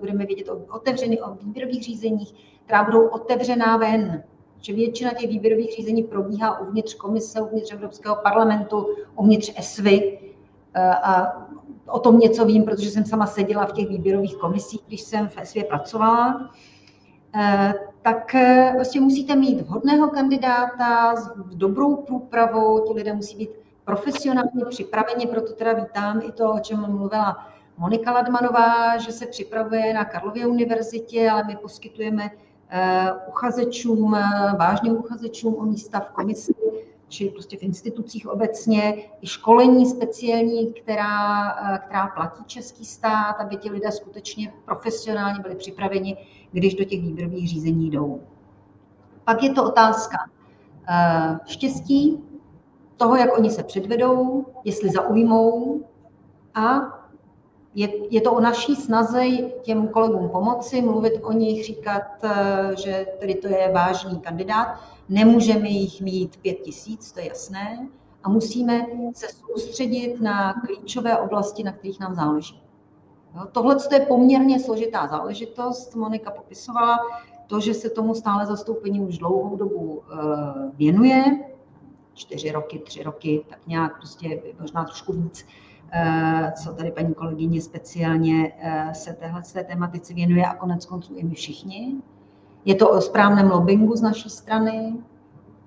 budeme 0.01 0.27
vědět 0.27 0.49
o 0.49 0.65
otevřených 0.71 1.27
o 1.27 1.35
výběrových 1.35 1.83
řízeních, 1.83 2.35
která 2.65 2.85
budou 2.85 3.09
otevřená 3.09 3.77
ven, 3.77 4.23
že 4.61 4.73
většina 4.73 5.11
těch 5.12 5.31
výběrových 5.31 5.77
řízení 5.77 6.03
probíhá 6.03 6.61
uvnitř 6.61 6.95
komise, 6.95 7.43
uvnitř 7.43 7.73
Evropského 7.73 8.17
parlamentu, 8.17 8.87
uvnitř 9.17 9.53
ESVY. 9.59 10.19
A 11.03 11.33
o 11.87 11.99
tom 11.99 12.18
něco 12.18 12.45
vím, 12.45 12.64
protože 12.64 12.91
jsem 12.91 13.05
sama 13.05 13.26
seděla 13.26 13.66
v 13.66 13.72
těch 13.72 13.89
výběrových 13.89 14.37
komisích, 14.37 14.80
když 14.87 15.01
jsem 15.01 15.28
v 15.28 15.39
ESVě 15.39 15.64
pracovala. 15.64 16.51
Tak 18.03 18.35
vlastně 18.74 19.01
musíte 19.01 19.37
mít 19.37 19.61
vhodného 19.61 20.09
kandidáta 20.09 21.16
s 21.16 21.30
dobrou 21.55 21.97
průpravou, 21.97 22.87
ti 22.87 22.93
lidé 22.93 23.12
musí 23.12 23.37
být 23.37 23.51
profesionálně 23.85 24.64
připraveni, 24.68 25.26
proto 25.26 25.53
teda 25.53 25.72
vítám 25.72 26.20
i 26.24 26.32
to, 26.32 26.53
o 26.53 26.59
čem 26.59 26.80
mluvila 26.91 27.47
Monika 27.78 28.12
Ladmanová, 28.12 28.99
že 28.99 29.12
se 29.12 29.26
připravuje 29.26 29.95
na 29.95 30.05
Karlově 30.05 30.47
univerzitě, 30.47 31.30
ale 31.30 31.45
my 31.45 31.57
poskytujeme 31.57 32.30
eh, 32.70 33.12
uchazečům, 33.28 34.11
vážným 34.59 34.97
uchazečům 34.99 35.55
o 35.55 35.62
místa 35.62 36.01
v 36.01 36.11
komisi, 36.11 36.55
či 37.15 37.31
prostě 37.31 37.57
v 37.57 37.62
institucích 37.62 38.27
obecně, 38.29 38.95
i 39.21 39.27
školení 39.27 39.87
speciální, 39.87 40.73
která, 40.73 41.51
eh, 41.51 41.79
která 41.87 42.07
platí 42.07 42.45
český 42.45 42.85
stát, 42.85 43.37
aby 43.41 43.57
ti 43.57 43.71
lidé 43.71 43.93
skutečně 43.93 44.53
profesionálně 44.65 45.41
byli 45.43 45.55
připraveni, 45.55 46.17
když 46.53 46.75
do 46.75 46.85
těch 46.85 47.03
výběrových 47.03 47.49
řízení 47.49 47.91
jdou. 47.91 48.21
Pak 49.25 49.43
je 49.43 49.53
to 49.53 49.65
otázka 49.65 50.17
eh, 50.89 51.39
štěstí, 51.47 52.25
toho, 52.97 53.17
jak 53.17 53.39
oni 53.39 53.51
se 53.51 53.62
předvedou, 53.62 54.47
jestli 54.65 54.91
zaujmou 54.91 55.81
a 56.55 56.81
je, 57.75 57.89
je 58.11 58.21
to 58.21 58.33
o 58.33 58.41
naší 58.41 58.77
snaze 58.77 59.27
těm 59.62 59.89
kolegům 59.89 60.29
pomoci, 60.29 60.83
mluvit 60.83 61.21
o 61.23 61.33
nich, 61.33 61.65
říkat, 61.65 62.03
eh, 62.23 62.75
že 62.85 63.07
tedy 63.21 63.35
to 63.35 63.49
je 63.49 63.71
vážný 63.75 64.21
kandidát. 64.21 64.93
Nemůžeme 65.09 65.69
jich 65.69 66.01
mít 66.01 66.37
pět 66.37 66.55
tisíc, 66.55 67.13
to 67.13 67.21
je 67.21 67.29
jasné, 67.29 67.89
a 68.25 68.29
musíme 68.29 68.87
se 69.15 69.27
soustředit 69.29 70.21
na 70.21 70.55
klíčové 70.55 71.19
oblasti, 71.19 71.63
na 71.63 71.73
kterých 71.73 72.01
nám 72.01 72.15
záleží. 72.15 72.63
Tohle 73.53 73.77
je 73.93 74.01
poměrně 74.01 74.61
složitá 74.61 75.07
záležitost, 75.07 75.95
Monika 75.95 76.31
popisovala, 76.31 76.99
to, 77.47 77.61
že 77.61 77.75
se 77.75 77.91
tomu 77.91 78.15
stále 78.15 78.47
zastoupení 78.47 79.01
už 79.01 79.19
dlouhou 79.19 79.57
dobu 79.57 80.03
eh, 80.03 80.17
věnuje, 80.75 81.25
čtyři 82.15 82.53
roky, 82.53 82.79
tři 82.79 83.03
roky, 83.03 83.45
tak 83.49 83.67
nějak 83.67 83.97
prostě 83.97 84.43
možná 84.61 84.85
trošku 84.85 85.13
víc, 85.13 85.47
eh, 85.93 86.53
co 86.63 86.73
tady 86.73 86.93
paní 86.93 87.15
kolegyně 87.15 87.61
speciálně 87.63 88.53
eh, 88.59 88.95
se 88.95 89.13
téhle 89.13 89.43
té 89.53 89.65
tematice 89.65 90.15
věnuje 90.15 90.47
a 90.47 90.55
konec 90.55 90.87
konců 90.87 91.15
i 91.17 91.25
my 91.25 91.35
všichni. 91.35 91.95
Je 92.65 92.75
to 92.75 92.91
o 92.91 93.01
správném 93.01 93.51
lobbingu 93.51 93.97
z 93.97 94.03
naší 94.03 94.31
strany 94.31 94.95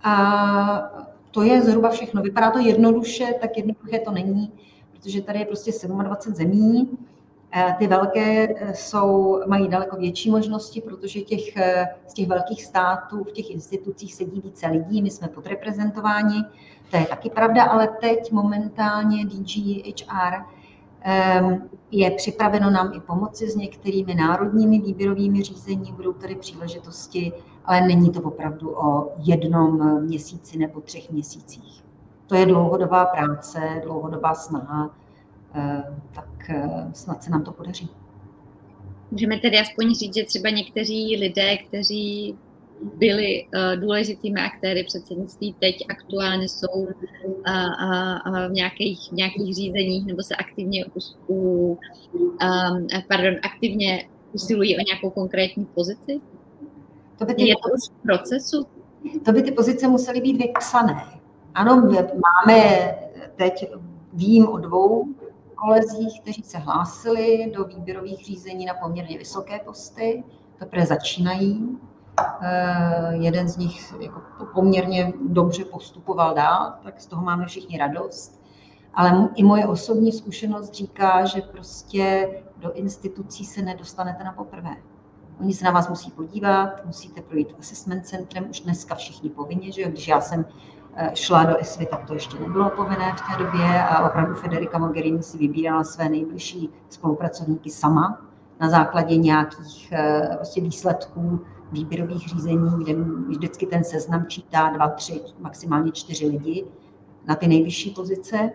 a 0.04 0.92
to 1.32 1.42
je 1.44 1.62
zhruba 1.62 1.90
všechno. 1.90 2.22
Vypadá 2.22 2.52
to 2.52 2.60
jednoduše, 2.60 3.34
tak 3.42 3.58
jednoduché 3.58 4.00
to 4.00 4.12
není, 4.12 4.52
protože 4.92 5.22
tady 5.22 5.40
je 5.40 5.46
prostě 5.46 5.72
27 5.88 6.34
zemí, 6.34 6.98
Eh, 7.54 7.76
ty 7.80 7.88
velké 7.88 8.48
eh, 8.50 8.74
jsou, 8.74 9.42
mají 9.48 9.68
daleko 9.68 9.96
větší 9.96 10.32
možnosti, 10.32 10.82
protože 10.82 11.22
těch, 11.22 11.58
eh, 11.58 11.88
z 12.08 12.14
těch 12.14 12.28
velkých 12.28 12.66
států 12.66 13.24
v 13.24 13.32
těch 13.32 13.52
institucích 13.52 14.14
sedí 14.14 14.42
více 14.42 14.68
lidí, 14.68 15.02
my 15.02 15.10
jsme 15.10 15.28
podreprezentováni, 15.28 16.44
to 16.92 16.98
je 16.98 17.06
taky 17.06 17.30
pravda, 17.30 17.64
ale 17.64 17.88
teď 17.88 18.32
momentálně 18.32 19.26
DG 19.26 19.84
HR 19.86 20.44
je 21.92 22.12
připraveno 22.12 22.72
nám 22.72 22.94
i 22.96 23.00
pomoci 23.00 23.50
s 23.50 23.56
některými 23.56 24.16
národními 24.16 24.80
výběrovými 24.80 25.44
řízení, 25.44 25.92
budou 25.92 26.14
tady 26.14 26.36
příležitosti, 26.36 27.32
ale 27.66 27.82
není 27.82 28.12
to 28.12 28.22
opravdu 28.22 28.78
o 28.78 29.14
jednom 29.18 30.02
měsíci 30.02 30.58
nebo 30.58 30.82
třech 30.82 31.12
měsících. 31.12 31.84
To 32.28 32.36
je 32.36 32.46
dlouhodobá 32.46 33.06
práce, 33.06 33.82
dlouhodobá 33.84 34.34
snaha, 34.36 34.90
tak 36.14 36.28
Eh, 36.50 36.90
snad 36.94 37.24
se 37.24 37.32
nám 37.32 37.44
to 37.44 37.52
podaří. 37.52 37.90
Můžeme 39.12 39.40
tedy 39.40 39.60
aspoň 39.60 39.96
říct, 39.96 40.16
že 40.16 40.24
třeba 40.24 40.50
někteří 40.50 41.18
lidé, 41.20 41.58
kteří 41.58 42.36
byli 42.82 43.46
uh, 43.46 43.82
důležitými 43.82 44.42
aktéry 44.42 44.84
předsednictví, 44.84 45.56
teď 45.60 45.86
aktuálně 45.90 46.50
jsou 46.50 46.68
uh, 46.74 46.88
uh, 48.28 48.48
v 48.48 48.52
nějakých, 48.52 49.12
nějakých 49.12 49.56
řízeních 49.56 50.06
nebo 50.06 50.24
se 50.24 50.36
aktivně, 50.36 50.86
u, 51.30 51.34
um, 51.34 52.88
pardon, 53.08 53.34
aktivně 53.44 54.10
usilují 54.34 54.78
o 54.78 54.82
nějakou 54.82 55.10
konkrétní 55.10 55.66
pozici? 55.66 56.22
To 57.18 57.26
by 57.26 57.34
ty, 57.34 57.48
Je 57.48 57.56
to 57.56 57.70
už 57.76 57.90
v 58.00 58.02
procesu? 58.02 58.66
To 59.26 59.32
by 59.32 59.44
ty 59.44 59.52
pozice 59.52 59.88
musely 59.88 60.22
být 60.22 60.38
vypsané. 60.38 61.04
Ano, 61.54 61.76
máme 62.14 62.92
teď, 63.36 63.66
vím 64.14 64.48
o 64.48 64.58
dvou 64.58 65.06
kolezích, 65.56 66.22
kteří 66.22 66.44
se 66.44 66.58
hlásili 66.58 67.52
do 67.56 67.64
výběrových 67.64 68.26
řízení 68.26 68.66
na 68.66 68.74
poměrně 68.74 69.18
vysoké 69.18 69.60
posty, 69.66 70.24
teprve 70.60 70.86
začínají. 70.86 71.78
Eh, 72.42 73.16
jeden 73.16 73.48
z 73.48 73.58
nich 73.58 73.94
jako 74.00 74.22
poměrně 74.54 75.14
dobře 75.30 75.66
postupoval 75.66 76.34
dál, 76.34 76.74
tak 76.84 77.02
z 77.02 77.06
toho 77.06 77.22
máme 77.22 77.46
všichni 77.46 77.78
radost. 77.78 78.42
Ale 78.94 79.30
i 79.36 79.44
moje 79.44 79.68
osobní 79.68 80.12
zkušenost 80.12 80.74
říká, 80.74 81.26
že 81.26 81.42
prostě 81.42 82.30
do 82.58 82.74
institucí 82.74 83.46
se 83.46 83.62
nedostanete 83.62 84.24
na 84.24 84.32
poprvé. 84.32 84.76
Oni 85.40 85.54
se 85.54 85.66
na 85.66 85.72
vás 85.72 85.90
musí 85.90 86.12
podívat, 86.12 86.86
musíte 86.86 87.22
projít 87.22 87.56
assessment 87.60 88.08
centrem, 88.08 88.50
už 88.50 88.60
dneska 88.60 88.96
všichni 88.96 89.30
povinně, 89.30 89.72
že 89.72 89.84
když 89.84 90.08
já 90.08 90.22
jsem 90.22 90.46
Eh, 91.00 91.12
šla 91.14 91.44
do 91.44 91.58
ESVY, 91.58 91.86
tak 91.86 92.06
to 92.06 92.14
ještě 92.14 92.40
nebylo 92.40 92.70
povinné 92.70 93.16
v 93.18 93.22
té 93.22 93.44
době 93.44 93.84
a 93.84 94.10
opravdu 94.10 94.36
Federica 94.36 94.78
Mogherini 94.78 95.24
si 95.24 95.38
vybírala 95.38 95.84
své 95.84 96.10
nejbližší 96.10 96.70
spolupracovníky 96.90 97.70
sama 97.70 98.22
na 98.60 98.70
základě 98.70 99.18
nějakých 99.18 99.94
vlastně 100.36 100.64
výsledků 100.64 101.40
výběrových 101.72 102.28
řízení, 102.28 102.70
kde 102.84 102.94
vždycky 103.28 103.66
ten 103.66 103.84
seznam 103.84 104.26
čítá 104.28 104.70
dva, 104.70 104.90
tři, 104.90 105.22
maximálně 105.40 105.92
čtyři 105.92 106.28
lidi 106.28 106.66
na 107.28 107.36
ty 107.36 107.48
nejvyšší 107.48 107.90
pozice, 107.90 108.52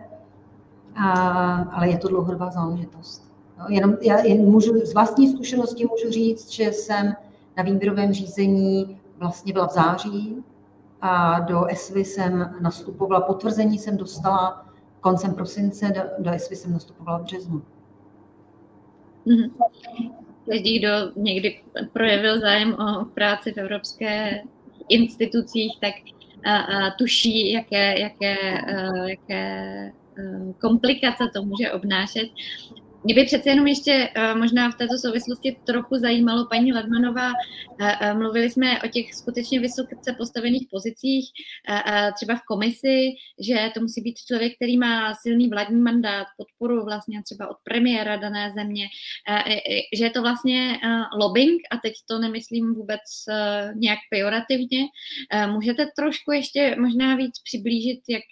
a, 0.95 1.11
ale 1.53 1.89
je 1.89 1.97
to 1.97 2.07
dlouhodobá 2.07 2.51
záležitost. 2.51 3.33
No, 3.59 3.65
jenom 3.69 3.97
já 4.01 4.19
jen 4.19 4.45
můžu, 4.45 4.85
z 4.85 4.93
vlastní 4.93 5.31
zkušenosti 5.31 5.85
můžu 5.85 6.11
říct, 6.11 6.49
že 6.49 6.63
jsem 6.63 7.13
na 7.57 7.63
výběrovém 7.63 8.13
řízení 8.13 8.99
vlastně 9.17 9.53
byla 9.53 9.67
v 9.67 9.73
září 9.73 10.43
a 11.01 11.39
do 11.39 11.65
ESVY 11.65 12.05
jsem 12.05 12.55
nastupovala, 12.59 13.21
potvrzení 13.21 13.77
jsem 13.79 13.97
dostala 13.97 14.65
koncem 15.01 15.33
prosince, 15.33 15.89
do, 15.89 16.01
do 16.23 16.31
ESVY 16.31 16.55
jsem 16.55 16.73
nastupovala 16.73 17.17
v 17.17 17.23
březnu. 17.23 17.61
Mm-hmm. 19.25 19.51
Každý, 20.49 20.79
kdo 20.79 20.89
někdy 21.15 21.59
projevil 21.93 22.39
zájem 22.39 22.73
o 22.73 23.05
práci 23.05 23.51
v 23.51 23.57
evropské 23.57 24.41
institucích, 24.89 25.71
tak 25.81 25.93
tuší, 26.97 27.51
jaké, 27.51 27.99
jaké, 27.99 28.35
jaké 29.07 29.91
komplikace 30.61 31.23
to 31.33 31.43
může 31.43 31.71
obnášet. 31.71 32.29
Mě 33.03 33.15
by 33.15 33.25
přece 33.25 33.49
jenom 33.49 33.67
ještě 33.67 34.09
uh, 34.17 34.39
možná 34.39 34.71
v 34.71 34.75
této 34.75 34.97
souvislosti 34.97 35.57
trochu 35.65 35.95
zajímalo 35.95 36.47
paní 36.49 36.73
Ladmanová. 36.73 37.27
Uh, 37.27 37.87
uh, 37.87 38.17
mluvili 38.17 38.49
jsme 38.49 38.81
o 38.81 38.87
těch 38.87 39.13
skutečně 39.13 39.59
vysoce 39.59 40.15
postavených 40.17 40.67
pozicích, 40.71 41.29
třeba 42.15 42.35
v 42.35 42.41
komisi, 42.47 43.11
že 43.39 43.71
to 43.73 43.79
musí 43.79 44.01
být 44.01 44.17
člověk, 44.27 44.55
který 44.55 44.77
má 44.77 45.13
silný 45.15 45.49
vládní 45.49 45.81
mandát, 45.81 46.27
podporu 46.37 46.85
vlastně 46.85 47.23
třeba 47.23 47.47
od 47.47 47.57
premiéra 47.63 48.15
dané 48.15 48.51
země, 48.55 48.87
že 49.97 50.03
je 50.03 50.09
to 50.09 50.21
vlastně 50.21 50.79
lobbying 51.19 51.61
a 51.71 51.77
teď 51.77 51.93
to 52.09 52.19
nemyslím 52.19 52.73
vůbec 52.73 53.01
nějak 53.75 53.99
pejorativně. 54.09 54.85
Můžete 55.47 55.87
trošku 55.97 56.31
ještě 56.31 56.75
možná 56.79 57.15
víc 57.15 57.39
přiblížit, 57.43 57.99
jak, 58.09 58.23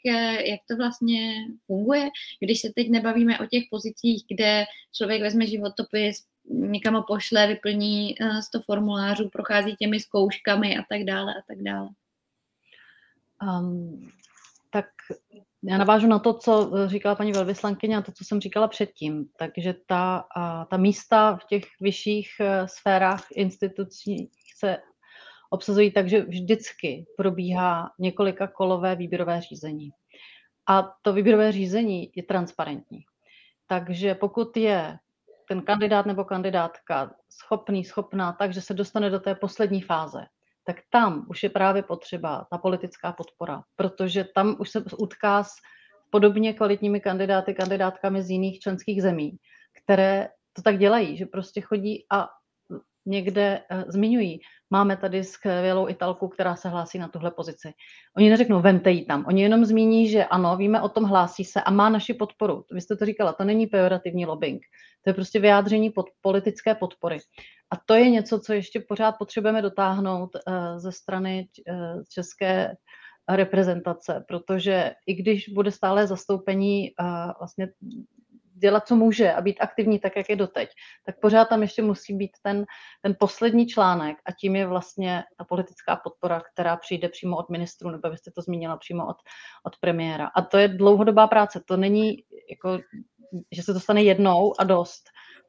jak 0.46 0.60
to 0.70 0.78
vlastně 0.78 1.34
funguje, 1.68 2.10
když 2.40 2.62
se 2.62 2.68
teď 2.76 2.90
nebavíme 2.90 3.40
o 3.40 3.46
těch 3.46 3.64
pozicích, 3.70 4.24
kde 4.32 4.61
člověk 4.96 5.22
vezme 5.22 5.48
životopis, 5.48 6.26
někam 6.50 6.94
ho 6.94 7.04
pošle, 7.04 7.48
vyplní 7.48 8.16
100 8.42 8.58
eh, 8.58 8.62
formulářů, 8.62 9.30
prochází 9.30 9.76
těmi 9.76 10.00
zkouškami 10.00 10.78
a 10.78 10.82
tak 10.90 11.04
dále 11.04 11.34
a 11.34 11.42
tak 11.48 11.64
dále. 11.64 11.90
Um, 13.42 14.12
tak 14.70 14.86
já 15.64 15.78
navážu 15.78 16.08
na 16.08 16.20
to, 16.20 16.34
co 16.34 16.72
říkala 16.88 17.16
paní 17.16 17.32
velvyslankyně 17.32 17.98
a 17.98 18.02
to, 18.02 18.12
co 18.12 18.24
jsem 18.26 18.42
říkala 18.42 18.68
předtím. 18.68 19.26
Takže 19.38 19.76
ta, 19.88 20.26
ta 20.70 20.78
místa 20.78 21.38
v 21.38 21.46
těch 21.46 21.64
vyšších 21.82 22.30
eh, 22.40 22.68
sférách 22.68 23.28
institucí 23.36 24.32
se 24.58 24.78
obsazují 25.50 25.92
tak, 25.92 26.10
že 26.10 26.22
vždycky 26.22 27.06
probíhá 27.18 27.92
několika 28.00 28.48
kolové 28.48 28.96
výběrové 28.96 29.42
řízení. 29.42 29.90
A 30.68 30.94
to 31.02 31.14
výběrové 31.14 31.52
řízení 31.52 32.12
je 32.16 32.24
transparentní. 32.24 33.04
Takže 33.72 34.16
pokud 34.16 34.58
je 34.58 34.98
ten 35.48 35.62
kandidát 35.62 36.06
nebo 36.06 36.24
kandidátka 36.24 37.16
schopný, 37.30 37.86
schopná, 37.86 38.32
takže 38.34 38.62
se 38.62 38.74
dostane 38.74 39.10
do 39.10 39.20
té 39.20 39.36
poslední 39.36 39.82
fáze, 39.82 40.26
tak 40.64 40.76
tam 40.90 41.26
už 41.30 41.44
je 41.44 41.50
právě 41.50 41.84
potřeba 41.84 42.48
ta 42.52 42.58
politická 42.58 43.12
podpora, 43.12 43.64
protože 43.76 44.24
tam 44.36 44.56
už 44.60 44.70
se 44.70 44.84
utká 44.98 45.44
s 45.44 45.52
podobně 46.10 46.54
kvalitními 46.54 47.00
kandidáty, 47.00 47.54
kandidátkami 47.54 48.24
z 48.24 48.30
jiných 48.30 48.60
členských 48.60 49.02
zemí, 49.02 49.38
které 49.84 50.30
to 50.54 50.62
tak 50.62 50.78
dělají, 50.78 51.18
že 51.18 51.26
prostě 51.26 51.62
chodí 51.62 52.06
a 52.12 52.28
někde 53.06 53.62
uh, 53.72 53.84
zmiňují, 53.88 54.40
máme 54.72 54.98
tady 54.98 55.24
skvělou 55.24 55.90
Italku, 55.90 56.28
která 56.28 56.56
se 56.56 56.70
hlásí 56.70 57.00
na 57.00 57.08
tuhle 57.08 57.32
pozici. 57.32 57.74
Oni 58.18 58.30
neřeknou, 58.30 58.62
vemte 58.62 58.92
ji 58.92 59.06
tam. 59.06 59.26
Oni 59.28 59.44
jenom 59.44 59.66
zmíní, 59.66 60.10
že 60.10 60.26
ano, 60.26 60.58
víme 60.58 60.82
o 60.82 60.90
tom, 60.90 61.04
hlásí 61.04 61.46
se 61.46 61.62
a 61.62 61.72
má 61.72 61.90
naši 61.90 62.14
podporu. 62.14 62.66
Vy 62.72 62.82
jste 62.82 62.96
to 62.96 63.06
říkala, 63.06 63.34
to 63.34 63.44
není 63.44 63.68
pejorativní 63.68 64.26
lobbying. 64.26 64.62
To 65.04 65.10
je 65.10 65.14
prostě 65.14 65.40
vyjádření 65.40 65.90
pod, 65.90 66.06
politické 66.22 66.76
podpory. 66.76 67.20
A 67.72 67.76
to 67.86 67.94
je 67.94 68.10
něco, 68.10 68.40
co 68.40 68.54
ještě 68.54 68.80
pořád 68.80 69.12
potřebujeme 69.12 69.62
dotáhnout 69.62 70.30
uh, 70.36 70.78
ze 70.78 70.92
strany 70.92 71.48
uh, 71.70 72.04
české 72.10 72.76
reprezentace, 73.30 74.26
protože 74.28 74.94
i 75.08 75.14
když 75.14 75.50
bude 75.50 75.72
stále 75.72 76.08
zastoupení 76.08 76.92
uh, 77.00 77.32
vlastně 77.40 77.68
dělat, 78.62 78.88
co 78.88 78.96
může 78.96 79.34
a 79.34 79.42
být 79.42 79.60
aktivní 79.60 80.00
tak, 80.00 80.16
jak 80.16 80.30
je 80.30 80.36
doteď, 80.36 80.70
tak 81.06 81.20
pořád 81.20 81.46
tam 81.46 81.62
ještě 81.62 81.82
musí 81.82 82.14
být 82.14 82.32
ten, 82.42 82.66
ten 83.02 83.16
poslední 83.20 83.68
článek 83.68 84.18
a 84.26 84.32
tím 84.32 84.56
je 84.56 84.68
vlastně 84.68 85.24
ta 85.38 85.44
politická 85.44 85.96
podpora, 85.96 86.42
která 86.54 86.78
přijde 86.78 87.10
přímo 87.10 87.38
od 87.38 87.50
ministru, 87.50 87.90
nebo 87.90 88.10
byste 88.10 88.32
to 88.32 88.42
zmínila 88.42 88.78
přímo 88.78 89.08
od, 89.08 89.18
od 89.64 89.78
premiéra. 89.80 90.30
A 90.36 90.42
to 90.42 90.58
je 90.58 90.68
dlouhodobá 90.68 91.28
práce, 91.28 91.62
to 91.66 91.78
není 91.78 92.24
jako, 92.50 92.80
že 93.52 93.64
se 93.64 93.74
to 93.74 93.80
stane 93.80 94.04
jednou 94.04 94.54
a 94.60 94.64
dost. 94.64 95.04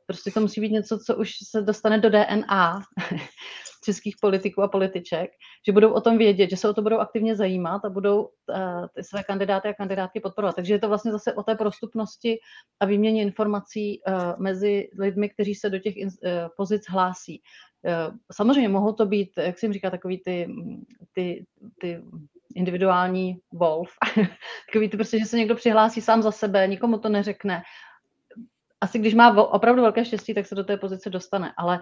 Prostě 0.06 0.30
to 0.30 0.40
musí 0.40 0.60
být 0.60 0.72
něco, 0.72 0.98
co 0.98 1.16
už 1.16 1.30
se 1.50 1.62
dostane 1.62 1.98
do 1.98 2.10
DNA 2.10 2.80
českých 3.84 4.16
politiků 4.20 4.62
a 4.62 4.68
političek, 4.68 5.30
že 5.66 5.72
budou 5.72 5.92
o 5.92 6.00
tom 6.00 6.18
vědět, 6.18 6.50
že 6.50 6.56
se 6.56 6.68
o 6.68 6.74
to 6.74 6.82
budou 6.82 6.98
aktivně 6.98 7.36
zajímat 7.36 7.84
a 7.84 7.90
budou 7.90 8.22
uh, 8.22 8.28
ty 8.94 9.04
své 9.04 9.22
kandidáty 9.22 9.68
a 9.68 9.74
kandidátky 9.74 10.20
podporovat. 10.20 10.56
Takže 10.56 10.74
je 10.74 10.78
to 10.78 10.88
vlastně 10.88 11.12
zase 11.12 11.34
o 11.34 11.42
té 11.42 11.54
prostupnosti 11.54 12.38
a 12.80 12.86
výměně 12.86 13.22
informací 13.22 14.00
uh, 14.06 14.42
mezi 14.42 14.88
lidmi, 14.98 15.28
kteří 15.28 15.54
se 15.54 15.70
do 15.70 15.78
těch 15.78 15.94
uh, 15.96 16.08
pozic 16.56 16.82
hlásí. 16.88 17.42
Samozřejmě 18.32 18.68
mohou 18.68 18.92
to 18.92 19.06
být, 19.06 19.30
jak 19.36 19.58
jsem 19.58 19.72
říká, 19.72 19.90
takový 19.90 20.22
ty, 20.22 20.48
ty, 21.12 21.46
ty 21.80 22.02
individuální 22.54 23.36
wolf, 23.52 23.90
takový 24.66 24.88
ty 24.88 24.96
prostě, 24.96 25.18
že 25.18 25.24
se 25.24 25.36
někdo 25.36 25.54
přihlásí 25.54 26.00
sám 26.00 26.22
za 26.22 26.32
sebe, 26.32 26.68
nikomu 26.68 26.98
to 26.98 27.08
neřekne 27.08 27.62
asi 28.82 28.98
když 28.98 29.14
má 29.14 29.42
opravdu 29.42 29.82
velké 29.82 30.04
štěstí, 30.04 30.34
tak 30.34 30.46
se 30.46 30.54
do 30.54 30.64
té 30.64 30.76
pozice 30.76 31.10
dostane, 31.10 31.52
ale 31.56 31.80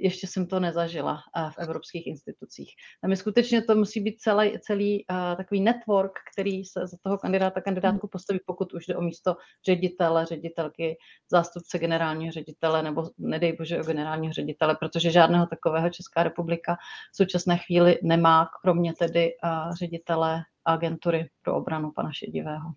ještě 0.00 0.26
jsem 0.26 0.46
to 0.46 0.60
nezažila 0.60 1.18
eh, 1.36 1.50
v 1.50 1.58
evropských 1.58 2.06
institucích. 2.06 2.70
Tam 3.00 3.10
je 3.10 3.16
skutečně 3.16 3.62
to 3.62 3.74
musí 3.74 4.00
být 4.00 4.20
celý, 4.20 4.58
celý 4.60 5.04
uh, 5.10 5.36
takový 5.36 5.60
network, 5.60 6.12
který 6.32 6.64
se 6.64 6.86
za 6.86 6.96
toho 7.02 7.18
kandidáta, 7.18 7.60
kandidátku 7.60 8.06
hmm. 8.06 8.10
postaví, 8.10 8.40
pokud 8.46 8.74
už 8.74 8.86
jde 8.86 8.96
o 8.96 9.00
místo 9.00 9.36
ředitele, 9.66 10.26
ředitelky, 10.26 10.96
zástupce 11.30 11.78
generálního 11.78 12.32
ředitele 12.32 12.82
nebo 12.82 13.10
nedej 13.18 13.52
bože 13.52 13.80
o 13.80 13.84
generálního 13.84 14.32
ředitele, 14.32 14.76
protože 14.76 15.10
žádného 15.10 15.46
takového 15.46 15.90
Česká 15.90 16.22
republika 16.22 16.76
v 17.12 17.16
současné 17.16 17.58
chvíli 17.58 17.98
nemá, 18.02 18.48
kromě 18.62 18.92
tedy 18.92 19.32
uh, 19.44 19.74
ředitele 19.74 20.42
agentury 20.64 21.30
pro 21.42 21.56
obranu 21.56 21.90
pana 21.90 22.12
Šedivého. 22.12 22.72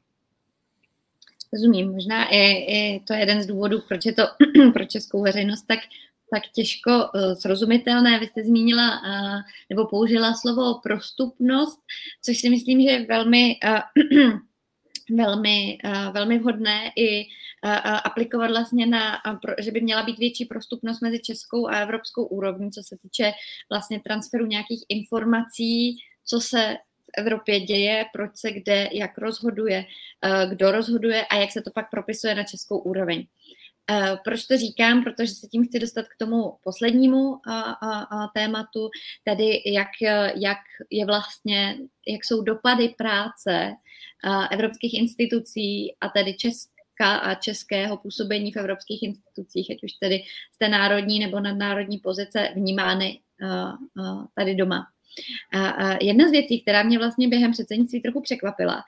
Rozumím, 1.53 1.91
možná 1.91 2.29
je, 2.31 2.71
je 2.71 2.99
to 2.99 3.13
jeden 3.13 3.43
z 3.43 3.47
důvodů, 3.47 3.81
proč 3.87 4.05
je 4.05 4.13
to 4.13 4.23
pro 4.73 4.85
českou 4.85 5.23
veřejnost 5.23 5.63
tak, 5.67 5.79
tak 6.33 6.43
těžko 6.53 6.91
uh, 6.91 7.33
srozumitelné. 7.33 8.19
Vy 8.19 8.27
jste 8.27 8.43
zmínila 8.43 9.01
uh, 9.01 9.41
nebo 9.69 9.87
použila 9.87 10.33
slovo 10.33 10.79
prostupnost, 10.83 11.79
což 12.21 12.37
si 12.37 12.49
myslím, 12.49 12.81
že 12.81 12.89
je 12.89 13.05
velmi, 13.05 13.55
uh, 13.63 14.31
velmi, 15.17 15.77
velmi 16.11 16.39
vhodné 16.39 16.91
i 16.95 17.25
aplikovat 18.03 18.47
vlastně 18.47 18.85
na, 18.85 19.17
že 19.59 19.71
by 19.71 19.81
měla 19.81 20.03
být 20.03 20.19
větší 20.19 20.45
prostupnost 20.45 21.01
mezi 21.01 21.19
českou 21.19 21.67
a 21.67 21.79
evropskou 21.79 22.25
úrovní, 22.25 22.71
co 22.71 22.83
se 22.83 22.97
týče 23.01 23.31
vlastně 23.69 23.99
transferu 23.99 24.45
nějakých 24.45 24.83
informací, 24.89 25.97
co 26.25 26.39
se 26.39 26.77
Evropě 27.17 27.59
děje, 27.59 28.05
proč 28.13 28.31
se 28.35 28.51
kde, 28.51 28.89
jak 28.91 29.17
rozhoduje, 29.17 29.85
eh, 30.21 30.47
kdo 30.49 30.71
rozhoduje 30.71 31.25
a 31.25 31.35
jak 31.35 31.51
se 31.51 31.61
to 31.61 31.71
pak 31.71 31.89
propisuje 31.89 32.35
na 32.35 32.43
českou 32.43 32.77
úroveň. 32.77 33.27
Eh, 33.91 34.17
proč 34.23 34.45
to 34.45 34.57
říkám? 34.57 35.03
Protože 35.03 35.33
se 35.33 35.47
tím 35.47 35.65
chci 35.65 35.79
dostat 35.79 36.05
k 36.07 36.17
tomu 36.19 36.57
poslednímu 36.63 37.35
eh, 37.35 37.53
tématu, 38.33 38.89
tedy 39.23 39.61
jak, 39.65 39.87
jak 40.35 40.57
je 40.89 41.05
vlastně, 41.05 41.77
jak 42.07 42.25
jsou 42.25 42.41
dopady 42.41 42.89
práce 42.97 43.73
evropských 44.51 44.93
institucí 44.93 45.95
a 46.01 46.09
tedy 46.09 46.33
česká 46.33 47.17
a 47.17 47.35
českého 47.35 47.97
působení 47.97 48.51
v 48.51 48.57
evropských 48.57 49.03
institucích, 49.03 49.71
ať 49.71 49.83
už 49.83 49.91
tedy 49.93 50.23
z 50.55 50.57
té 50.57 50.69
národní 50.69 51.19
nebo 51.19 51.39
nadnárodní 51.39 51.97
pozice 51.97 52.49
vnímány 52.55 53.19
tady 54.35 54.55
doma. 54.55 54.87
A 55.53 55.97
jedna 56.03 56.27
z 56.27 56.31
věcí, 56.31 56.61
která 56.61 56.83
mě 56.83 56.97
vlastně 56.97 57.27
během 57.27 57.51
předsednictví 57.51 58.01
trochu 58.01 58.21
překvapila, 58.21 58.83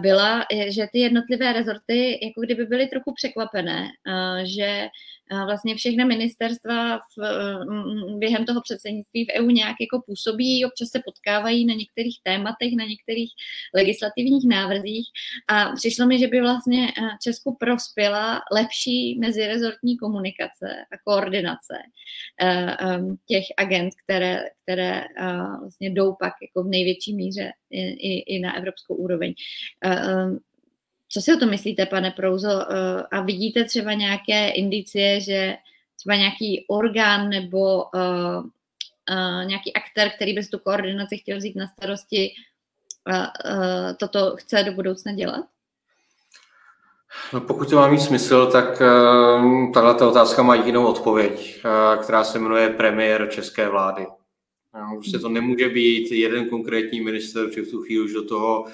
byla, 0.00 0.44
že 0.68 0.86
ty 0.92 0.98
jednotlivé 0.98 1.52
rezorty 1.52 2.18
jako 2.22 2.40
kdyby 2.40 2.64
byly 2.66 2.86
trochu 2.86 3.12
překvapené, 3.14 3.88
že 4.44 4.88
vlastně 5.30 5.74
všechna 5.76 6.04
ministerstva 6.04 6.98
v, 6.98 7.18
během 8.18 8.44
toho 8.44 8.60
předsednictví 8.60 9.24
v 9.24 9.40
EU 9.40 9.46
nějak 9.46 9.76
jako 9.80 10.02
působí, 10.06 10.64
občas 10.64 10.88
se 10.88 11.00
potkávají 11.04 11.66
na 11.66 11.74
některých 11.74 12.18
tématech, 12.22 12.72
na 12.76 12.84
některých 12.84 13.30
legislativních 13.74 14.48
návrzích 14.48 15.06
a 15.48 15.72
přišlo 15.72 16.06
mi, 16.06 16.18
že 16.18 16.28
by 16.28 16.40
vlastně 16.40 16.88
Česku 17.22 17.56
prospěla 17.60 18.40
lepší 18.52 19.18
mezirezortní 19.18 19.96
komunikace 19.96 20.68
a 20.92 20.98
koordinace 21.04 21.74
těch 23.26 23.44
agent, 23.56 23.94
které, 24.04 24.42
které 24.62 25.04
vlastně 25.60 25.90
jdou 25.90 26.14
pak 26.20 26.32
jako 26.42 26.68
v 26.68 26.70
největší 26.70 27.16
míře 27.16 27.50
i, 27.70 27.80
i, 27.80 28.36
i 28.36 28.40
na 28.40 28.56
evropskou 28.56 28.94
úroveň. 28.94 29.34
Co 31.12 31.20
si 31.20 31.34
o 31.34 31.36
tom 31.36 31.50
myslíte, 31.50 31.86
pane 31.86 32.10
Prouzo? 32.10 32.48
Eh, 32.48 33.02
a 33.12 33.20
vidíte 33.20 33.64
třeba 33.64 33.92
nějaké 33.92 34.50
indicie, 34.50 35.20
že 35.20 35.56
třeba 35.96 36.16
nějaký 36.16 36.64
orgán 36.68 37.28
nebo 37.28 37.84
uh, 37.84 38.44
uh, 39.10 39.44
nějaký 39.44 39.72
aktér, 39.72 40.10
který 40.10 40.34
by 40.34 40.46
tu 40.46 40.58
koordinaci 40.58 41.18
chtěl 41.18 41.38
vzít 41.38 41.56
na 41.56 41.66
starosti, 41.66 42.30
toto 43.96 44.36
chce 44.36 44.62
do 44.62 44.72
budoucna 44.72 45.12
dělat? 45.12 45.44
No, 47.32 47.40
pokud 47.40 47.70
to 47.70 47.76
má 47.76 47.88
mít 47.88 48.00
smysl, 48.00 48.46
tak 48.46 48.82
tahle 49.74 49.94
otázka 49.94 50.42
má 50.42 50.54
jinou 50.54 50.86
odpověď, 50.86 51.62
která 52.02 52.24
se 52.24 52.38
jmenuje 52.38 52.68
premiér 52.68 53.28
české 53.30 53.68
vlády. 53.68 54.06
Prostě 54.94 55.18
to 55.18 55.28
nemůže 55.28 55.68
být 55.68 56.12
jeden 56.12 56.48
konkrétní 56.48 57.00
minister, 57.00 57.46
protože 57.46 57.62
v 57.62 57.70
tu 57.70 57.82
chvíli 57.82 58.04
už 58.04 58.12
do 58.12 58.24
toho 58.24 58.64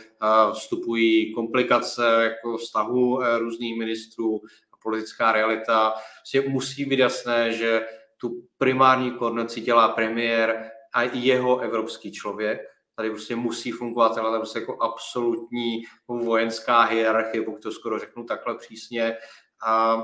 vstupují 0.52 1.34
komplikace 1.34 2.06
jako 2.22 2.56
vztahu 2.56 3.22
e, 3.22 3.38
různých 3.38 3.78
ministrů 3.78 4.40
a 4.72 4.76
politická 4.82 5.32
realita. 5.32 5.94
Prostě 6.20 6.48
musí 6.48 6.84
být 6.84 6.98
jasné, 6.98 7.52
že 7.52 7.86
tu 8.16 8.42
primární 8.58 9.10
koordinaci 9.10 9.60
dělá 9.60 9.88
premiér 9.88 10.70
a 10.94 11.02
jeho 11.02 11.58
evropský 11.60 12.12
člověk. 12.12 12.60
Tady 12.94 13.10
prostě 13.10 13.36
musí 13.36 13.70
fungovat 13.70 14.18
ale 14.18 14.38
prostě 14.38 14.58
jako 14.58 14.82
absolutní 14.82 15.82
vojenská 16.08 16.82
hierarchie, 16.82 17.42
pokud 17.42 17.62
to 17.62 17.72
skoro 17.72 17.98
řeknu 17.98 18.24
takhle 18.24 18.58
přísně. 18.58 19.16
A, 19.66 20.02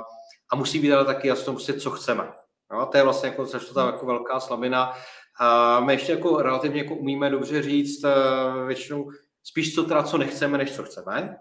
a 0.52 0.56
musí 0.56 0.78
být 0.78 0.92
ale 0.92 1.04
taky 1.04 1.28
jasno, 1.28 1.52
prostě, 1.52 1.72
co 1.72 1.90
chceme. 1.90 2.32
No, 2.72 2.86
to 2.86 2.96
je 2.96 3.02
vlastně 3.02 3.28
jako, 3.28 3.46
to 3.46 3.74
tam 3.74 3.86
jako 3.86 4.06
velká 4.06 4.40
slabina. 4.40 4.92
A 5.38 5.80
my 5.80 5.92
ještě 5.92 6.12
jako 6.12 6.42
relativně 6.42 6.82
jako 6.82 6.94
umíme 6.94 7.30
dobře 7.30 7.62
říct 7.62 8.04
uh, 8.04 8.66
většinou 8.66 9.10
spíš 9.42 9.74
co 9.74 9.84
teda, 9.84 10.02
co 10.02 10.18
nechceme, 10.18 10.58
než 10.58 10.76
co 10.76 10.82
chceme. 10.82 11.36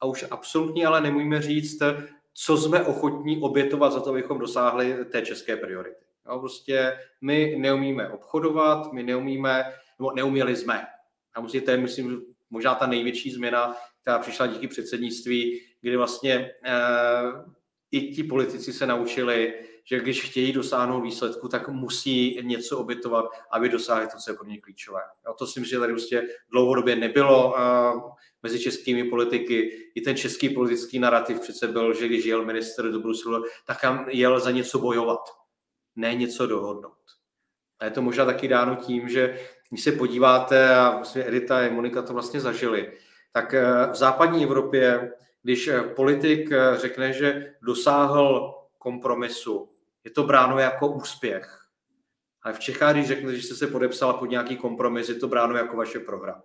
A 0.00 0.06
už 0.06 0.24
absolutně 0.30 0.86
ale 0.86 1.00
nemůžeme 1.00 1.42
říct, 1.42 1.82
co 2.34 2.56
jsme 2.56 2.84
ochotní 2.84 3.40
obětovat 3.40 3.92
za 3.92 4.00
to, 4.00 4.10
abychom 4.10 4.38
dosáhli 4.38 5.04
té 5.04 5.22
české 5.22 5.56
priority. 5.56 6.04
No, 6.26 6.38
prostě 6.38 6.98
my 7.20 7.56
neumíme 7.58 8.08
obchodovat, 8.08 8.92
my 8.92 9.02
neumíme, 9.02 9.64
nebo 9.98 10.12
neuměli 10.12 10.56
jsme. 10.56 10.86
A 11.34 11.40
prostě 11.40 11.60
to 11.60 11.70
je, 11.70 11.76
myslím, 11.76 12.22
možná 12.50 12.74
ta 12.74 12.86
největší 12.86 13.30
změna, 13.30 13.76
která 14.02 14.18
přišla 14.18 14.46
díky 14.46 14.68
předsednictví, 14.68 15.60
kdy 15.80 15.96
vlastně 15.96 16.50
uh, 16.66 17.52
i 17.90 18.14
ti 18.14 18.22
politici 18.22 18.72
se 18.72 18.86
naučili, 18.86 19.54
že 19.90 20.00
když 20.00 20.22
chtějí 20.30 20.52
dosáhnout 20.52 21.00
výsledku, 21.00 21.48
tak 21.48 21.68
musí 21.68 22.40
něco 22.42 22.78
obětovat, 22.78 23.24
aby 23.50 23.68
dosáhli 23.68 24.06
to, 24.06 24.18
co 24.18 24.30
je 24.30 24.36
pro 24.36 24.46
ně 24.46 24.60
klíčové. 24.60 25.00
A 25.26 25.32
to 25.32 25.46
si 25.46 25.60
myslím, 25.60 25.76
že 25.76 25.80
tady 25.80 25.92
prostě 25.92 26.22
dlouhodobě 26.50 26.96
nebylo 26.96 27.54
mezi 28.42 28.60
českými 28.60 29.04
politiky. 29.04 29.70
I 29.94 30.00
ten 30.00 30.16
český 30.16 30.48
politický 30.48 30.98
narrativ 30.98 31.40
přece 31.40 31.68
byl, 31.68 31.94
že 31.94 32.06
když 32.06 32.24
jel 32.24 32.44
minister 32.44 32.90
do 32.90 33.00
Bruselu, 33.00 33.44
tak 33.66 33.80
tam 33.80 34.06
jel 34.08 34.40
za 34.40 34.50
něco 34.50 34.78
bojovat, 34.78 35.20
ne 35.96 36.14
něco 36.14 36.46
dohodnout. 36.46 36.92
A 37.80 37.84
je 37.84 37.90
to 37.90 38.02
možná 38.02 38.24
taky 38.24 38.48
dáno 38.48 38.76
tím, 38.76 39.08
že 39.08 39.40
když 39.70 39.84
se 39.84 39.92
podíváte, 39.92 40.74
a 40.74 40.90
vlastně 40.90 41.28
Edita 41.28 41.58
a 41.58 41.70
Monika 41.70 42.02
to 42.02 42.12
vlastně 42.12 42.40
zažili, 42.40 42.92
tak 43.32 43.52
v 43.90 43.94
západní 43.94 44.44
Evropě, 44.44 45.12
když 45.42 45.70
politik 45.96 46.50
řekne, 46.76 47.12
že 47.12 47.54
dosáhl 47.62 48.54
kompromisu, 48.78 49.70
je 50.08 50.12
to 50.12 50.22
bráno 50.22 50.58
jako 50.58 50.88
úspěch. 50.88 51.64
Ale 52.42 52.54
v 52.54 52.58
Čechách, 52.58 52.94
když 52.94 53.06
řekne, 53.06 53.34
že 53.34 53.42
jste 53.42 53.54
se 53.54 53.66
podepsala 53.66 54.12
pod 54.12 54.30
nějaký 54.30 54.56
kompromis, 54.56 55.08
je 55.08 55.14
to 55.14 55.28
bráno 55.28 55.56
jako 55.56 55.76
vaše 55.76 55.98
prohra. 55.98 56.42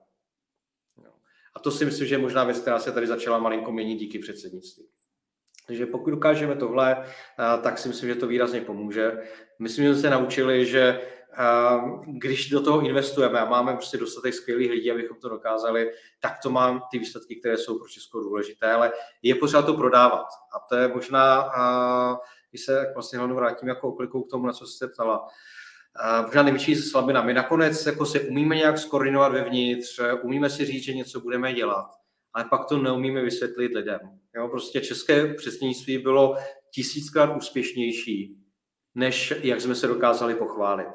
A 1.56 1.60
to 1.60 1.72
si 1.72 1.86
myslím, 1.86 2.08
že 2.08 2.16
je 2.16 2.20
možná 2.20 2.44
věc, 2.44 2.60
která 2.60 2.80
se 2.80 2.92
tady 2.92 3.08
začala 3.08 3.38
malinko 3.38 3.72
měnit 3.72 3.96
díky 3.96 4.20
předsednictví. 4.20 4.88
Takže 5.68 5.86
pokud 5.86 6.12
dokážeme 6.12 6.56
tohle, 6.56 7.06
tak 7.64 7.78
si 7.78 7.88
myslím, 7.88 8.10
že 8.10 8.16
to 8.16 8.28
výrazně 8.28 8.62
pomůže. 8.62 9.18
Myslím, 9.60 9.86
že 9.86 9.94
jsme 9.94 10.02
se 10.02 10.10
naučili, 10.10 10.66
že 10.66 11.02
když 12.08 12.50
do 12.50 12.62
toho 12.62 12.82
investujeme 12.82 13.40
a 13.40 13.46
máme 13.46 13.74
prostě 13.74 13.98
dostatek 13.98 14.34
skvělých 14.34 14.72
lidí, 14.72 14.92
abychom 14.92 15.18
to 15.18 15.30
dokázali, 15.30 15.92
tak 16.20 16.34
to 16.44 16.50
mám 16.50 16.82
ty 16.92 17.00
výsledky, 17.00 17.36
které 17.36 17.58
jsou 17.58 17.80
pro 17.80 17.88
Česko 17.88 18.20
důležité, 18.20 18.72
ale 18.72 18.92
je 19.22 19.36
potřeba 19.36 19.62
to 19.62 19.74
prodávat. 19.74 20.26
A 20.56 20.60
to 20.70 20.76
je 20.76 20.88
možná, 20.88 21.52
když 22.54 22.66
se 22.66 22.92
vlastně 22.94 23.18
hlavně 23.18 23.36
vrátím 23.36 23.68
jako 23.68 23.90
oklikou 23.90 24.24
k 24.24 24.30
tomu, 24.30 24.48
na 24.48 24.54
co 24.54 24.68
jste 24.68 24.88
ptala, 24.88 25.28
možná 26.26 26.44
největší 26.44 26.76
slabina. 26.76 27.22
My 27.22 27.34
nakonec 27.34 27.86
jako 27.86 28.06
se 28.06 28.20
umíme 28.20 28.56
nějak 28.56 28.78
skoordinovat 28.78 29.32
vevnitř, 29.32 30.00
umíme 30.22 30.50
si 30.50 30.66
říct, 30.66 30.84
že 30.84 30.94
něco 30.94 31.20
budeme 31.20 31.54
dělat, 31.54 31.86
ale 32.34 32.46
pak 32.50 32.66
to 32.66 32.78
neumíme 32.78 33.22
vysvětlit 33.22 33.72
lidem. 33.76 34.00
Jo, 34.36 34.48
prostě 34.48 34.82
české 34.82 35.34
předsednictví 35.34 35.98
bylo 35.98 36.38
tisíckrát 36.72 37.36
úspěšnější, 37.38 38.38
než 38.96 39.34
jak 39.42 39.62
jsme 39.62 39.76
se 39.76 39.88
dokázali 39.88 40.36
pochválit. 40.36 40.94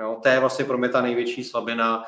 Jo, 0.00 0.18
to 0.22 0.28
je 0.28 0.40
vlastně 0.40 0.64
pro 0.64 0.78
mě 0.78 0.88
ta 0.88 1.02
největší 1.02 1.44
slabina, 1.44 2.04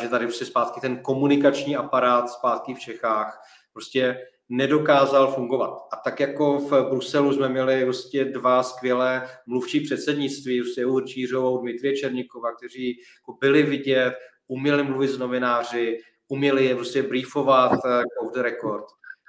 že 0.00 0.08
tady 0.08 0.26
prostě 0.26 0.44
zpátky 0.44 0.80
ten 0.80 0.98
komunikační 0.98 1.76
aparát 1.76 2.30
zpátky 2.30 2.74
v 2.74 2.78
Čechách 2.78 3.42
prostě 3.72 4.26
nedokázal 4.48 5.32
fungovat. 5.32 5.88
A 5.92 5.96
tak 5.96 6.20
jako 6.20 6.58
v 6.58 6.88
Bruselu 6.90 7.32
jsme 7.32 7.48
měli 7.48 7.84
prostě 7.84 8.24
dva 8.24 8.62
skvělé 8.62 9.28
mluvčí 9.46 9.80
předsednictví, 9.80 10.60
prostě 10.60 10.82
Evu 10.82 11.00
Čířovou, 11.00 11.60
Dmitrie 11.60 11.96
Černíkova, 11.96 12.54
kteří 12.54 13.00
jako 13.20 13.38
byli 13.40 13.62
vidět, 13.62 14.14
uměli 14.48 14.82
mluvit 14.82 15.08
s 15.08 15.18
novináři, 15.18 16.00
uměli 16.28 16.64
je 16.64 16.74
prostě 16.74 17.02
briefovat 17.02 17.72
uh, 17.72 18.26
off 18.26 18.34
the 18.34 18.42
record. 18.42 18.84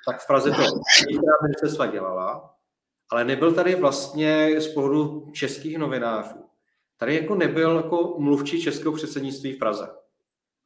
Tak 0.05 0.21
v 0.21 0.27
Praze 0.27 0.51
to 0.51 0.61
ministerstva 1.43 1.85
dělala, 1.85 2.55
ale 3.11 3.23
nebyl 3.23 3.53
tady 3.53 3.75
vlastně 3.75 4.61
z 4.61 4.73
pohledu 4.73 5.27
českých 5.33 5.77
novinářů. 5.77 6.43
Tady 6.97 7.15
jako 7.15 7.35
nebyl 7.35 7.75
jako 7.75 8.15
mluvčí 8.19 8.61
českého 8.61 8.95
předsednictví 8.95 9.53
v 9.53 9.59
Praze. 9.59 9.87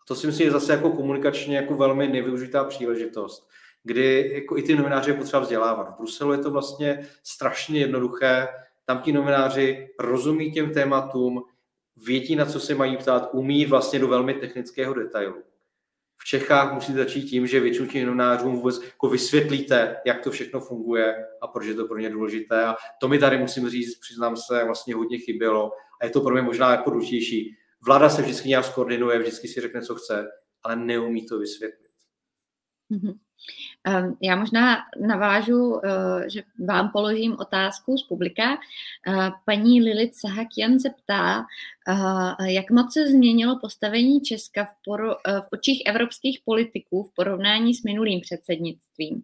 A 0.01 0.03
to 0.07 0.15
si 0.15 0.27
myslím, 0.27 0.47
je 0.47 0.51
zase 0.51 0.73
jako 0.73 0.89
komunikačně 0.89 1.57
jako 1.57 1.75
velmi 1.75 2.07
nevyužitá 2.07 2.63
příležitost 2.63 3.49
kdy 3.83 4.31
jako 4.33 4.57
i 4.57 4.61
ty 4.61 4.75
novináři 4.75 5.09
je 5.09 5.17
potřeba 5.17 5.39
vzdělávat. 5.39 5.89
V 5.89 5.97
Bruselu 5.97 6.31
je 6.31 6.37
to 6.37 6.51
vlastně 6.51 7.07
strašně 7.23 7.79
jednoduché, 7.79 8.47
tam 8.85 9.01
ti 9.01 9.11
novináři 9.11 9.89
rozumí 9.99 10.51
těm 10.51 10.73
tématům, 10.73 11.43
vědí, 12.05 12.35
na 12.35 12.45
co 12.45 12.59
se 12.59 12.75
mají 12.75 12.97
ptát, 12.97 13.29
umí 13.33 13.65
vlastně 13.65 13.99
do 13.99 14.07
velmi 14.07 14.33
technického 14.33 14.93
detailu. 14.93 15.43
V 16.17 16.25
Čechách 16.25 16.73
musíte 16.73 16.97
začít 16.97 17.23
tím, 17.23 17.47
že 17.47 17.59
většinu 17.59 17.87
těch 17.87 18.05
novinářům 18.05 18.55
vůbec 18.55 18.81
jako 18.83 19.09
vysvětlíte, 19.09 19.97
jak 20.05 20.23
to 20.23 20.31
všechno 20.31 20.59
funguje 20.59 21.25
a 21.41 21.47
proč 21.47 21.67
je 21.67 21.73
to 21.73 21.87
pro 21.87 21.97
ně 21.97 22.09
důležité. 22.09 22.65
A 22.65 22.75
to 22.99 23.07
mi 23.07 23.19
tady 23.19 23.37
musím 23.37 23.69
říct, 23.69 23.99
přiznám 23.99 24.37
se, 24.37 24.63
vlastně 24.65 24.95
hodně 24.95 25.17
chybělo 25.17 25.71
a 26.01 26.05
je 26.05 26.11
to 26.11 26.21
pro 26.21 26.33
mě 26.33 26.41
možná 26.41 26.71
jako 26.71 26.89
důležitější. 26.89 27.55
Vláda 27.85 28.09
se 28.09 28.21
vždycky 28.21 28.49
nějak 28.49 28.65
skoordinuje, 28.65 29.19
vždycky 29.19 29.47
si 29.47 29.61
řekne, 29.61 29.81
co 29.81 29.95
chce, 29.95 30.27
ale 30.63 30.75
neumí 30.75 31.25
to 31.25 31.39
vysvětlit. 31.39 31.91
Mm-hmm. 32.91 33.13
Ehm, 33.83 34.15
já 34.21 34.35
možná 34.35 34.77
navážu, 35.07 35.81
eh, 35.85 36.29
že 36.29 36.43
vám 36.65 36.89
položím 36.89 37.35
otázku 37.39 37.97
z 37.97 38.07
publika. 38.07 38.43
Eh, 38.53 39.31
paní 39.45 39.81
Lilit 39.81 40.15
Sahakian 40.15 40.79
se 40.79 40.89
ptá, 40.89 41.45
eh, 41.87 42.51
jak 42.51 42.71
moc 42.71 42.93
se 42.93 43.07
změnilo 43.07 43.59
postavení 43.61 44.21
Česka 44.21 44.65
v, 44.65 44.75
poro, 44.85 45.11
v 45.15 45.47
očích 45.53 45.81
evropských 45.85 46.39
politiků 46.45 47.03
v 47.03 47.13
porovnání 47.15 47.73
s 47.73 47.83
minulým 47.83 48.21
předsednictvím. 48.21 49.21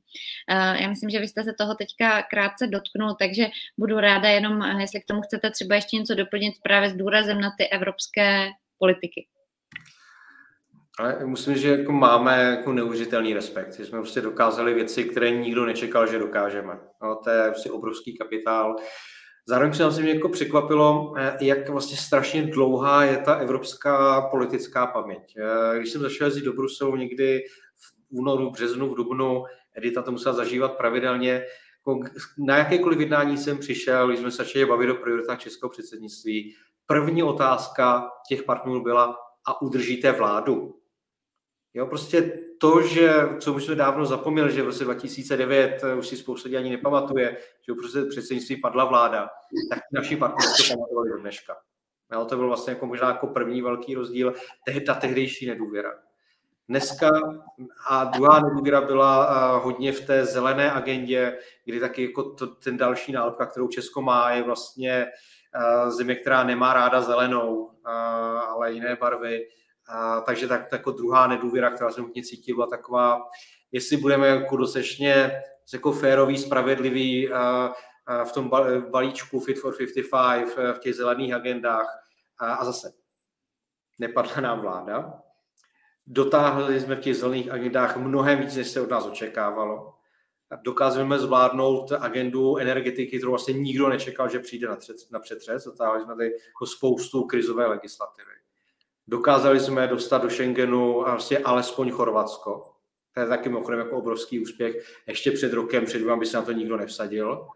Já 0.49 0.89
myslím, 0.89 1.09
že 1.09 1.19
vy 1.19 1.27
jste 1.27 1.43
se 1.43 1.53
toho 1.53 1.75
teďka 1.75 2.21
krátce 2.21 2.67
dotknul, 2.67 3.15
takže 3.19 3.47
budu 3.77 3.99
ráda 3.99 4.29
jenom, 4.29 4.61
jestli 4.79 5.01
k 5.01 5.05
tomu 5.05 5.21
chcete 5.21 5.51
třeba 5.51 5.75
ještě 5.75 5.97
něco 5.97 6.15
doplnit 6.15 6.53
právě 6.63 6.89
s 6.89 6.93
důrazem 6.93 7.41
na 7.41 7.51
ty 7.57 7.67
evropské 7.67 8.49
politiky. 8.79 9.27
Ale 10.99 11.25
musím 11.25 11.55
že 11.55 11.69
jako 11.69 11.91
máme 11.91 12.43
jako 12.43 12.73
neuvěřitelný 12.73 13.33
respekt, 13.33 13.73
že 13.73 13.85
jsme 13.85 13.99
prostě 13.99 14.21
dokázali 14.21 14.73
věci, 14.73 15.03
které 15.03 15.31
nikdo 15.31 15.65
nečekal, 15.65 16.07
že 16.07 16.19
dokážeme. 16.19 16.79
No, 17.03 17.15
to 17.23 17.29
je 17.29 17.43
prostě 17.43 17.71
obrovský 17.71 18.17
kapitál. 18.17 18.75
Zároveň 19.47 19.73
se 19.73 19.83
nás 19.83 19.99
mě 19.99 20.13
jako 20.13 20.29
překvapilo, 20.29 21.13
eh, 21.17 21.37
jak 21.41 21.69
vlastně 21.69 21.97
strašně 21.97 22.41
dlouhá 22.41 23.03
je 23.03 23.17
ta 23.17 23.35
evropská 23.35 24.21
politická 24.21 24.87
paměť. 24.87 25.35
Eh, 25.37 25.77
když 25.77 25.91
jsem 25.91 26.01
začal 26.01 26.27
jezdit 26.27 26.45
do 26.45 26.53
Bruselu 26.53 26.95
někdy 26.95 27.43
v 27.75 27.95
únoru, 28.09 28.51
březnu, 28.51 28.89
v 28.89 28.95
dubnu, 28.95 29.43
Edita 29.77 30.01
to 30.01 30.11
musela 30.11 30.35
zažívat 30.35 30.77
pravidelně, 30.77 31.43
jako 31.87 31.99
na 32.37 32.57
jakékoliv 32.57 32.99
jednání 32.99 33.37
jsem 33.37 33.57
přišel, 33.57 34.07
když 34.07 34.19
jsme 34.19 34.31
se 34.31 34.37
začali 34.37 34.65
bavit 34.65 34.89
o 34.89 34.95
prioritách 34.95 35.39
českého 35.39 35.69
předsednictví, 35.69 36.55
první 36.85 37.23
otázka 37.23 38.09
těch 38.29 38.43
partnerů 38.43 38.83
byla, 38.83 39.15
a 39.47 39.61
udržíte 39.61 40.11
vládu? 40.11 40.76
Jo, 41.73 41.87
prostě 41.87 42.41
to, 42.59 42.81
že, 42.81 43.13
co 43.39 43.53
už 43.53 43.65
jsme 43.65 43.75
dávno 43.75 44.05
zapomněli, 44.05 44.51
že 44.51 44.61
v 44.61 44.65
roce 44.65 44.83
2009 44.83 45.83
eh, 45.83 45.95
už 45.95 46.07
si 46.07 46.17
spousta 46.17 46.47
lidí 46.47 46.57
ani 46.57 46.69
nepamatuje, 46.69 47.37
že 47.67 47.73
prostě 47.73 48.01
předsednictví 48.09 48.61
padla 48.61 48.85
vláda, 48.85 49.29
tak 49.69 49.79
naši 49.93 50.15
partneři 50.15 50.63
to 50.63 50.73
pamatovali 50.73 51.09
do 51.09 51.17
dneška. 51.17 51.55
Jo, 52.13 52.25
to 52.25 52.35
byl 52.35 52.47
vlastně 52.47 52.73
jako 52.73 52.85
možná 52.85 53.07
jako 53.07 53.27
první 53.27 53.61
velký 53.61 53.95
rozdíl, 53.95 54.33
tehdy 54.65 54.81
ta 54.81 54.93
tehdejší 54.93 55.47
nedůvěra. 55.47 55.93
Dneska 56.69 57.09
a 57.87 58.03
druhá 58.03 58.39
nedůvěra 58.39 58.81
byla 58.81 59.27
uh, 59.57 59.63
hodně 59.63 59.91
v 59.91 60.05
té 60.05 60.25
zelené 60.25 60.71
agendě, 60.71 61.37
kdy 61.65 61.79
taky 61.79 62.03
jako 62.03 62.23
to, 62.23 62.47
ten 62.47 62.77
další 62.77 63.11
nálepka, 63.11 63.45
kterou 63.45 63.67
Česko 63.67 64.01
má, 64.01 64.31
je 64.31 64.43
vlastně 64.43 65.05
uh, 65.55 65.89
země, 65.89 66.15
která 66.15 66.43
nemá 66.43 66.73
ráda 66.73 67.01
zelenou, 67.01 67.71
ale 68.47 68.73
jiné 68.73 68.95
barvy 68.95 69.47
a, 69.87 70.21
takže 70.21 70.47
tak, 70.47 70.71
jako 70.71 70.91
druhá 70.91 71.27
nedůvěra, 71.27 71.69
která 71.69 71.91
jsem 71.91 72.03
hodně 72.03 72.23
cítil, 72.23 72.55
byla 72.55 72.67
taková, 72.67 73.21
jestli 73.71 73.97
budeme 73.97 74.27
jako 74.27 74.57
dostatečně 74.57 75.41
jako 75.73 75.91
férový, 75.91 76.37
spravedlivý 76.37 77.31
a, 77.31 77.73
a 78.05 78.23
v 78.25 78.31
tom 78.31 78.51
balíčku 78.89 79.39
Fit 79.39 79.59
for 79.59 79.75
55, 80.11 80.75
v 80.75 80.79
těch 80.79 80.95
zelených 80.95 81.33
agendách. 81.33 81.87
A, 82.39 82.53
a 82.53 82.65
zase, 82.65 82.93
nepadla 83.99 84.41
nám 84.41 84.59
vláda. 84.59 85.21
Dotáhli 86.07 86.79
jsme 86.79 86.95
v 86.95 86.99
těch 86.99 87.17
zelených 87.17 87.51
agendách 87.51 87.97
mnohem 87.97 88.39
víc, 88.39 88.55
než 88.55 88.67
se 88.67 88.81
od 88.81 88.89
nás 88.89 89.05
očekávalo. 89.05 89.93
Dokázujeme 90.61 91.19
zvládnout 91.19 91.91
agendu 91.91 92.57
energetiky, 92.57 93.17
kterou 93.17 93.31
vlastně 93.31 93.53
nikdo 93.53 93.89
nečekal, 93.89 94.29
že 94.29 94.39
přijde 94.39 94.67
na, 94.67 94.75
třec, 94.75 95.09
na 95.09 95.19
přetřes. 95.19 95.63
Dotáhli 95.63 96.03
jsme 96.03 96.15
tady 96.15 96.25
jako 96.25 96.65
spoustu 96.65 97.23
krizové 97.23 97.65
legislativy. 97.65 98.36
Dokázali 99.07 99.59
jsme 99.59 99.87
dostat 99.87 100.21
do 100.21 100.29
Schengenu 100.29 101.03
vlastně 101.03 101.37
alespoň 101.37 101.91
Chorvatsko. 101.91 102.63
To 103.13 103.19
je 103.19 103.27
taky 103.27 103.49
mimochodem 103.49 103.79
jako 103.79 103.97
obrovský 103.97 104.39
úspěch. 104.39 104.93
Ještě 105.07 105.31
před 105.31 105.53
rokem, 105.53 105.85
před 105.85 105.99
dvěma 105.99 106.15
by 106.15 106.25
se 106.25 106.37
na 106.37 106.43
to 106.43 106.51
nikdo 106.51 106.77
nevsadil. 106.77 107.47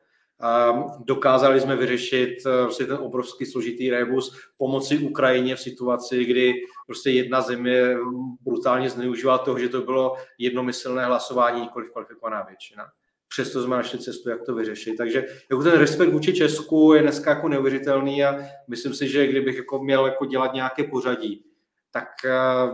Dokázali 0.99 1.61
jsme 1.61 1.75
vyřešit 1.75 2.45
eh, 2.45 2.61
vlastně 2.61 2.85
ten 2.85 2.97
obrovský 2.97 3.45
složitý 3.45 3.89
rebus 3.89 4.37
pomoci 4.57 4.97
Ukrajině 4.97 5.55
v 5.55 5.61
situaci, 5.61 6.25
kdy 6.25 6.53
prostě 6.87 7.11
jedna 7.11 7.41
země 7.41 7.97
brutálně 8.41 8.89
zneužívala 8.89 9.37
toho, 9.37 9.59
že 9.59 9.69
to 9.69 9.81
bylo 9.81 10.15
jednomyslné 10.37 11.05
hlasování, 11.05 11.61
nikoli 11.61 11.89
kvalifikovaná 11.89 12.41
většina. 12.41 12.83
Přesto 13.31 13.63
jsme 13.63 13.75
našli 13.75 13.99
cestu, 13.99 14.29
jak 14.29 14.43
to 14.45 14.55
vyřešit. 14.55 14.95
Takže 14.97 15.25
jako 15.51 15.63
ten 15.63 15.79
respekt 15.79 16.09
vůči 16.09 16.33
Česku 16.33 16.93
je 16.93 17.01
dneska 17.01 17.29
jako 17.29 17.49
neuvěřitelný 17.49 18.23
a 18.23 18.39
myslím 18.67 18.93
si, 18.93 19.09
že 19.09 19.27
kdybych 19.27 19.55
jako 19.55 19.83
měl 19.83 20.05
jako 20.05 20.25
dělat 20.25 20.53
nějaké 20.53 20.83
pořadí, 20.83 21.43
tak 21.91 22.07
eh, 22.25 22.31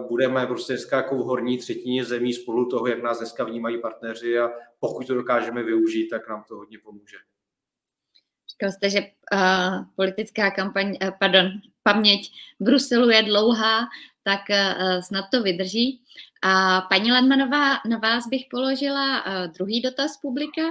budeme 0.08 0.48
prostě 0.48 0.74
dneska 0.74 0.98
jako 0.98 1.16
v 1.16 1.26
horní 1.26 1.58
třetině 1.58 2.06
zemí 2.06 2.34
spolu 2.34 2.70
toho, 2.70 2.88
jak 2.88 3.04
nás 3.04 3.18
dneska 3.18 3.44
vnímají 3.44 3.82
partneři 3.82 4.40
a 4.40 4.50
pokud 4.80 5.08
to 5.08 5.14
dokážeme 5.14 5.64
využít, 5.64 6.08
tak 6.08 6.30
nám 6.30 6.44
to 6.48 6.56
hodně 6.56 6.78
pomůže. 6.84 7.18
Říkal 8.52 8.72
jste, 8.72 8.90
že 8.90 9.00
uh, 9.00 9.86
politická 9.96 10.52
kampaň, 10.52 10.88
uh, 10.88 11.10
pardon, 11.20 11.52
paměť 11.84 12.32
Bruselu 12.60 13.10
je 13.10 13.24
dlouhá, 13.24 13.88
tak 14.24 14.42
uh, 14.50 15.02
snad 15.02 15.26
to 15.32 15.44
vydrží. 15.44 16.02
A 16.44 16.82
paní 16.82 17.12
Ledmanová, 17.12 17.74
na 17.90 17.98
vás 17.98 18.28
bych 18.28 18.46
položila 18.52 19.26
uh, 19.26 19.54
druhý 19.58 19.82
dotaz 19.82 20.18
publika. 20.22 20.62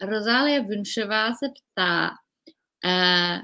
Rozálie 0.00 0.60
Vinšová 0.60 1.34
se 1.34 1.46
ptá, 1.48 2.10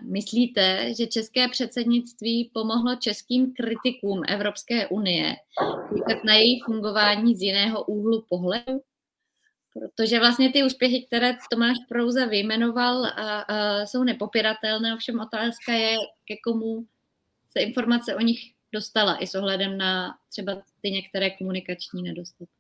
Myslíte, 0.02 0.94
že 0.94 1.06
české 1.06 1.48
předsednictví 1.48 2.50
pomohlo 2.54 2.96
českým 2.96 3.52
kritikům 3.52 4.22
Evropské 4.28 4.88
unie 4.88 5.36
na 6.24 6.34
její 6.34 6.60
fungování 6.60 7.36
z 7.36 7.42
jiného 7.42 7.84
úhlu 7.84 8.24
pohledu? 8.28 8.80
Protože 9.72 10.18
vlastně 10.18 10.52
ty 10.52 10.64
úspěchy, 10.64 11.06
které 11.06 11.36
Tomáš 11.50 11.76
Prouza 11.88 12.26
vyjmenoval, 12.26 13.04
a, 13.04 13.86
jsou 13.86 14.04
nepopiratelné, 14.04 14.94
ovšem 14.94 15.20
otázka 15.20 15.72
je, 15.72 15.96
ke 16.24 16.34
komu 16.44 16.86
se 17.50 17.62
informace 17.62 18.16
o 18.16 18.20
nich 18.20 18.40
dostala 18.74 19.16
i 19.16 19.26
s 19.26 19.34
ohledem 19.34 19.78
na 19.78 20.14
třeba 20.28 20.52
ty 20.82 20.90
některé 20.90 21.30
komunikační 21.30 22.02
nedostatky. 22.02 22.54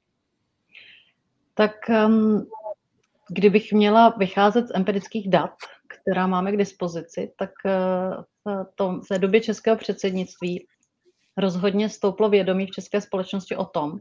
Tak 1.54 1.72
um, 1.88 2.46
kdybych 3.28 3.72
měla 3.72 4.08
vycházet 4.08 4.68
z 4.68 4.74
empirických 4.74 5.30
dat, 5.30 5.54
která 5.88 6.26
máme 6.26 6.52
k 6.52 6.56
dispozici, 6.56 7.32
tak 7.38 7.50
to, 8.74 9.00
v 9.04 9.08
té 9.08 9.18
době 9.18 9.40
českého 9.40 9.76
předsednictví 9.76 10.66
rozhodně 11.36 11.88
stouplo 11.88 12.28
vědomí 12.28 12.66
v 12.66 12.70
české 12.70 13.00
společnosti 13.00 13.56
o 13.56 13.64
tom, 13.64 13.98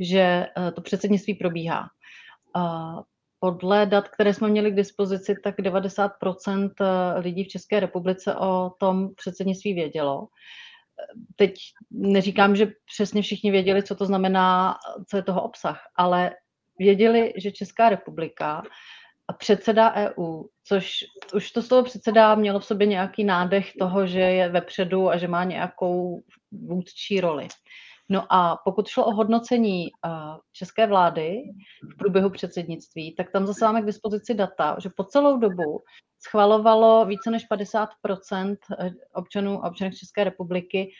že 0.00 0.46
uh, 0.56 0.70
to 0.70 0.80
předsednictví 0.80 1.34
probíhá. 1.34 1.88
Podle 3.44 3.86
dat, 3.86 4.08
které 4.08 4.34
jsme 4.34 4.48
měli 4.48 4.70
k 4.70 4.74
dispozici, 4.74 5.34
tak 5.44 5.58
90% 5.58 6.70
eh, 6.80 7.20
lidí 7.20 7.44
v 7.44 7.48
České 7.48 7.80
republice 7.80 8.34
o 8.34 8.70
tom 8.80 9.14
předsednictví 9.14 9.74
vědělo. 9.74 10.28
Teď 11.36 11.54
neříkám, 11.90 12.56
že 12.56 12.66
přesně 12.94 13.22
všichni 13.22 13.50
věděli, 13.50 13.82
co 13.82 13.94
to 13.94 14.06
znamená, 14.06 14.76
co 15.08 15.16
je 15.16 15.22
toho 15.22 15.42
obsah, 15.42 15.80
ale 15.96 16.30
věděli, 16.78 17.32
že 17.36 17.52
Česká 17.52 17.88
republika 17.88 18.62
předseda 19.38 19.94
EU, 19.94 20.42
což 20.64 20.92
už 21.34 21.50
to 21.50 21.62
slovo 21.62 21.84
předseda 21.84 22.34
mělo 22.34 22.60
v 22.60 22.64
sobě 22.64 22.86
nějaký 22.86 23.24
nádech 23.24 23.72
toho, 23.78 24.06
že 24.06 24.20
je 24.20 24.48
vepředu 24.48 25.10
a 25.10 25.16
že 25.16 25.28
má 25.28 25.44
nějakou 25.44 26.22
vůdčí 26.52 27.20
roli. 27.20 27.48
No 28.08 28.32
a 28.32 28.56
pokud 28.64 28.88
šlo 28.88 29.04
o 29.04 29.14
hodnocení 29.14 29.86
české 30.52 30.86
vlády 30.86 31.42
v 31.94 31.96
průběhu 31.96 32.30
předsednictví, 32.30 33.14
tak 33.14 33.30
tam 33.30 33.46
zase 33.46 33.64
máme 33.64 33.82
k 33.82 33.86
dispozici 33.86 34.34
data, 34.34 34.76
že 34.82 34.90
po 34.96 35.04
celou 35.04 35.38
dobu 35.38 35.82
schvalovalo 36.28 37.04
více 37.04 37.30
než 37.30 37.44
50 37.44 37.88
eh, 38.34 38.90
občanů 39.14 39.64
a 39.64 39.68
občanek 39.68 39.94
České 39.94 40.24
republiky 40.24 40.92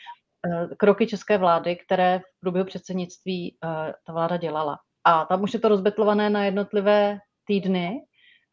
eh, 0.47 0.68
kroky 0.77 1.07
české 1.07 1.39
vlády, 1.39 1.77
které 1.77 2.18
v 2.18 2.41
průběhu 2.41 2.66
předsednictví 2.66 3.57
eh, 3.64 3.93
ta 4.07 4.12
vláda 4.12 4.37
dělala. 4.37 4.79
A 5.05 5.25
tam 5.25 5.43
už 5.43 5.55
je 5.55 5.61
to 5.61 5.68
rozbetlované 5.68 6.31
na 6.31 6.45
jednotlivé 6.45 7.18
týdny 7.45 8.01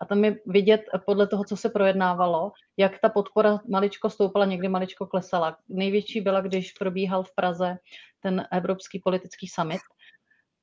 a 0.02 0.06
tam 0.06 0.26
je 0.26 0.36
vidět 0.46 0.82
podle 1.06 1.28
toho, 1.28 1.44
co 1.44 1.58
se 1.58 1.70
projednávalo, 1.70 2.52
jak 2.78 3.00
ta 3.00 3.10
podpora 3.10 3.60
maličko 3.70 4.10
stoupala, 4.10 4.46
někdy 4.46 4.68
maličko 4.68 5.06
klesala. 5.06 5.58
Největší 5.70 6.22
byla, 6.22 6.42
když 6.42 6.72
probíhal 6.72 7.24
v 7.24 7.36
Praze 7.36 7.78
ten 8.20 8.48
Evropský 8.52 9.00
politický 9.00 9.48
summit. 9.48 9.82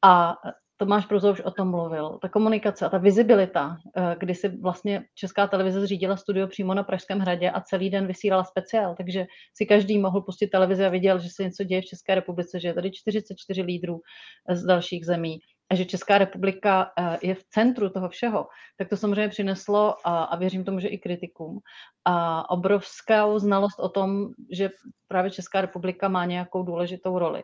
A 0.02 0.34
Tomáš 0.80 1.06
Prozo 1.06 1.32
už 1.32 1.40
o 1.40 1.50
tom 1.50 1.70
mluvil. 1.70 2.18
Ta 2.22 2.28
komunikace 2.28 2.86
a 2.86 2.88
ta 2.88 2.98
vizibilita, 2.98 3.76
eh, 3.96 4.16
kdy 4.20 4.34
si 4.34 4.48
vlastně 4.48 5.02
Česká 5.14 5.46
televize 5.46 5.80
zřídila 5.80 6.16
studio 6.16 6.46
přímo 6.46 6.74
na 6.74 6.82
Pražském 6.82 7.18
hradě 7.18 7.50
a 7.50 7.60
celý 7.60 7.90
den 7.90 8.06
vysílala 8.06 8.44
speciál, 8.44 8.94
takže 8.96 9.26
si 9.54 9.66
každý 9.66 9.98
mohl 9.98 10.20
pustit 10.20 10.48
televizi 10.48 10.84
a 10.84 10.88
viděl, 10.88 11.18
že 11.18 11.28
se 11.34 11.42
něco 11.42 11.64
děje 11.64 11.82
v 11.82 11.84
České 11.84 12.14
republice, 12.14 12.60
že 12.60 12.68
je 12.68 12.74
tady 12.74 12.90
44 12.90 13.62
lídrů 13.62 14.00
z 14.50 14.62
dalších 14.62 15.06
zemí 15.06 15.38
a 15.70 15.74
že 15.74 15.84
Česká 15.84 16.18
republika 16.18 16.90
eh, 16.98 17.18
je 17.22 17.34
v 17.34 17.44
centru 17.44 17.90
toho 17.90 18.08
všeho, 18.08 18.46
tak 18.78 18.88
to 18.88 18.96
samozřejmě 18.96 19.28
přineslo, 19.28 19.94
a, 20.04 20.24
a 20.24 20.36
věřím 20.36 20.64
tomu, 20.64 20.80
že 20.80 20.88
i 20.88 20.98
kritikům, 20.98 21.58
a 22.04 22.50
obrovskou 22.50 23.38
znalost 23.38 23.80
o 23.80 23.88
tom, 23.88 24.28
že 24.52 24.70
právě 25.08 25.30
Česká 25.30 25.60
republika 25.60 26.08
má 26.08 26.24
nějakou 26.24 26.62
důležitou 26.62 27.18
roli. 27.18 27.42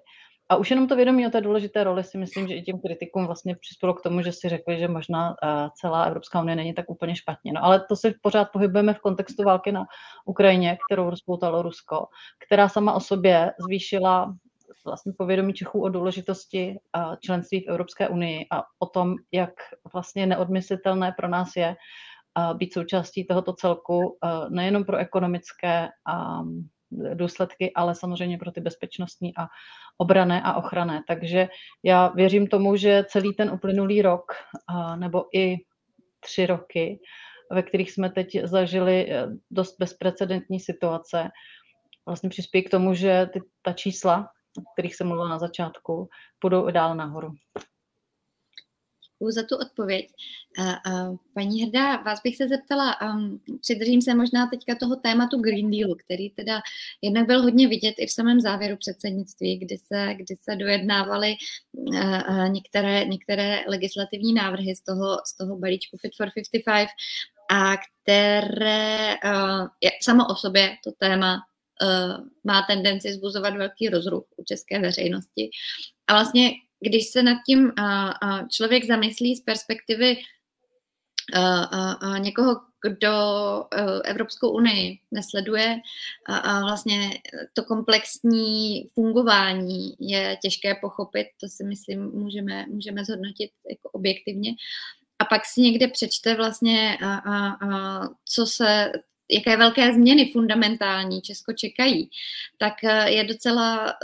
A 0.48 0.56
už 0.56 0.70
jenom 0.70 0.88
to 0.88 0.96
vědomí 0.96 1.26
o 1.26 1.30
té 1.30 1.40
důležité 1.40 1.84
roli 1.84 2.04
si 2.04 2.18
myslím, 2.18 2.48
že 2.48 2.54
i 2.54 2.62
těm 2.62 2.80
kritikům 2.80 3.26
vlastně 3.26 3.56
přispělo 3.56 3.94
k 3.94 4.02
tomu, 4.02 4.22
že 4.22 4.32
si 4.32 4.48
řekli, 4.48 4.78
že 4.78 4.88
možná 4.88 5.34
eh, 5.42 5.68
celá 5.74 6.04
Evropská 6.04 6.42
unie 6.42 6.56
není 6.56 6.74
tak 6.74 6.90
úplně 6.90 7.16
špatně. 7.16 7.52
No 7.52 7.64
ale 7.64 7.84
to 7.88 7.96
se 7.96 8.12
pořád 8.22 8.48
pohybujeme 8.52 8.94
v 8.94 9.00
kontextu 9.00 9.42
války 9.42 9.72
na 9.72 9.84
Ukrajině, 10.24 10.78
kterou 10.86 11.10
rozpoutalo 11.10 11.62
Rusko, 11.62 12.06
která 12.46 12.68
sama 12.68 12.92
o 12.92 13.00
sobě 13.00 13.52
zvýšila 13.58 14.34
vlastně 14.84 15.12
povědomí 15.18 15.52
Čechů 15.52 15.82
o 15.82 15.88
důležitosti 15.88 16.78
členství 17.20 17.60
v 17.60 17.68
Evropské 17.68 18.08
unii 18.08 18.46
a 18.50 18.62
o 18.78 18.86
tom, 18.86 19.14
jak 19.32 19.50
vlastně 19.92 20.26
neodmyslitelné 20.26 21.14
pro 21.16 21.28
nás 21.28 21.48
je 21.56 21.76
být 22.54 22.72
součástí 22.72 23.24
tohoto 23.26 23.52
celku 23.52 24.18
nejenom 24.48 24.84
pro 24.84 24.96
ekonomické 24.96 25.88
důsledky, 26.90 27.72
ale 27.74 27.94
samozřejmě 27.94 28.38
pro 28.38 28.52
ty 28.52 28.60
bezpečnostní 28.60 29.36
a 29.36 29.46
obrané 29.98 30.42
a 30.42 30.54
ochranné. 30.54 31.02
Takže 31.08 31.48
já 31.82 32.08
věřím 32.08 32.46
tomu, 32.46 32.76
že 32.76 33.04
celý 33.08 33.34
ten 33.34 33.50
uplynulý 33.50 34.02
rok 34.02 34.32
nebo 34.96 35.24
i 35.34 35.56
tři 36.20 36.46
roky, 36.46 37.00
ve 37.52 37.62
kterých 37.62 37.92
jsme 37.92 38.10
teď 38.10 38.26
zažili 38.44 39.12
e, 39.12 39.26
dost 39.50 39.76
bezprecedentní 39.78 40.60
situace, 40.60 41.30
vlastně 42.06 42.28
přispějí 42.28 42.64
k 42.64 42.70
tomu, 42.70 42.94
že 42.94 43.28
ty, 43.32 43.40
ta 43.62 43.72
čísla 43.72 44.28
o 44.58 44.72
kterých 44.72 44.96
jsem 44.96 45.06
mluvila 45.06 45.28
na 45.28 45.38
začátku, 45.38 46.08
půjdou 46.38 46.70
dál 46.70 46.94
nahoru. 46.94 47.32
Děkuji 49.18 49.32
za 49.32 49.42
tu 49.42 49.56
odpověď. 49.56 50.08
Paní 51.34 51.62
Hrdá, 51.62 51.96
vás 51.96 52.20
bych 52.24 52.36
se 52.36 52.48
zeptala, 52.48 52.96
přidržím 53.60 54.02
se 54.02 54.14
možná 54.14 54.46
teďka 54.46 54.74
toho 54.74 54.96
tématu 54.96 55.40
Green 55.40 55.70
Dealu, 55.70 55.94
který 55.94 56.30
teda 56.30 56.60
jednak 57.02 57.26
byl 57.26 57.42
hodně 57.42 57.68
vidět 57.68 57.94
i 57.98 58.06
v 58.06 58.12
samém 58.12 58.40
závěru 58.40 58.76
předsednictví, 58.76 59.58
kdy 59.58 59.78
se, 59.78 60.14
kdy 60.14 60.36
se 60.42 60.56
dojednávaly 60.56 61.34
některé, 62.48 63.04
některé 63.04 63.64
legislativní 63.68 64.34
návrhy 64.34 64.76
z 64.76 64.84
toho, 64.84 65.18
z 65.26 65.36
toho 65.36 65.56
balíčku 65.56 65.96
Fit 65.96 66.12
for 66.16 66.30
55 66.64 66.88
a 67.50 67.76
které 67.76 69.14
samo 70.02 70.26
o 70.26 70.36
sobě 70.36 70.76
to 70.84 70.92
téma 70.98 71.38
má 72.44 72.62
tendenci 72.62 73.12
zbuzovat 73.12 73.56
velký 73.56 73.88
rozruch 73.88 74.24
u 74.36 74.44
české 74.44 74.78
veřejnosti. 74.78 75.50
A 76.06 76.12
vlastně, 76.12 76.50
když 76.84 77.08
se 77.08 77.22
nad 77.22 77.38
tím 77.46 77.72
člověk 78.50 78.84
zamyslí 78.84 79.36
z 79.36 79.40
perspektivy 79.40 80.16
někoho, 82.18 82.60
kdo 82.88 83.12
uh, 83.12 84.00
Evropskou 84.04 84.50
unii 84.50 84.98
nesleduje 85.10 85.76
a 86.26 86.60
vlastně 86.60 87.10
to 87.52 87.64
komplexní 87.64 88.88
fungování 88.94 89.94
je 90.00 90.38
těžké 90.42 90.74
pochopit, 90.74 91.26
to 91.40 91.48
si 91.48 91.64
myslím 91.64 92.10
můžeme, 92.10 92.66
můžeme 92.68 93.04
zhodnotit 93.04 93.50
jako 93.70 93.88
objektivně. 93.88 94.50
A 95.18 95.24
pak 95.24 95.42
si 95.46 95.60
někde 95.60 95.88
přečte 95.88 96.34
vlastně, 96.34 96.98
a, 97.02 97.14
a, 97.14 97.48
a, 97.48 98.00
co 98.24 98.46
se 98.46 98.92
jaké 99.30 99.56
velké 99.56 99.92
změny 99.92 100.30
fundamentální 100.32 101.22
Česko 101.22 101.52
čekají, 101.52 102.10
tak 102.58 102.84
eh, 102.84 103.10
je 103.10 103.24
docela 103.24 103.88
eh, 103.90 103.94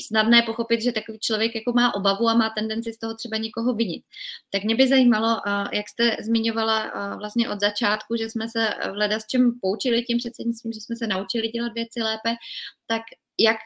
snadné 0.00 0.42
pochopit, 0.42 0.82
že 0.82 0.92
takový 0.92 1.18
člověk 1.18 1.54
jako 1.54 1.72
má 1.72 1.94
obavu 1.94 2.28
a 2.28 2.34
má 2.34 2.50
tendenci 2.50 2.92
z 2.92 2.98
toho 2.98 3.14
třeba 3.14 3.36
někoho 3.36 3.74
vinit. 3.74 4.04
Tak 4.50 4.64
mě 4.64 4.74
by 4.74 4.88
zajímalo, 4.88 5.40
eh, 5.46 5.76
jak 5.76 5.88
jste 5.88 6.16
zmiňovala 6.20 7.16
vlastně 7.18 7.48
od 7.48 7.60
začátku, 7.60 8.16
že 8.16 8.30
jsme 8.30 8.48
se 8.48 8.74
v 8.92 9.12
s 9.12 9.26
čem 9.26 9.52
poučili 9.60 10.02
tím 10.02 10.18
předsednictvím, 10.18 10.72
že 10.72 10.80
jsme 10.80 10.96
se 10.96 11.06
naučili 11.06 11.48
dělat 11.48 11.72
věci 11.72 12.02
lépe, 12.02 12.34
tak 12.86 13.02
jak 13.38 13.56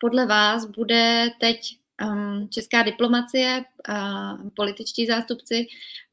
podle 0.00 0.26
vás 0.26 0.66
bude 0.66 1.30
teď 1.40 1.60
um, 2.02 2.48
česká 2.48 2.82
diplomacie, 2.82 3.64
političtí 4.56 5.06
zástupci 5.06 5.66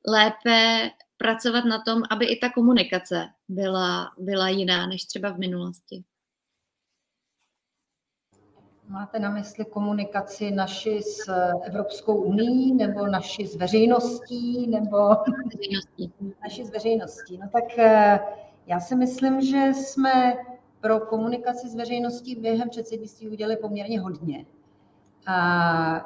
lépe 0.07 0.89
pracovat 1.23 1.65
na 1.65 1.79
tom, 1.81 2.03
aby 2.11 2.25
i 2.25 2.39
ta 2.39 2.49
komunikace 2.49 3.25
byla, 3.49 4.11
byla 4.17 4.49
jiná 4.49 4.87
než 4.87 5.05
třeba 5.05 5.29
v 5.29 5.37
minulosti. 5.37 6.03
Máte 8.87 9.19
na 9.19 9.29
mysli 9.29 9.65
komunikaci 9.65 10.51
naši 10.51 11.01
s 11.01 11.31
Evropskou 11.65 12.15
unii 12.15 12.73
nebo 12.73 13.07
naši 13.07 13.47
s 13.47 13.55
veřejností 13.55 14.67
nebo 14.67 14.97
veřejností. 15.53 16.13
naši 16.43 16.65
s 16.65 16.69
veřejností. 16.69 17.37
No 17.37 17.49
tak 17.49 17.79
eh, 17.79 18.19
já 18.67 18.79
si 18.79 18.95
myslím, 18.95 19.41
že 19.41 19.71
jsme 19.73 20.33
pro 20.81 20.99
komunikaci 20.99 21.69
s 21.69 21.75
veřejností 21.75 22.35
během 22.35 22.69
předsednictví 22.69 23.29
udělali 23.29 23.57
poměrně 23.57 24.01
hodně 24.01 24.45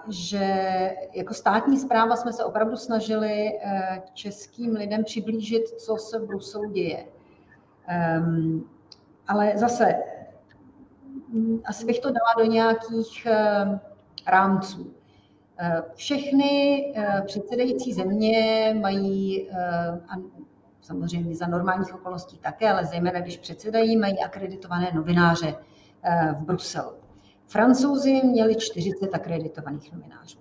že 0.10 0.46
jako 1.14 1.34
státní 1.34 1.80
zpráva 1.80 2.16
jsme 2.16 2.34
se 2.34 2.44
opravdu 2.44 2.78
snažili 2.78 3.60
eh, 3.64 4.02
českým 4.14 4.72
lidem 4.72 5.04
přiblížit, 5.04 5.68
co 5.70 5.96
se 5.96 6.20
v 6.20 6.28
Bruselu 6.28 6.72
děje. 6.72 7.06
Um, 8.18 8.70
ale 9.28 9.54
zase, 9.56 9.96
mm, 11.30 11.62
asi 11.66 11.86
bych 11.86 12.00
to 12.00 12.08
dala 12.08 12.34
do 12.38 12.52
nějakých 12.52 13.28
uh, 13.28 13.78
rámců. 14.28 14.82
Uh, 14.82 14.92
všechny 15.96 16.84
předsedající 17.26 17.94
země 17.94 18.76
mají, 18.82 19.50
uh, 19.50 20.24
samozřejmě 20.82 21.36
za 21.36 21.48
normálních 21.48 21.96
okolností 21.96 22.38
také, 22.38 22.72
ale 22.72 22.86
zejména 22.86 23.20
když 23.20 23.38
předsedají, 23.38 23.98
mají 23.98 24.20
akreditované 24.20 24.92
novináře 24.94 25.56
v 26.34 26.44
Bruselu. 26.44 27.07
Francouzi 27.48 28.22
měli 28.24 28.56
40 28.56 29.16
akreditovaných 29.16 29.94
novinářů. 29.94 30.40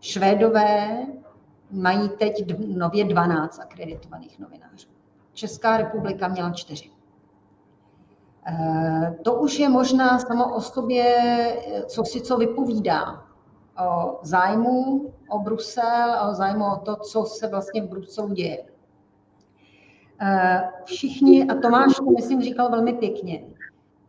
Švédové 0.00 1.06
mají 1.70 2.08
teď 2.08 2.58
nově 2.66 3.04
12 3.04 3.60
akreditovaných 3.60 4.38
novinářů. 4.38 4.88
Česká 5.32 5.76
republika 5.76 6.28
měla 6.28 6.50
čtyři. 6.50 6.90
Eh, 8.46 9.16
to 9.22 9.34
už 9.34 9.58
je 9.58 9.68
možná 9.68 10.18
samo 10.18 10.54
o 10.54 10.60
sobě, 10.60 11.06
co 11.86 12.04
si 12.04 12.20
co 12.20 12.36
vypovídá 12.36 13.24
o 13.86 14.18
zájmu 14.22 15.06
o 15.28 15.38
Brusel 15.38 16.12
a 16.12 16.28
o 16.28 16.34
zájmu 16.34 16.64
o 16.64 16.76
to, 16.76 16.96
co 16.96 17.24
se 17.24 17.48
vlastně 17.48 17.82
v 17.82 17.88
Bruselu 17.88 18.34
děje. 18.34 18.64
Eh, 20.20 20.70
všichni, 20.84 21.48
a 21.48 21.54
Tomáš 21.54 21.96
to 21.96 22.10
myslím 22.10 22.42
říkal 22.42 22.70
velmi 22.70 22.92
pěkně, 22.92 23.44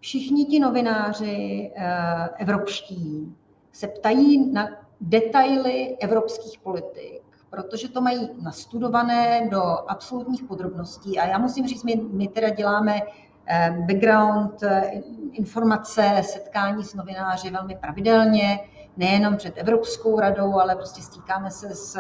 všichni 0.06 0.46
ti 0.46 0.60
novináři 0.60 1.72
eh, 1.76 2.30
evropští 2.38 3.36
se 3.72 3.88
ptají 3.88 4.52
na 4.54 4.68
detaily 5.02 5.98
evropských 6.00 6.60
politik, 6.60 7.22
protože 7.50 7.90
to 7.90 8.02
mají 8.02 8.30
nastudované 8.42 9.48
do 9.52 9.62
absolutních 9.88 10.44
podrobností. 10.44 11.20
A 11.20 11.28
já 11.28 11.38
musím 11.38 11.68
říct, 11.68 11.84
my, 11.84 12.02
my 12.12 12.28
teda 12.28 12.50
děláme 12.50 13.02
eh, 13.48 13.78
background, 13.80 14.64
eh, 14.64 14.92
informace, 15.32 16.22
setkání 16.24 16.84
s 16.84 16.94
novináři 16.94 17.50
velmi 17.50 17.76
pravidelně, 17.76 18.60
nejenom 18.98 19.38
před 19.38 19.54
Evropskou 19.58 20.20
radou, 20.20 20.60
ale 20.60 20.76
prostě 20.76 21.02
stýkáme 21.02 21.52
se 21.52 21.76
s 21.76 21.98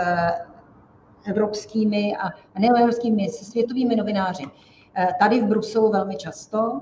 evropskými 1.27 2.17
a 2.17 2.29
nejen 2.59 2.77
evropskými, 2.77 3.29
se 3.29 3.45
světovými 3.45 3.95
novináři. 3.95 4.45
Tady 5.19 5.41
v 5.41 5.45
Bruselu 5.45 5.91
velmi 5.91 6.15
často. 6.15 6.81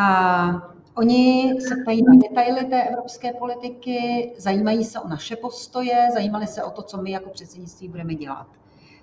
A 0.00 0.62
oni 0.94 1.54
se 1.60 1.76
ptají 1.82 2.02
na 2.02 2.12
detaily 2.28 2.64
té 2.64 2.82
evropské 2.82 3.32
politiky, 3.32 4.32
zajímají 4.38 4.84
se 4.84 5.00
o 5.00 5.08
naše 5.08 5.36
postoje, 5.36 6.08
zajímali 6.14 6.46
se 6.46 6.64
o 6.64 6.70
to, 6.70 6.82
co 6.82 7.02
my 7.02 7.10
jako 7.10 7.30
předsednictví 7.30 7.88
budeme 7.88 8.14
dělat. 8.14 8.46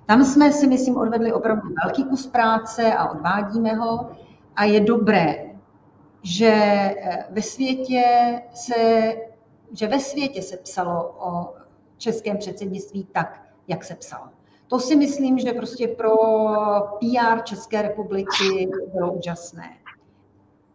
Tam 0.05 0.25
jsme 0.25 0.51
si, 0.51 0.67
myslím, 0.67 0.97
odvedli 0.97 1.33
opravdu 1.33 1.69
velký 1.83 2.03
kus 2.03 2.27
práce 2.27 2.93
a 2.93 3.09
odvádíme 3.09 3.73
ho. 3.73 4.09
A 4.55 4.63
je 4.63 4.79
dobré, 4.79 5.45
že 6.23 6.51
eh, 6.53 7.25
ve 7.29 7.41
světě 7.41 8.03
se, 8.53 9.13
že 9.71 9.87
ve 9.87 9.99
světě 9.99 10.41
se 10.41 10.57
psalo 10.57 11.15
o 11.19 11.53
českém 11.97 12.37
předsednictví 12.37 13.07
tak, 13.11 13.41
jak 13.67 13.83
se 13.83 13.95
psalo. 13.95 14.25
To 14.67 14.79
si 14.79 14.95
myslím, 14.95 15.39
že 15.39 15.53
prostě 15.53 15.87
pro 15.87 16.15
PR 16.99 17.41
České 17.43 17.81
republiky 17.81 18.69
bylo 18.93 19.13
úžasné. 19.13 19.69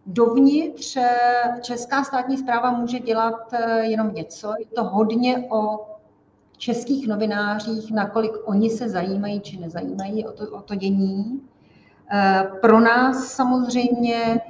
Dovnitř 0.07 0.96
eh, 0.96 1.11
česká 1.61 2.05
státní 2.05 2.36
zpráva 2.38 2.70
může 2.70 2.98
dělat 2.98 3.53
eh, 3.53 3.84
jenom 3.84 4.14
něco. 4.14 4.53
Je 4.59 4.66
to 4.66 4.84
hodně 4.84 5.48
o 5.50 5.86
českých 6.57 7.09
novinářích, 7.09 7.90
nakolik 7.92 8.32
oni 8.44 8.70
se 8.70 8.88
zajímají 8.88 9.40
či 9.40 9.57
nezajímají 9.57 10.26
o 10.26 10.32
to, 10.32 10.50
o 10.50 10.62
to 10.62 10.74
dění. 10.74 11.42
Eh, 12.12 12.50
pro 12.61 12.80
nás 12.80 13.24
samozřejmě 13.24 14.40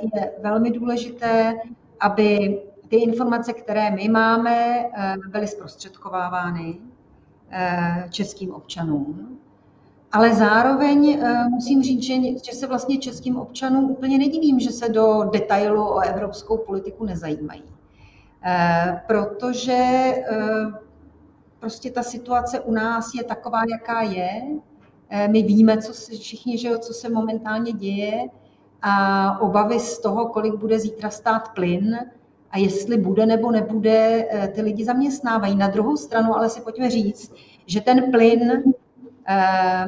je 0.00 0.32
velmi 0.42 0.70
důležité, 0.70 1.54
aby 2.00 2.60
ty 2.88 2.96
informace, 2.96 3.52
které 3.52 3.90
my 3.90 4.08
máme, 4.08 4.84
byly 5.28 5.46
zprostředkovávány 5.46 6.78
českým 8.10 8.54
občanům. 8.54 9.38
Ale 10.12 10.34
zároveň 10.34 11.18
uh, 11.22 11.48
musím 11.48 11.82
říct, 11.82 12.02
že, 12.02 12.14
že 12.44 12.58
se 12.58 12.66
vlastně 12.66 12.98
českým 12.98 13.36
občanům 13.36 13.90
úplně 13.90 14.18
nedivím, 14.18 14.60
že 14.60 14.70
se 14.70 14.88
do 14.88 15.30
detailu 15.32 15.88
o 15.88 16.00
evropskou 16.00 16.56
politiku 16.56 17.04
nezajímají. 17.04 17.62
Uh, 17.62 18.98
protože 19.06 20.12
uh, 20.30 20.72
prostě 21.60 21.90
ta 21.90 22.02
situace 22.02 22.60
u 22.60 22.72
nás 22.72 23.14
je 23.14 23.24
taková, 23.24 23.60
jaká 23.70 24.02
je. 24.02 24.42
My 25.28 25.42
víme, 25.42 25.82
co 25.82 25.94
se, 25.94 26.12
všichni, 26.12 26.58
že, 26.58 26.78
co 26.78 26.92
se 26.92 27.08
momentálně 27.08 27.72
děje 27.72 28.28
a 28.82 29.40
obavy 29.40 29.80
z 29.80 29.98
toho, 29.98 30.26
kolik 30.26 30.54
bude 30.54 30.78
zítra 30.78 31.10
stát 31.10 31.48
plyn 31.54 31.98
a 32.50 32.58
jestli 32.58 32.96
bude 32.96 33.26
nebo 33.26 33.50
nebude, 33.50 34.28
ty 34.54 34.62
lidi 34.62 34.84
zaměstnávají. 34.84 35.56
Na 35.56 35.68
druhou 35.68 35.96
stranu 35.96 36.36
ale 36.36 36.48
si 36.48 36.60
pojďme 36.60 36.90
říct, 36.90 37.32
že 37.66 37.80
ten 37.80 38.10
plyn 38.10 38.62
Eh, 38.62 38.87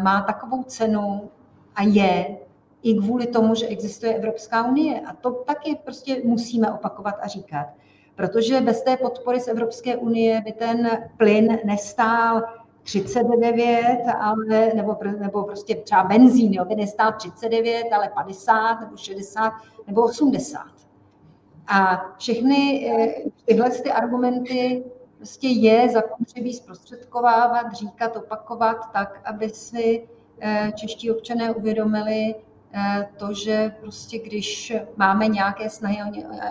má 0.02 0.22
takovou 0.26 0.62
cenu 0.62 1.30
a 1.74 1.82
je 1.82 2.36
i 2.82 2.94
kvůli 2.94 3.26
tomu, 3.26 3.54
že 3.54 3.66
existuje 3.66 4.14
Evropská 4.14 4.66
unie. 4.66 5.00
A 5.00 5.14
to 5.14 5.30
taky 5.30 5.78
prostě 5.84 6.22
musíme 6.24 6.72
opakovat 6.72 7.14
a 7.22 7.26
říkat. 7.26 7.66
Protože 8.14 8.60
bez 8.60 8.82
té 8.82 8.96
podpory 8.96 9.40
z 9.40 9.48
Evropské 9.48 9.96
unie 9.96 10.40
by 10.40 10.52
ten 10.52 10.90
plyn 11.16 11.58
nestál 11.64 12.42
39, 12.82 13.98
ale, 14.20 14.70
nebo, 14.74 14.96
nebo 15.18 15.42
prostě 15.42 15.74
třeba 15.74 16.04
benzín 16.04 16.52
jo, 16.52 16.64
by 16.64 16.74
nestál 16.74 17.12
39, 17.12 17.84
ale 17.92 18.08
50 18.14 18.80
nebo 18.80 18.96
60 18.96 19.52
nebo 19.86 20.02
80. 20.02 20.66
A 21.66 22.06
všechny 22.18 22.90
eh, 22.90 23.30
tyhle 23.44 23.70
ty 23.70 23.92
argumenty 23.92 24.84
prostě 25.20 25.48
je 25.48 25.88
zapotřebí 25.88 26.52
zprostředkovávat, 26.52 27.72
říkat, 27.72 28.16
opakovat 28.16 28.76
tak, 28.92 29.20
aby 29.24 29.48
si 29.48 30.08
eh, 30.40 30.72
čeští 30.76 31.10
občané 31.10 31.50
uvědomili 31.50 32.34
eh, 32.72 33.08
to, 33.16 33.34
že 33.34 33.74
prostě 33.80 34.18
když 34.18 34.72
máme 34.96 35.28
nějaké 35.28 35.70
snahy 35.70 36.00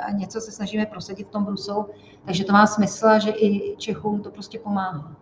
a 0.01 0.11
něco 0.11 0.41
se 0.41 0.51
snažíme 0.51 0.86
prosadit 0.86 1.28
v 1.28 1.32
tom 1.32 1.45
Bruselu, 1.45 1.89
takže 2.26 2.43
to 2.43 2.53
má 2.53 2.67
smysl 2.67 3.05
a 3.05 3.20
že 3.20 3.32
i 3.32 3.76
Čechům 3.78 4.22
to 4.22 4.32
prostě 4.32 4.59
pomáhá. 4.59 5.15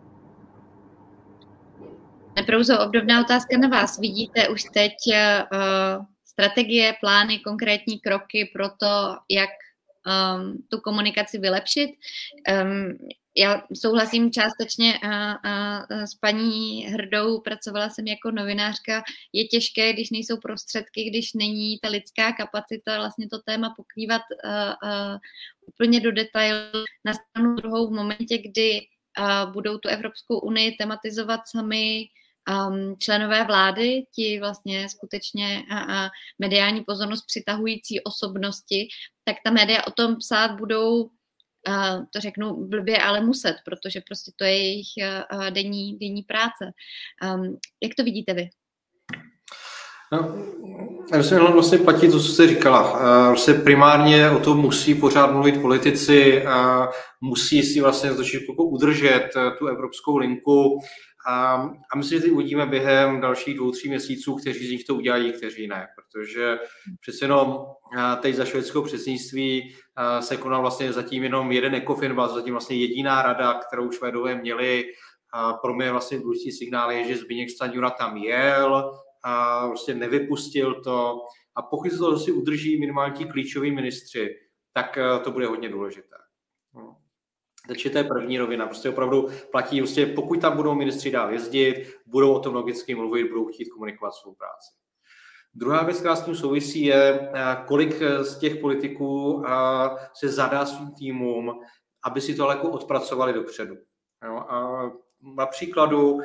Neprouzo, 2.36 2.80
obdobná 2.80 3.22
otázka 3.22 3.58
na 3.58 3.68
vás. 3.68 4.00
Vidíte 4.00 4.50
už 4.50 4.64
teď 4.64 4.94
uh, 5.14 6.06
strategie, 6.26 6.94
plány, 7.00 7.40
konkrétní 7.40 8.00
kroky 8.00 8.52
pro 8.54 8.70
to, 8.70 9.16
jak 9.30 9.50
um, 10.08 10.64
tu 10.70 10.82
komunikaci 10.82 11.38
vylepšit. 11.38 11.90
Um, 12.64 12.98
já 13.38 13.62
souhlasím 13.74 14.32
částečně 14.32 15.00
a, 15.04 15.32
a, 15.32 15.84
s 16.08 16.16
paní 16.16 16.86
Hrdou, 16.86 17.42
pracovala 17.42 17.90
jsem 17.90 18.08
jako 18.08 18.32
novinářka, 18.32 19.04
je 19.34 19.48
těžké, 19.48 19.94
když 19.94 20.10
nejsou 20.10 20.38
prostředky, 20.38 21.04
když 21.10 21.34
není 21.34 21.80
ta 21.80 21.90
lidská 21.90 22.32
kapacita 22.32 22.98
vlastně 22.98 23.28
to 23.30 23.38
téma 23.46 23.74
pokrývat 23.78 24.22
a, 24.44 24.72
a, 24.72 25.18
úplně 25.68 26.00
do 26.00 26.12
detailu 26.12 26.84
na 27.06 27.14
stranu 27.14 27.56
druhou 27.56 27.88
v 27.88 27.96
momentě, 27.96 28.38
kdy 28.38 28.82
a, 29.18 29.46
budou 29.46 29.78
tu 29.78 29.90
Evropskou 29.90 30.40
unii 30.40 30.72
tematizovat 30.72 31.42
sami 31.46 32.08
um, 32.48 32.96
členové 33.00 33.44
vlády, 33.44 34.04
ti 34.16 34.40
vlastně 34.40 34.90
skutečně 34.90 35.64
a 35.72 36.10
mediální 36.40 36.84
pozornost 36.84 37.26
přitahující 37.28 38.04
osobnosti, 38.04 38.88
tak 39.24 39.36
ta 39.46 39.52
média 39.52 39.88
o 39.88 39.92
tom 39.92 40.16
psát 40.16 40.52
budou 40.52 41.10
to 42.14 42.20
řeknu 42.20 42.68
blbě, 42.68 42.98
ale 42.98 43.22
muset, 43.22 43.56
protože 43.66 44.02
prostě 44.08 44.32
to 44.36 44.44
je 44.44 44.58
jejich 44.58 44.88
denní, 45.50 45.98
denní 45.98 46.24
práce. 46.24 46.72
Um, 47.36 47.58
jak 47.84 47.92
to 47.98 48.04
vidíte 48.04 48.34
vy? 48.34 48.50
No, 50.12 50.36
že 51.24 51.40
vlastně 51.40 51.78
platí 51.78 52.08
to, 52.08 52.20
co 52.20 52.28
jste 52.28 52.48
říkala. 52.48 53.00
Vlastně 53.28 53.54
primárně 53.54 54.30
o 54.30 54.40
tom 54.40 54.58
musí 54.58 54.96
pořád 54.96 55.32
mluvit 55.32 55.62
politici, 55.62 56.44
musí 57.22 57.64
si 57.64 57.82
vlastně 57.82 58.14
trošičku 58.14 58.54
udržet 58.54 59.30
e, 59.36 59.52
tu 59.60 59.68
evropskou 59.68 60.18
linku 60.18 60.80
a, 61.28 61.56
a 61.92 61.98
myslím, 61.98 62.22
že 62.22 62.32
uvidíme 62.32 62.66
během 62.66 63.22
dalších 63.22 63.58
dvou, 63.58 63.72
tří 63.72 63.90
měsíců, 63.90 64.36
kteří 64.36 64.68
z 64.68 64.72
nich 64.72 64.84
to 64.84 64.96
udělají, 64.96 65.34
kteří 65.34 65.68
ne, 65.68 65.88
protože 65.96 66.60
přece 67.02 67.26
jenom 67.26 67.66
teď 68.22 68.36
za 68.36 68.46
švédského 68.46 68.84
předsednictví 68.84 69.76
se 70.20 70.38
konal 70.38 70.62
vlastně 70.62 70.94
zatím 70.94 71.24
jenom 71.24 71.52
jeden 71.52 71.76
ECOFIN, 71.76 72.14
byla 72.14 72.28
zatím 72.28 72.54
vlastně 72.54 72.78
jediná 72.78 73.22
rada, 73.22 73.54
kterou 73.54 73.92
Švédové 73.92 74.36
měli. 74.36 74.86
A 75.34 75.54
pro 75.54 75.74
mě 75.74 75.92
vlastně 75.92 76.20
důležitý 76.20 76.52
signál 76.52 76.92
je, 76.92 77.08
že 77.08 77.18
Zbigněk 77.18 77.50
Stanjura 77.50 77.90
tam 77.90 78.18
jel, 78.18 79.00
a 79.24 79.68
prostě 79.68 79.96
nevypustil 79.96 80.82
to. 80.84 81.22
A 81.56 81.62
pokud 81.62 81.92
se 81.92 81.98
to 81.98 82.20
si 82.20 82.32
udrží 82.32 82.80
minimálně 82.80 83.16
ti 83.16 83.26
klíčoví 83.26 83.72
ministři, 83.72 84.36
tak 84.74 84.98
to 85.24 85.32
bude 85.32 85.48
hodně 85.48 85.70
důležité. 85.70 86.16
Takže 87.68 87.90
to 87.90 87.98
je 87.98 88.04
první 88.04 88.38
rovina. 88.38 88.66
Prostě 88.66 88.90
opravdu 88.90 89.30
platí, 89.52 89.80
prostě 89.80 90.06
pokud 90.06 90.42
tam 90.42 90.56
budou 90.56 90.76
ministři 90.76 91.12
dál 91.12 91.34
jezdit, 91.34 91.94
budou 92.06 92.34
o 92.34 92.40
tom 92.40 92.56
logicky 92.56 92.96
mluvit, 92.96 93.30
budou 93.30 93.48
chtít 93.48 93.70
komunikovat 93.70 94.12
svou 94.12 94.34
práci. 94.34 94.72
Druhá 95.54 95.84
věc, 95.84 96.00
která 96.00 96.16
s 96.16 96.26
tím 96.26 96.36
souvisí, 96.36 96.84
je, 96.84 97.30
eh, 97.34 97.58
kolik 97.68 98.02
eh, 98.02 98.24
z 98.24 98.40
těch 98.40 98.56
politiků 98.56 99.44
eh, 99.46 99.50
se 100.14 100.30
zadá 100.30 100.66
svým 100.66 100.92
týmům, 100.92 101.62
aby 102.04 102.22
si 102.22 102.36
to 102.36 102.50
jako 102.50 102.70
odpracovali 102.70 103.34
dopředu. 103.34 103.76
Jo, 104.26 104.36
a 104.38 104.82
na 105.36 105.46
příkladu 105.46 106.20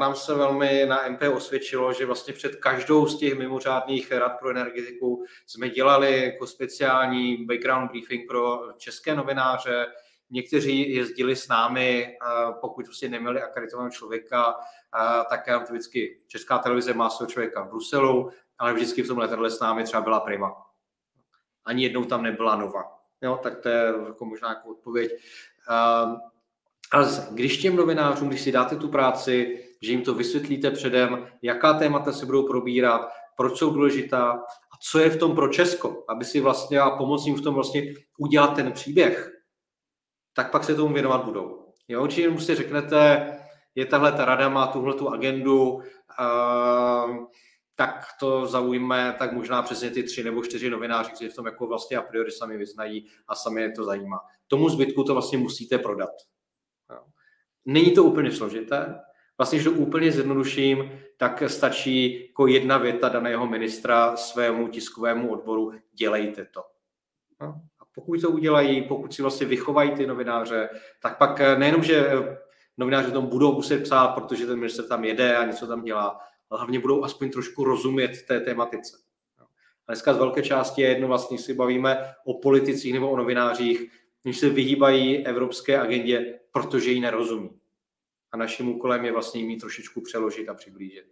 nám 0.00 0.14
se 0.14 0.34
velmi 0.34 0.86
na 0.86 1.08
MP 1.08 1.22
osvědčilo, 1.34 1.92
že 1.92 2.06
vlastně 2.06 2.34
před 2.34 2.56
každou 2.56 3.06
z 3.06 3.18
těch 3.18 3.38
mimořádných 3.38 4.12
rad 4.12 4.38
pro 4.38 4.50
energetiku 4.50 5.24
jsme 5.46 5.68
dělali 5.68 6.24
jako 6.24 6.46
speciální 6.46 7.46
background 7.46 7.90
briefing 7.90 8.28
pro 8.28 8.60
české 8.76 9.14
novináře. 9.14 9.86
Někteří 10.30 10.94
jezdili 10.94 11.36
s 11.36 11.48
námi, 11.48 12.16
pokud 12.60 12.84
prostě 12.84 13.08
neměli 13.08 13.42
akreditovaného 13.42 13.90
člověka, 13.90 14.54
tak 15.30 15.44
to 15.66 15.72
vždycky 15.72 16.20
Česká 16.26 16.58
televize 16.58 16.94
má 16.94 17.10
svého 17.10 17.30
člověka 17.30 17.62
v 17.62 17.68
Bruselu, 17.68 18.30
ale 18.58 18.74
vždycky 18.74 19.02
v 19.02 19.08
tom 19.08 19.18
letadle 19.18 19.50
s 19.50 19.60
námi 19.60 19.84
třeba 19.84 20.02
byla 20.02 20.20
Prima. 20.20 20.66
Ani 21.64 21.82
jednou 21.82 22.04
tam 22.04 22.22
nebyla 22.22 22.56
Nova. 22.56 22.98
Jo, 23.22 23.40
tak 23.42 23.58
to 23.58 23.68
je 23.68 23.94
jako 24.06 24.24
možná 24.24 24.48
jako 24.48 24.68
odpověď. 24.68 25.12
Ale 26.92 27.04
zase, 27.04 27.28
když 27.34 27.58
těm 27.58 27.76
novinářům, 27.76 28.28
když 28.28 28.40
si 28.40 28.52
dáte 28.52 28.76
tu 28.76 28.88
práci, 28.88 29.64
že 29.82 29.92
jim 29.92 30.02
to 30.02 30.14
vysvětlíte 30.14 30.70
předem, 30.70 31.28
jaká 31.42 31.74
témata 31.74 32.12
se 32.12 32.26
budou 32.26 32.46
probírat, 32.46 33.08
proč 33.36 33.58
jsou 33.58 33.70
důležitá 33.70 34.30
a 34.72 34.76
co 34.90 34.98
je 34.98 35.10
v 35.10 35.18
tom 35.18 35.34
pro 35.34 35.48
Česko, 35.48 36.04
aby 36.08 36.24
si 36.24 36.40
vlastně 36.40 36.80
a 36.80 36.90
pomoct 36.90 37.26
jim 37.26 37.36
v 37.36 37.42
tom 37.42 37.54
vlastně 37.54 37.82
udělat 38.18 38.56
ten 38.56 38.72
příběh, 38.72 39.32
tak 40.38 40.50
pak 40.50 40.64
se 40.64 40.74
tomu 40.74 40.94
věnovat 40.94 41.24
budou. 41.24 41.72
Jo, 41.88 42.08
jim 42.16 42.40
si 42.40 42.54
řeknete, 42.54 43.32
je 43.74 43.86
tahle 43.86 44.12
ta 44.12 44.24
rada, 44.24 44.48
má 44.48 44.66
tuhle 44.66 44.94
tu 44.94 45.08
agendu, 45.08 45.72
uh, 45.72 47.26
tak 47.74 48.04
to 48.20 48.46
zaujme 48.46 49.14
tak 49.18 49.32
možná 49.32 49.62
přesně 49.62 49.90
ty 49.90 50.02
tři 50.02 50.24
nebo 50.24 50.42
čtyři 50.42 50.70
novináři, 50.70 51.10
kteří 51.10 51.30
v 51.30 51.34
tom 51.34 51.46
jako 51.46 51.66
vlastně 51.66 51.96
a 51.96 52.02
priori 52.02 52.30
sami 52.30 52.56
vyznají 52.56 53.06
a 53.28 53.34
sami 53.34 53.62
je 53.62 53.72
to 53.72 53.84
zajímá. 53.84 54.20
Tomu 54.46 54.68
zbytku 54.68 55.04
to 55.04 55.12
vlastně 55.12 55.38
musíte 55.38 55.78
prodat. 55.78 56.10
Není 57.64 57.90
to 57.90 58.04
úplně 58.04 58.32
složité. 58.32 59.00
Vlastně, 59.38 59.58
když 59.58 59.64
to 59.64 59.72
úplně 59.72 60.12
zjednoduším, 60.12 60.90
tak 61.16 61.42
stačí 61.46 62.26
jako 62.26 62.46
jedna 62.46 62.78
věta 62.78 63.08
daného 63.08 63.46
ministra 63.46 64.16
svému 64.16 64.68
tiskovému 64.68 65.30
odboru, 65.32 65.72
dělejte 65.92 66.44
to. 66.44 66.62
A 67.77 67.77
pokud 67.94 68.20
to 68.20 68.30
udělají, 68.30 68.82
pokud 68.82 69.14
si 69.14 69.22
vlastně 69.22 69.46
vychovají 69.46 69.90
ty 69.90 70.06
novináře, 70.06 70.68
tak 71.02 71.18
pak 71.18 71.58
nejenom, 71.58 71.82
že 71.82 72.12
novináři 72.76 73.12
tom 73.12 73.26
budou 73.26 73.54
muset 73.54 73.82
psát, 73.82 74.08
protože 74.08 74.46
ten 74.46 74.58
minister 74.58 74.86
tam 74.88 75.04
jede 75.04 75.36
a 75.36 75.44
něco 75.44 75.66
tam 75.66 75.84
dělá, 75.84 76.20
ale 76.50 76.58
hlavně 76.58 76.80
budou 76.80 77.04
aspoň 77.04 77.30
trošku 77.30 77.64
rozumět 77.64 78.22
té 78.22 78.40
tématice. 78.40 78.98
Dneska 79.86 80.14
z 80.14 80.18
velké 80.18 80.42
části 80.42 80.82
je 80.82 80.88
jedno 80.88 81.08
vlastně 81.08 81.38
si 81.38 81.54
bavíme 81.54 82.14
o 82.24 82.34
politicích 82.34 82.92
nebo 82.92 83.10
o 83.10 83.16
novinářích, 83.16 83.92
když 84.22 84.38
se 84.38 84.48
vyhýbají 84.48 85.26
evropské 85.26 85.80
agendě, 85.80 86.40
protože 86.52 86.90
ji 86.90 87.00
nerozumí. 87.00 87.60
A 88.32 88.36
naším 88.36 88.68
úkolem 88.68 89.04
je 89.04 89.12
vlastně 89.12 89.44
mít 89.44 89.60
trošičku 89.60 90.00
přeložit 90.00 90.48
a 90.48 90.54
přiblížit. 90.54 91.06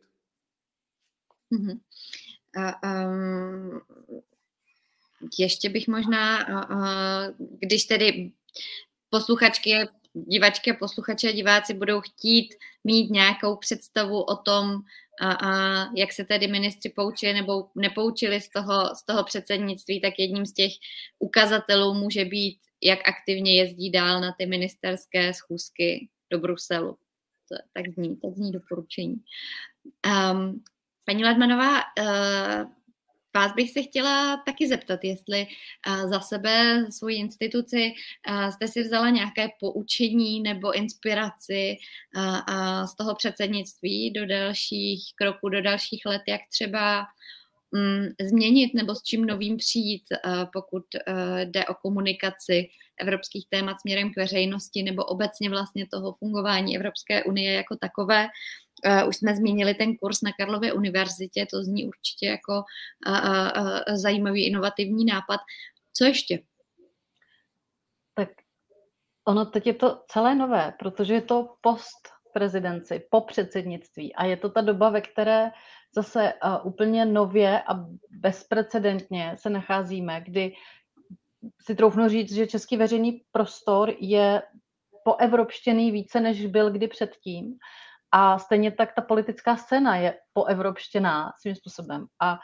Mm-hmm. 1.52 1.80
A, 2.56 3.06
um, 3.06 3.80
ještě 5.38 5.68
bych 5.68 5.88
možná, 5.88 6.46
když 7.60 7.84
tedy 7.84 8.32
posluchačky, 9.10 9.88
divačky 10.14 10.70
a 10.70 10.74
posluchači 10.74 11.28
a 11.28 11.32
diváci 11.32 11.74
budou 11.74 12.00
chtít 12.00 12.54
mít 12.84 13.10
nějakou 13.10 13.56
představu 13.56 14.22
o 14.22 14.36
tom, 14.36 14.80
jak 15.96 16.12
se 16.12 16.24
tedy 16.24 16.48
ministři 16.48 16.88
poučili 16.88 17.32
nebo 17.32 17.68
nepoučili 17.74 18.40
z 18.40 18.48
toho, 18.48 18.94
z 18.94 19.04
toho 19.04 19.24
předsednictví, 19.24 20.00
tak 20.00 20.14
jedním 20.18 20.46
z 20.46 20.52
těch 20.52 20.72
ukazatelů 21.18 21.94
může 21.94 22.24
být, 22.24 22.58
jak 22.82 23.08
aktivně 23.08 23.58
jezdí 23.58 23.90
dál 23.90 24.20
na 24.20 24.32
ty 24.38 24.46
ministerské 24.46 25.34
schůzky 25.34 26.08
do 26.30 26.38
Bruselu. 26.38 26.98
To, 27.48 27.56
tak 27.72 27.88
zní, 27.88 28.16
tak 28.16 28.34
zní 28.34 28.52
doporučení. 28.52 29.16
Um, 30.06 30.64
paní 31.04 31.24
Ledmanová, 31.24 31.80
uh, 32.00 32.70
Vás 33.36 33.52
bych 33.54 33.70
se 33.70 33.82
chtěla 33.82 34.36
taky 34.46 34.68
zeptat, 34.68 35.00
jestli 35.02 35.46
za 36.06 36.20
sebe, 36.20 36.86
svoji 36.90 37.16
instituci, 37.16 37.92
jste 38.50 38.68
si 38.68 38.82
vzala 38.82 39.10
nějaké 39.10 39.48
poučení 39.60 40.40
nebo 40.40 40.72
inspiraci 40.72 41.76
z 42.86 42.96
toho 42.96 43.14
předsednictví 43.14 44.10
do 44.10 44.26
dalších 44.26 45.04
kroků, 45.14 45.48
do 45.48 45.62
dalších 45.62 46.02
let, 46.06 46.22
jak 46.28 46.40
třeba 46.50 47.06
mm, 47.72 48.06
změnit 48.30 48.74
nebo 48.74 48.94
s 48.94 49.02
čím 49.02 49.24
novým 49.26 49.56
přijít, 49.56 50.04
pokud 50.52 50.84
jde 51.44 51.66
o 51.66 51.74
komunikaci 51.74 52.68
evropských 53.00 53.46
témat 53.48 53.80
směrem 53.80 54.12
k 54.12 54.16
veřejnosti 54.16 54.82
nebo 54.82 55.04
obecně 55.04 55.50
vlastně 55.50 55.86
toho 55.86 56.12
fungování 56.12 56.76
Evropské 56.76 57.24
unie 57.24 57.52
jako 57.52 57.76
takové. 57.76 58.28
Uh, 58.84 59.08
už 59.08 59.16
jsme 59.16 59.36
zmínili 59.36 59.74
ten 59.74 59.96
kurz 59.96 60.22
na 60.22 60.30
Karlově 60.38 60.72
univerzitě, 60.72 61.46
to 61.50 61.62
zní 61.62 61.86
určitě 61.86 62.26
jako 62.26 62.52
uh, 63.06 63.62
uh, 63.62 63.96
zajímavý 63.96 64.46
inovativní 64.46 65.04
nápad. 65.04 65.40
Co 65.92 66.04
ještě? 66.04 66.38
Tak 68.14 68.28
ono 69.24 69.44
teď 69.44 69.66
je 69.66 69.74
to 69.74 70.02
celé 70.08 70.34
nové, 70.34 70.74
protože 70.78 71.14
je 71.14 71.22
to 71.22 71.56
post 71.60 72.08
prezidenci, 72.32 73.06
po 73.10 73.20
předsednictví 73.20 74.14
a 74.14 74.24
je 74.24 74.36
to 74.36 74.48
ta 74.50 74.60
doba, 74.60 74.90
ve 74.90 75.00
které 75.00 75.50
zase 75.94 76.32
úplně 76.64 77.04
nově 77.04 77.62
a 77.62 77.86
bezprecedentně 78.10 79.36
se 79.38 79.50
nacházíme, 79.50 80.20
kdy 80.20 80.54
si 81.62 81.74
troufnu 81.74 82.08
říct, 82.08 82.32
že 82.32 82.46
český 82.46 82.76
veřejný 82.76 83.22
prostor 83.32 83.94
je 83.98 84.42
poevropštěný 85.04 85.92
více, 85.92 86.20
než 86.20 86.46
byl 86.46 86.70
kdy 86.70 86.88
předtím. 86.88 87.58
A 88.12 88.38
stejně 88.38 88.70
tak 88.70 88.94
ta 88.94 89.02
politická 89.02 89.56
scéna 89.56 89.96
je 89.96 90.18
poevropštěná 90.32 91.32
svým 91.40 91.54
způsobem. 91.54 92.06
A 92.22 92.38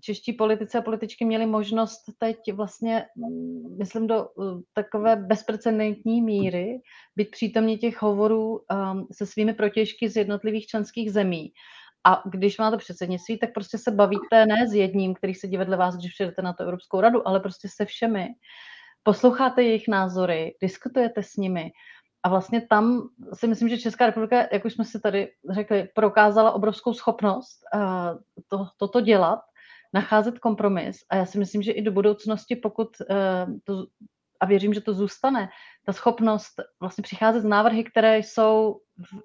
čeští 0.00 0.32
politici 0.32 0.78
a 0.78 0.82
političky 0.82 1.24
měli 1.24 1.46
možnost 1.46 2.00
teď 2.18 2.36
vlastně, 2.52 3.06
mm, 3.16 3.78
myslím, 3.78 4.06
do 4.06 4.24
uh, 4.24 4.60
takové 4.72 5.16
bezprecedentní 5.16 6.22
míry 6.22 6.80
být 7.16 7.30
přítomní 7.30 7.78
těch 7.78 8.02
hovorů 8.02 8.50
um, 8.50 9.06
se 9.12 9.26
svými 9.26 9.54
protěžky 9.54 10.08
z 10.08 10.16
jednotlivých 10.16 10.66
členských 10.66 11.12
zemí. 11.12 11.52
A 12.04 12.22
když 12.30 12.58
máte 12.58 12.76
předsednictví, 12.76 13.38
tak 13.38 13.52
prostě 13.54 13.78
se 13.78 13.90
bavíte 13.90 14.46
ne 14.46 14.68
s 14.68 14.74
jedním, 14.74 15.14
který 15.14 15.34
sedí 15.34 15.56
vedle 15.56 15.76
vás, 15.76 15.96
když 15.96 16.12
přijdete 16.12 16.42
na 16.42 16.52
to 16.52 16.62
Evropskou 16.62 17.00
radu, 17.00 17.28
ale 17.28 17.40
prostě 17.40 17.68
se 17.68 17.84
všemi. 17.84 18.28
Posloucháte 19.02 19.62
jejich 19.62 19.88
názory, 19.88 20.54
diskutujete 20.62 21.22
s 21.22 21.36
nimi. 21.36 21.70
A 22.22 22.28
vlastně 22.28 22.60
tam 22.60 23.08
si 23.34 23.46
myslím, 23.46 23.68
že 23.68 23.78
Česká 23.78 24.06
republika, 24.06 24.36
jak 24.52 24.64
už 24.64 24.72
jsme 24.72 24.84
si 24.84 25.00
tady 25.00 25.32
řekli, 25.50 25.88
prokázala 25.94 26.52
obrovskou 26.52 26.94
schopnost 26.94 27.60
uh, 27.74 27.80
to, 28.48 28.66
toto 28.76 29.00
dělat, 29.00 29.40
nacházet 29.94 30.38
kompromis. 30.38 30.96
A 31.10 31.16
já 31.16 31.26
si 31.26 31.38
myslím, 31.38 31.62
že 31.62 31.72
i 31.72 31.82
do 31.82 31.92
budoucnosti, 31.92 32.56
pokud 32.56 32.88
uh, 33.00 33.54
to, 33.64 33.86
a 34.40 34.46
věřím, 34.46 34.74
že 34.74 34.80
to 34.80 34.94
zůstane, 34.94 35.48
ta 35.86 35.92
schopnost 35.92 36.54
vlastně 36.80 37.02
přicházet 37.02 37.40
z 37.40 37.44
návrhy, 37.44 37.84
které 37.84 38.18
jsou 38.18 38.80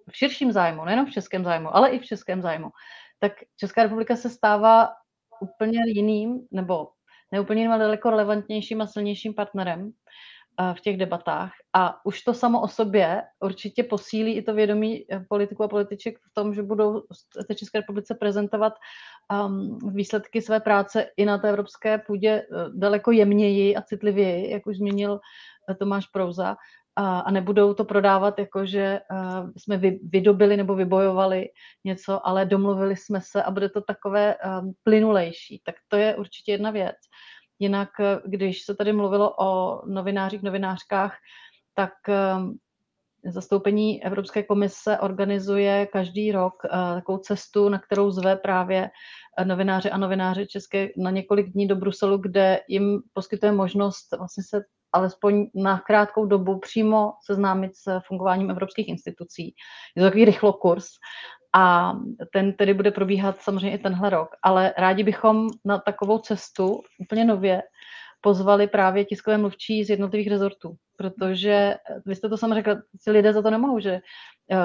v 0.09 0.17
širším 0.17 0.51
zájmu, 0.51 0.85
nejenom 0.85 1.05
v 1.05 1.11
českém 1.11 1.43
zájmu, 1.43 1.75
ale 1.75 1.89
i 1.89 1.99
v 1.99 2.05
českém 2.05 2.41
zájmu, 2.41 2.69
tak 3.19 3.31
Česká 3.59 3.83
republika 3.83 4.15
se 4.15 4.29
stává 4.29 4.89
úplně 5.41 5.79
jiným, 5.85 6.47
nebo 6.51 6.89
neúplně 7.31 7.61
jiným, 7.61 7.71
ale 7.71 7.83
daleko 7.83 8.09
relevantnějším 8.09 8.81
a 8.81 8.87
silnějším 8.87 9.33
partnerem 9.33 9.91
v 10.73 10.81
těch 10.81 10.97
debatách. 10.97 11.51
A 11.73 12.05
už 12.05 12.21
to 12.21 12.33
samo 12.33 12.61
o 12.61 12.67
sobě 12.67 13.23
určitě 13.39 13.83
posílí 13.83 14.35
i 14.35 14.41
to 14.41 14.53
vědomí 14.53 15.05
eh, 15.11 15.25
politiků 15.29 15.63
a 15.63 15.67
političek 15.67 16.17
v 16.17 16.33
tom, 16.33 16.53
že 16.53 16.63
budou 16.63 17.03
v 17.49 17.55
České 17.55 17.79
republice 17.79 18.15
prezentovat 18.15 18.73
um, 19.47 19.79
výsledky 19.93 20.41
své 20.41 20.59
práce 20.59 21.07
i 21.17 21.25
na 21.25 21.37
té 21.37 21.49
evropské 21.49 21.97
půdě 21.97 22.29
eh, 22.29 22.45
daleko 22.73 23.11
jemněji 23.11 23.75
a 23.75 23.81
citlivěji, 23.81 24.51
jak 24.51 24.67
už 24.67 24.77
zmínil 24.77 25.19
eh, 25.69 25.75
Tomáš 25.75 26.05
Prouza, 26.07 26.55
a, 26.95 27.19
a 27.19 27.31
nebudou 27.31 27.73
to 27.73 27.85
prodávat 27.85 28.39
jako, 28.39 28.65
že 28.65 28.99
uh, 29.11 29.49
jsme 29.57 29.77
vy, 29.77 29.99
vydobili 30.03 30.57
nebo 30.57 30.75
vybojovali 30.75 31.49
něco, 31.83 32.27
ale 32.27 32.45
domluvili 32.45 32.95
jsme 32.95 33.21
se 33.21 33.43
a 33.43 33.51
bude 33.51 33.69
to 33.69 33.81
takové 33.81 34.35
um, 34.35 34.73
plynulejší. 34.83 35.61
Tak 35.65 35.75
to 35.87 35.97
je 35.97 36.15
určitě 36.15 36.51
jedna 36.51 36.71
věc. 36.71 36.95
Jinak, 37.59 37.89
když 38.25 38.61
se 38.61 38.75
tady 38.75 38.93
mluvilo 38.93 39.35
o 39.39 39.81
novinářích, 39.85 40.43
novinářkách, 40.43 41.15
tak 41.73 41.93
um, 42.07 42.57
zastoupení 43.25 44.03
Evropské 44.03 44.43
komise 44.43 44.99
organizuje 44.99 45.85
každý 45.85 46.31
rok 46.31 46.53
uh, 46.63 46.95
takovou 46.95 47.17
cestu, 47.17 47.69
na 47.69 47.79
kterou 47.79 48.11
zve 48.11 48.35
právě 48.35 48.89
novináři 49.43 49.91
a 49.91 49.97
novináři 49.97 50.47
české 50.47 50.89
na 50.97 51.11
několik 51.11 51.49
dní 51.49 51.67
do 51.67 51.75
Bruselu, 51.75 52.17
kde 52.17 52.59
jim 52.67 53.01
poskytuje 53.13 53.51
možnost 53.51 54.17
vlastně 54.17 54.43
se 54.49 54.63
alespoň 54.93 55.45
na 55.55 55.79
krátkou 55.79 56.25
dobu 56.25 56.59
přímo 56.59 57.13
seznámit 57.25 57.71
s 57.75 57.99
fungováním 58.07 58.51
evropských 58.51 58.87
institucí. 58.87 59.55
Je 59.95 60.01
to 60.01 60.07
takový 60.07 60.25
rychlokurs 60.25 60.85
a 61.55 61.93
ten 62.33 62.53
tedy 62.53 62.73
bude 62.73 62.91
probíhat 62.91 63.41
samozřejmě 63.41 63.71
i 63.71 63.77
tenhle 63.77 64.09
rok, 64.09 64.29
ale 64.43 64.73
rádi 64.77 65.03
bychom 65.03 65.47
na 65.65 65.77
takovou 65.77 66.17
cestu 66.17 66.81
úplně 66.99 67.25
nově 67.25 67.61
pozvali 68.21 68.67
právě 68.67 69.05
tiskové 69.05 69.37
mluvčí 69.37 69.83
z 69.83 69.89
jednotlivých 69.89 70.29
rezortů. 70.29 70.75
protože 70.97 71.75
vy 72.05 72.15
jste 72.15 72.29
to 72.29 72.37
sama 72.37 72.55
řekla, 72.55 72.75
si 73.01 73.11
lidé 73.11 73.33
za 73.33 73.41
to 73.41 73.49
nemohou, 73.49 73.79
že 73.79 74.01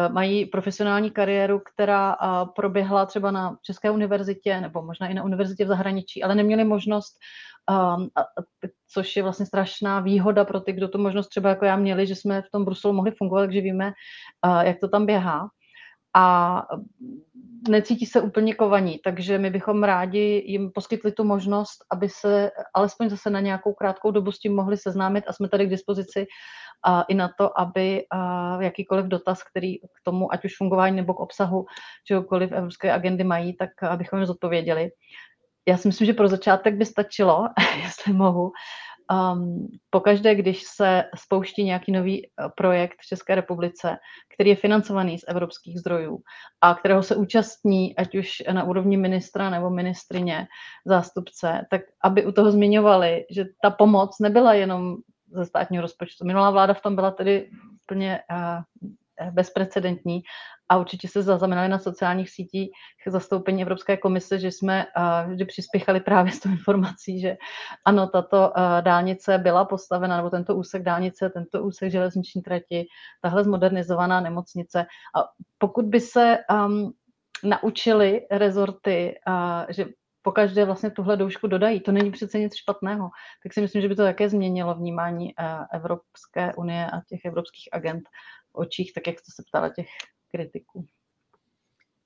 mají 0.08 0.46
profesionální 0.46 1.10
kariéru, 1.10 1.60
která 1.74 2.16
proběhla 2.56 3.06
třeba 3.06 3.30
na 3.30 3.56
České 3.62 3.90
univerzitě 3.90 4.60
nebo 4.60 4.82
možná 4.82 5.08
i 5.08 5.14
na 5.14 5.24
univerzitě 5.24 5.64
v 5.64 5.68
zahraničí, 5.68 6.22
ale 6.22 6.34
neměli 6.34 6.64
možnost 6.64 7.18
a, 7.68 7.96
což 8.92 9.16
je 9.16 9.22
vlastně 9.22 9.46
strašná 9.46 10.00
výhoda 10.00 10.44
pro 10.44 10.60
ty, 10.60 10.72
kdo 10.72 10.88
tu 10.88 10.98
možnost 10.98 11.28
třeba 11.28 11.48
jako 11.48 11.64
já 11.64 11.76
měli, 11.76 12.06
že 12.06 12.14
jsme 12.14 12.42
v 12.42 12.50
tom 12.50 12.64
Bruselu 12.64 12.94
mohli 12.94 13.10
fungovat, 13.10 13.42
takže 13.42 13.60
víme, 13.60 13.92
uh, 14.46 14.60
jak 14.60 14.80
to 14.80 14.88
tam 14.88 15.06
běhá. 15.06 15.48
A 16.16 16.62
necítí 17.68 18.06
se 18.06 18.20
úplně 18.20 18.54
kovaní, 18.54 19.00
takže 19.04 19.38
my 19.38 19.50
bychom 19.50 19.84
rádi 19.84 20.42
jim 20.46 20.70
poskytli 20.74 21.12
tu 21.12 21.24
možnost, 21.24 21.84
aby 21.92 22.08
se 22.08 22.50
alespoň 22.74 23.10
zase 23.10 23.30
na 23.30 23.40
nějakou 23.40 23.72
krátkou 23.72 24.10
dobu 24.10 24.32
s 24.32 24.38
tím 24.38 24.54
mohli 24.54 24.76
seznámit. 24.76 25.24
A 25.28 25.32
jsme 25.32 25.48
tady 25.48 25.66
k 25.66 25.70
dispozici 25.70 26.26
uh, 26.88 27.02
i 27.08 27.14
na 27.14 27.30
to, 27.38 27.60
aby 27.60 28.04
uh, 28.14 28.62
jakýkoliv 28.62 29.06
dotaz, 29.06 29.42
který 29.42 29.78
k 29.78 30.00
tomu, 30.04 30.32
ať 30.32 30.44
už 30.44 30.56
fungování 30.58 30.96
nebo 30.96 31.14
k 31.14 31.20
obsahu 31.20 31.66
čehokoliv 32.06 32.52
evropské 32.52 32.92
agendy 32.92 33.24
mají, 33.24 33.56
tak 33.56 33.82
abychom 33.82 34.18
jim 34.18 34.26
zodpověděli. 34.26 34.90
Já 35.68 35.76
si 35.76 35.88
myslím, 35.88 36.06
že 36.06 36.12
pro 36.12 36.28
začátek 36.28 36.74
by 36.74 36.86
stačilo, 36.86 37.48
jestli 37.82 38.12
mohu, 38.12 38.52
um, 39.10 39.68
pokaždé, 39.90 40.34
když 40.34 40.62
se 40.62 41.04
spouští 41.16 41.64
nějaký 41.64 41.92
nový 41.92 42.26
eh, 42.26 42.48
projekt 42.56 42.96
v 43.00 43.06
České 43.06 43.34
republice, 43.34 43.96
který 44.34 44.50
je 44.50 44.56
financovaný 44.56 45.18
z 45.18 45.24
evropských 45.28 45.78
zdrojů 45.78 46.18
a 46.60 46.74
kterého 46.74 47.02
se 47.02 47.16
účastní, 47.16 47.96
ať 47.96 48.14
už 48.14 48.28
na 48.52 48.64
úrovni 48.64 48.96
ministra 48.96 49.50
nebo 49.50 49.70
ministrině, 49.70 50.46
zástupce, 50.86 51.66
tak 51.70 51.82
aby 52.04 52.26
u 52.26 52.32
toho 52.32 52.50
zmiňovali, 52.50 53.24
že 53.30 53.44
ta 53.62 53.70
pomoc 53.70 54.18
nebyla 54.20 54.54
jenom 54.54 54.96
ze 55.32 55.44
státního 55.44 55.82
rozpočtu. 55.82 56.24
Minulá 56.24 56.50
vláda 56.50 56.74
v 56.74 56.82
tom 56.82 56.94
byla 56.94 57.10
tedy 57.10 57.50
úplně 57.82 58.20
uh, 58.30 58.90
bezprecedentní 59.30 60.20
a 60.68 60.76
určitě 60.76 61.08
se 61.08 61.22
zaznamenali 61.22 61.68
na 61.68 61.78
sociálních 61.78 62.30
sítích 62.30 62.70
zastoupení 63.06 63.62
Evropské 63.62 63.96
komise, 63.96 64.38
že 64.38 64.48
jsme 64.48 64.86
vždy 65.28 65.44
přispěchali 65.44 66.00
právě 66.00 66.32
s 66.32 66.40
tou 66.40 66.50
informací, 66.50 67.20
že 67.20 67.36
ano, 67.84 68.06
tato 68.08 68.52
dálnice 68.80 69.38
byla 69.38 69.64
postavena, 69.64 70.16
nebo 70.16 70.30
tento 70.30 70.54
úsek 70.54 70.82
dálnice, 70.82 71.30
tento 71.30 71.62
úsek 71.62 71.90
železniční 71.90 72.42
trati, 72.42 72.86
tahle 73.22 73.44
zmodernizovaná 73.44 74.20
nemocnice. 74.20 74.86
A 75.16 75.28
pokud 75.58 75.84
by 75.84 76.00
se 76.00 76.38
um, 76.66 76.92
naučili 77.44 78.26
rezorty, 78.30 79.14
uh, 79.28 79.64
že 79.68 79.84
pokaždé 80.22 80.64
vlastně 80.64 80.90
tuhle 80.90 81.16
doušku 81.16 81.46
dodají. 81.46 81.80
To 81.80 81.92
není 81.92 82.10
přece 82.10 82.38
nic 82.38 82.54
špatného. 82.54 83.10
Tak 83.42 83.52
si 83.52 83.60
myslím, 83.60 83.82
že 83.82 83.88
by 83.88 83.96
to 83.96 84.02
také 84.02 84.28
změnilo 84.28 84.74
vnímání 84.74 85.34
Evropské 85.72 86.54
unie 86.54 86.86
a 86.86 87.00
těch 87.08 87.24
evropských 87.24 87.68
agent 87.72 88.02
očích, 88.52 88.92
tak 88.92 89.06
jak 89.06 89.18
jste 89.18 89.32
se 89.34 89.42
ptala 89.48 89.68
těch 89.68 89.88
kritiků. 90.30 90.86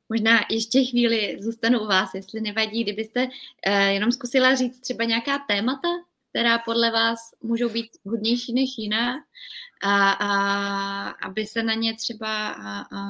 Možná 0.09 0.41
ještě 0.51 0.85
chvíli 0.85 1.37
zůstanu 1.41 1.81
u 1.81 1.87
vás, 1.87 2.15
jestli 2.15 2.41
nevadí, 2.41 2.83
kdybyste 2.83 3.25
uh, 3.25 3.73
jenom 3.73 4.13
zkusila 4.13 4.55
říct 4.55 4.81
třeba 4.81 5.05
nějaká 5.05 5.39
témata, 5.39 5.89
která 6.35 6.59
podle 6.59 6.91
vás 6.91 7.19
můžou 7.43 7.69
být 7.69 7.91
hodnější 8.07 8.55
než 8.55 8.71
jiná, 8.79 9.15
a, 9.83 10.11
a 10.11 11.09
aby 11.09 11.47
se 11.47 11.63
na 11.63 11.75
ně 11.75 11.95
třeba, 11.95 12.49
a, 12.49 12.81
a, 12.81 13.01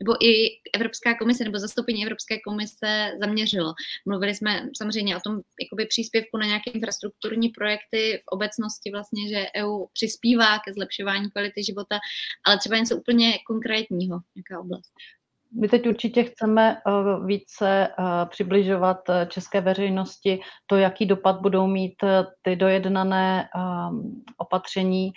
nebo 0.00 0.24
i 0.24 0.48
Evropská 0.74 1.14
komise 1.14 1.44
nebo 1.44 1.58
zastoupení 1.58 2.02
Evropské 2.02 2.40
komise 2.40 3.12
zaměřilo. 3.20 3.74
Mluvili 4.06 4.34
jsme 4.34 4.68
samozřejmě 4.76 5.16
o 5.16 5.20
tom 5.20 5.40
jakoby 5.62 5.86
příspěvku 5.86 6.38
na 6.38 6.46
nějaké 6.46 6.70
infrastrukturní 6.70 7.48
projekty 7.48 8.20
v 8.22 8.28
obecnosti 8.28 8.90
vlastně, 8.90 9.28
že 9.28 9.46
EU 9.56 9.86
přispívá 9.92 10.58
ke 10.58 10.72
zlepšování 10.72 11.30
kvality 11.30 11.64
života, 11.64 11.98
ale 12.46 12.58
třeba 12.58 12.78
něco 12.78 12.96
úplně 12.96 13.38
konkrétního, 13.46 14.18
nějaká 14.36 14.60
oblast. 14.60 14.92
My 15.52 15.68
teď 15.68 15.88
určitě 15.88 16.24
chceme 16.24 16.76
eh, 16.76 16.90
více 17.26 17.88
eh, 17.88 18.26
přibližovat 18.26 19.08
eh, 19.08 19.26
české 19.30 19.60
veřejnosti 19.60 20.40
to, 20.66 20.76
jaký 20.76 21.06
dopad 21.06 21.40
budou 21.40 21.66
mít 21.66 21.94
ty 22.42 22.56
dojednané 22.56 23.48
opatření 24.36 25.12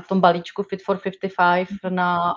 v 0.00 0.08
tom 0.08 0.20
balíčku 0.20 0.62
Fit 0.62 0.82
for 0.84 1.00
55 1.36 1.90
na 1.90 2.34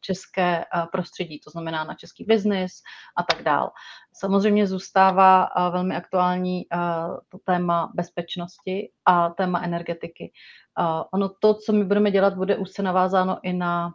české 0.00 0.64
prostředí, 0.92 1.40
to 1.40 1.50
znamená 1.50 1.84
na 1.84 1.94
český 1.94 2.24
biznis 2.24 2.72
a 3.16 3.22
tak 3.22 3.42
dál. 3.42 3.70
Samozřejmě 4.12 4.66
zůstává 4.66 5.48
velmi 5.70 5.96
aktuální 5.96 6.62
to 7.28 7.38
téma 7.44 7.90
bezpečnosti 7.94 8.90
a 9.04 9.30
téma 9.30 9.62
energetiky. 9.62 10.32
Ono 11.14 11.28
to, 11.28 11.54
co 11.54 11.72
my 11.72 11.84
budeme 11.84 12.10
dělat, 12.10 12.34
bude 12.34 12.56
už 12.56 12.70
se 12.70 12.82
navázáno 12.82 13.38
i 13.42 13.52
na 13.52 13.92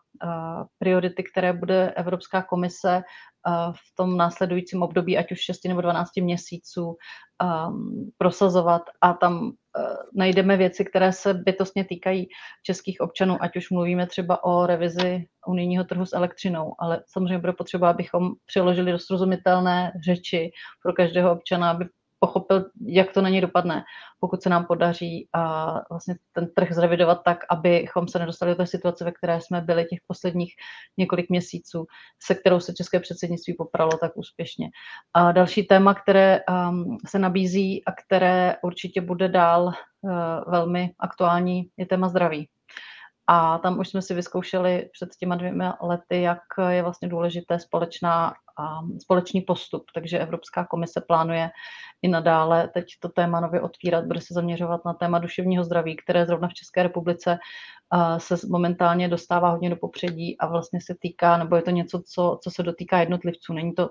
priority, 0.79 1.23
které 1.23 1.53
bude 1.53 1.91
Evropská 1.91 2.41
komise 2.41 3.01
v 3.71 3.95
tom 3.95 4.17
následujícím 4.17 4.83
období, 4.83 5.17
ať 5.17 5.31
už 5.31 5.39
6 5.39 5.65
nebo 5.67 5.81
12 5.81 6.09
měsíců, 6.21 6.85
um, 6.87 8.11
prosazovat. 8.17 8.81
A 9.01 9.13
tam 9.13 9.43
uh, 9.43 9.51
najdeme 10.15 10.57
věci, 10.57 10.85
které 10.85 11.11
se 11.11 11.33
bytostně 11.33 11.85
týkají 11.85 12.27
českých 12.63 13.01
občanů, 13.01 13.37
ať 13.39 13.57
už 13.57 13.69
mluvíme 13.69 14.07
třeba 14.07 14.43
o 14.43 14.65
revizi 14.65 15.25
unijního 15.47 15.83
trhu 15.83 16.05
s 16.05 16.13
elektřinou, 16.13 16.73
ale 16.79 17.03
samozřejmě 17.07 17.37
bude 17.37 17.53
potřeba, 17.53 17.89
abychom 17.89 18.31
přiložili 18.45 18.91
do 18.91 18.99
srozumitelné 18.99 19.91
řeči 20.05 20.51
pro 20.83 20.93
každého 20.93 21.31
občana, 21.31 21.71
aby 21.71 21.85
pochopil, 22.19 22.65
jak 22.85 23.11
to 23.11 23.21
na 23.21 23.29
něj 23.29 23.41
dopadne, 23.41 23.83
pokud 24.19 24.41
se 24.41 24.49
nám 24.49 24.65
podaří 24.65 25.27
a 25.33 25.73
vlastně 25.89 26.15
ten 26.33 26.47
trh 26.55 26.71
zrevidovat 26.71 27.21
tak, 27.25 27.37
abychom 27.49 28.07
se 28.07 28.19
nedostali 28.19 28.51
do 28.51 28.55
té 28.55 28.67
situace, 28.67 29.05
ve 29.05 29.11
které 29.11 29.41
jsme 29.41 29.61
byli 29.61 29.85
těch 29.85 29.99
posledních 30.07 30.53
několik 30.97 31.29
měsíců, 31.29 31.85
se 32.23 32.35
kterou 32.35 32.59
se 32.59 32.73
české 32.73 32.99
předsednictví 32.99 33.53
popralo 33.53 33.91
tak 34.01 34.11
úspěšně. 34.15 34.69
A 35.13 35.31
další 35.31 35.63
téma, 35.63 35.93
které 35.93 36.39
um, 36.49 36.97
se 37.07 37.19
nabízí 37.19 37.85
a 37.85 37.91
které 37.91 38.55
určitě 38.63 39.01
bude 39.01 39.27
dál 39.27 39.63
uh, 39.65 40.11
velmi 40.47 40.91
aktuální, 40.99 41.69
je 41.77 41.85
téma 41.85 42.09
zdraví. 42.09 42.47
A 43.31 43.57
tam 43.57 43.79
už 43.79 43.89
jsme 43.89 44.01
si 44.01 44.13
vyzkoušeli 44.13 44.89
před 44.93 45.09
těma 45.15 45.35
dvěma 45.35 45.77
lety, 45.81 46.21
jak 46.21 46.41
je 46.69 46.83
vlastně 46.83 47.07
důležité 47.07 47.59
společná, 47.59 48.33
společný 49.01 49.41
postup. 49.41 49.83
Takže 49.93 50.19
Evropská 50.19 50.65
komise 50.65 51.01
plánuje 51.01 51.49
i 52.01 52.07
nadále 52.07 52.67
teď 52.67 52.85
to 52.99 53.09
téma 53.09 53.39
nově 53.39 53.61
otvírat, 53.61 54.05
bude 54.05 54.21
se 54.21 54.33
zaměřovat 54.33 54.85
na 54.85 54.93
téma 54.93 55.19
duševního 55.19 55.63
zdraví, 55.63 55.95
které 55.95 56.25
zrovna 56.25 56.47
v 56.47 56.53
České 56.53 56.83
republice 56.83 57.37
se 58.17 58.35
momentálně 58.49 59.07
dostává 59.07 59.49
hodně 59.49 59.69
do 59.69 59.75
popředí 59.75 60.37
a 60.37 60.47
vlastně 60.47 60.81
se 60.81 60.95
týká, 60.99 61.37
nebo 61.37 61.55
je 61.55 61.61
to 61.61 61.69
něco, 61.71 62.01
co, 62.01 62.39
co 62.43 62.51
se 62.51 62.63
dotýká 62.63 62.99
jednotlivců. 62.99 63.53
Není 63.53 63.73
to 63.73 63.89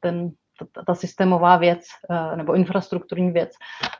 ten 0.00 0.30
ta, 0.72 0.82
ta 0.86 0.94
systémová 0.94 1.56
věc 1.56 1.80
eh, 2.10 2.36
nebo 2.36 2.54
infrastrukturní 2.54 3.30
věc, 3.30 3.50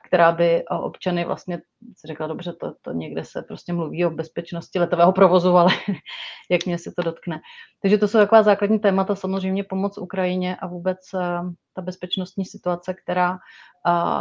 která 0.06 0.32
by 0.32 0.44
eh, 0.44 0.64
občany 0.68 1.24
vlastně 1.24 1.58
si 1.96 2.06
řekla, 2.06 2.26
dobře, 2.26 2.52
to, 2.60 2.72
to 2.82 2.92
někde 2.92 3.24
se 3.24 3.42
prostě 3.42 3.72
mluví 3.72 4.04
o 4.04 4.10
bezpečnosti 4.10 4.78
letového 4.78 5.12
provozu, 5.12 5.56
ale 5.56 5.72
jak 6.50 6.66
mě 6.66 6.78
se 6.78 6.92
to 6.96 7.02
dotkne. 7.02 7.40
Takže 7.82 7.98
to 7.98 8.08
jsou 8.08 8.18
taková 8.18 8.42
základní 8.42 8.78
témata, 8.78 9.14
samozřejmě 9.14 9.64
pomoc 9.64 9.98
Ukrajině 9.98 10.56
a 10.56 10.66
vůbec 10.66 10.98
eh, 11.14 11.40
ta 11.74 11.82
bezpečnostní 11.82 12.44
situace, 12.44 12.94
která 12.94 13.38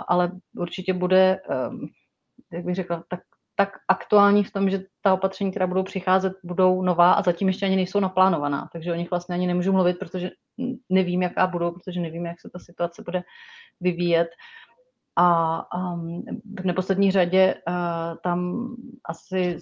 ale 0.08 0.32
určitě 0.58 0.94
bude, 0.94 1.40
jak 2.52 2.66
bych 2.66 2.76
řekla, 2.76 3.04
tak 3.10 3.20
tak 3.60 3.70
aktuální 3.88 4.44
v 4.44 4.52
tom, 4.52 4.70
že 4.70 4.84
ta 5.02 5.14
opatření, 5.14 5.52
která 5.52 5.68
budou 5.68 5.84
přicházet, 5.84 6.34
budou 6.44 6.82
nová 6.82 7.14
a 7.14 7.22
zatím 7.22 7.48
ještě 7.48 7.66
ani 7.66 7.76
nejsou 7.76 8.00
naplánovaná. 8.00 8.70
Takže 8.74 8.92
o 8.92 8.96
nich 8.96 9.10
vlastně 9.10 9.36
ani 9.36 9.48
nemůžu 9.48 9.72
mluvit, 9.72 10.00
protože 10.00 10.32
nevím, 10.90 11.22
jaká 11.22 11.48
budou, 11.48 11.72
protože 11.72 12.00
nevím, 12.00 12.26
jak 12.26 12.42
se 12.42 12.50
ta 12.54 12.60
situace 12.60 13.04
bude 13.06 13.24
vyvíjet. 13.82 14.28
A 15.16 15.60
um, 15.78 16.24
v 16.60 16.66
neposlední 16.66 17.12
řadě 17.12 17.56
uh, 17.56 17.74
tam 18.24 18.68
asi 19.10 19.58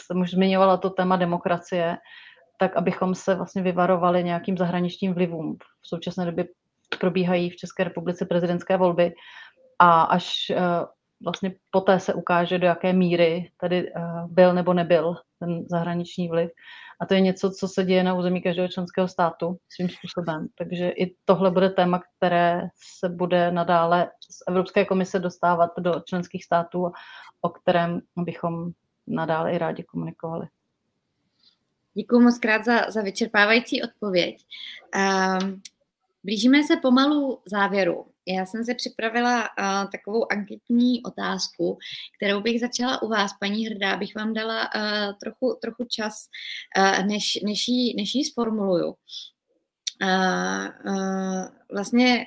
jsem 0.00 0.20
už 0.20 0.30
zmiňovala 0.30 0.76
to 0.76 0.90
téma 0.90 1.16
demokracie, 1.16 1.98
tak 2.58 2.76
abychom 2.76 3.14
se 3.14 3.34
vlastně 3.34 3.62
vyvarovali 3.62 4.24
nějakým 4.24 4.58
zahraničním 4.58 5.14
vlivům. 5.14 5.56
V 5.60 5.88
současné 5.88 6.26
době 6.26 6.44
probíhají 7.00 7.50
v 7.50 7.56
České 7.56 7.84
republice 7.84 8.26
prezidentské 8.26 8.76
volby 8.76 9.12
a 9.78 10.02
až 10.02 10.32
uh, 10.50 10.56
vlastně 11.22 11.54
poté 11.70 12.00
se 12.00 12.14
ukáže, 12.14 12.58
do 12.58 12.66
jaké 12.66 12.92
míry 12.92 13.50
tady 13.60 13.92
uh, 13.92 14.26
byl 14.30 14.54
nebo 14.54 14.74
nebyl 14.74 15.16
ten 15.38 15.64
zahraniční 15.68 16.28
vliv. 16.28 16.50
A 17.00 17.06
to 17.06 17.14
je 17.14 17.20
něco, 17.20 17.50
co 17.50 17.68
se 17.68 17.84
děje 17.84 18.04
na 18.04 18.14
území 18.14 18.42
každého 18.42 18.68
členského 18.68 19.08
státu 19.08 19.56
svým 19.68 19.88
způsobem. 19.88 20.46
Takže 20.58 20.88
i 20.88 21.14
tohle 21.24 21.50
bude 21.50 21.70
téma, 21.70 22.00
které 22.16 22.68
se 22.98 23.08
bude 23.08 23.50
nadále 23.50 24.10
z 24.30 24.42
Evropské 24.48 24.84
komise 24.84 25.18
dostávat 25.18 25.70
do 25.78 25.94
členských 26.04 26.44
států, 26.44 26.92
o 27.40 27.48
kterém 27.48 28.00
bychom 28.16 28.70
nadále 29.06 29.52
i 29.52 29.58
rádi 29.58 29.82
komunikovali. 29.82 30.46
Děkuji 31.94 32.20
moc 32.20 32.38
krát 32.38 32.64
za, 32.64 32.90
za 32.90 33.02
vyčerpávající 33.02 33.82
odpověď. 33.82 34.44
Um, 35.42 35.62
blížíme 36.24 36.62
se 36.62 36.76
pomalu 36.76 37.42
závěru. 37.46 38.06
Já 38.34 38.46
jsem 38.46 38.64
si 38.64 38.74
připravila 38.74 39.40
uh, 39.40 39.90
takovou 39.90 40.32
anketní 40.32 41.02
otázku, 41.02 41.78
kterou 42.16 42.40
bych 42.40 42.60
začala 42.60 43.02
u 43.02 43.08
vás, 43.08 43.32
paní 43.40 43.66
Hrdá, 43.66 43.92
abych 43.92 44.14
vám 44.14 44.32
dala 44.32 44.74
uh, 44.74 45.18
trochu, 45.20 45.58
trochu 45.60 45.84
čas, 45.84 46.28
uh, 46.78 47.06
než, 47.06 47.38
než, 47.44 47.68
ji, 47.68 47.94
než 47.96 48.14
ji 48.14 48.24
sformuluju. 48.24 48.94
Uh, 50.02 50.68
uh, 50.86 51.46
vlastně 51.72 52.26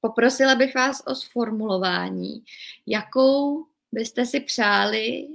poprosila 0.00 0.54
bych 0.54 0.74
vás 0.74 1.02
o 1.06 1.14
sformulování, 1.14 2.42
jakou 2.86 3.66
byste 3.92 4.26
si 4.26 4.40
přáli, 4.40 5.28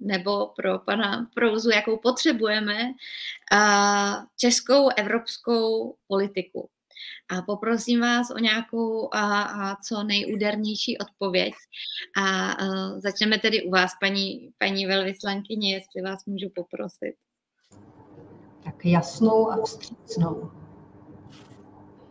nebo 0.00 0.46
pro 0.46 0.78
pana 0.78 1.30
Prouzu, 1.34 1.70
jakou 1.70 1.96
potřebujeme, 1.96 2.92
českou 4.36 4.88
evropskou 4.96 5.94
politiku. 6.08 6.68
A 7.28 7.42
poprosím 7.42 8.00
vás 8.00 8.30
o 8.30 8.38
nějakou 8.38 9.14
a, 9.14 9.42
a 9.42 9.76
co 9.76 10.02
nejúdernější 10.02 10.98
odpověď. 10.98 11.54
A 12.16 12.56
uh, 12.62 13.00
začneme 13.00 13.38
tedy 13.38 13.62
u 13.62 13.70
vás, 13.70 13.92
paní, 14.00 14.50
paní 14.58 14.86
velvyslankyně, 14.86 15.74
jestli 15.74 16.02
vás 16.02 16.24
můžu 16.26 16.48
poprosit. 16.54 17.14
Tak 18.64 18.84
jasnou 18.84 19.50
a 19.50 19.64
vstřícnou. 19.64 20.50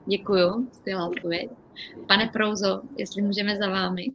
Děkuju, 0.05 0.69
skvělá 0.73 1.07
odpověď. 1.07 1.51
Pane 2.07 2.27
Prouzo, 2.27 2.81
jestli 2.97 3.21
můžeme 3.21 3.57
za 3.57 3.69
vámi. 3.69 4.05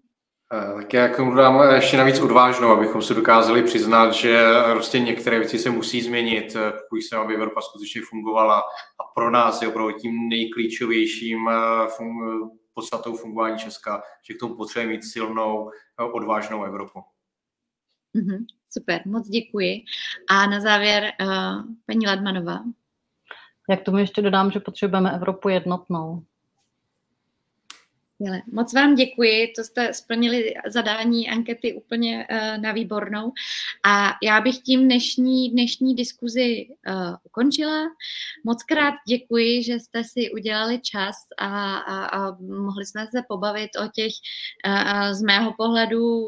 Eh, 0.52 0.74
tak 0.74 0.92
já 0.92 1.08
k 1.08 1.16
tomu 1.16 1.34
dám 1.34 1.74
ještě 1.74 1.96
navíc 1.96 2.20
odvážnou, 2.20 2.68
abychom 2.68 3.02
se 3.02 3.14
dokázali 3.14 3.62
přiznat, 3.62 4.12
že 4.12 4.44
prostě 4.70 5.00
některé 5.00 5.38
věci 5.38 5.58
se 5.58 5.70
musí 5.70 6.02
změnit, 6.02 6.56
eh, 6.56 6.70
pokud 6.70 7.02
se, 7.02 7.16
aby 7.16 7.34
Evropa 7.34 7.60
skutečně 7.60 8.00
fungovala. 8.10 8.60
A 9.00 9.04
pro 9.14 9.30
nás 9.30 9.62
je 9.62 9.68
opravdu 9.68 9.92
tím 9.92 10.28
nejklíčovějším 10.28 11.48
eh, 11.48 11.86
fun- 11.86 12.50
podstatou 12.74 13.16
fungování 13.16 13.58
Česka, 13.58 14.02
že 14.28 14.34
k 14.34 14.40
tomu 14.40 14.56
potřebujeme 14.56 14.92
mít 14.92 15.04
silnou, 15.04 15.70
odvážnou 16.12 16.64
Evropu. 16.64 17.00
Mm-hmm, 18.14 18.44
super, 18.70 19.02
moc 19.06 19.28
děkuji. 19.28 19.84
A 20.30 20.46
na 20.46 20.60
závěr 20.60 21.12
uh, 21.20 21.62
paní 21.86 22.06
Ladmanová. 22.06 22.60
Jak 23.70 23.82
tomu 23.82 23.98
ještě 23.98 24.22
dodám, 24.22 24.50
že 24.50 24.60
potřebujeme 24.60 25.12
Evropu 25.12 25.48
jednotnou. 25.48 26.22
Skvěle. 28.24 28.42
Moc 28.52 28.74
vám 28.74 28.94
děkuji, 28.94 29.52
to 29.56 29.64
jste 29.64 29.94
splnili 29.94 30.54
zadání 30.66 31.28
ankety 31.28 31.74
úplně 31.74 32.26
uh, 32.30 32.62
na 32.62 32.72
výbornou. 32.72 33.32
A 33.86 34.10
já 34.22 34.40
bych 34.40 34.58
tím 34.58 34.84
dnešní, 34.84 35.50
dnešní 35.50 35.94
diskuzi 35.94 36.66
uh, 36.88 37.14
ukončila. 37.24 37.82
Moc 38.44 38.62
krát 38.62 38.94
děkuji, 39.08 39.62
že 39.62 39.80
jste 39.80 40.04
si 40.04 40.30
udělali 40.30 40.80
čas 40.80 41.14
a, 41.38 41.76
a, 41.76 42.04
a 42.04 42.36
mohli 42.40 42.86
jsme 42.86 43.06
se 43.06 43.22
pobavit 43.28 43.70
o 43.84 43.88
těch 43.88 44.12
uh, 44.66 45.12
z 45.12 45.22
mého 45.22 45.54
pohledu 45.56 46.26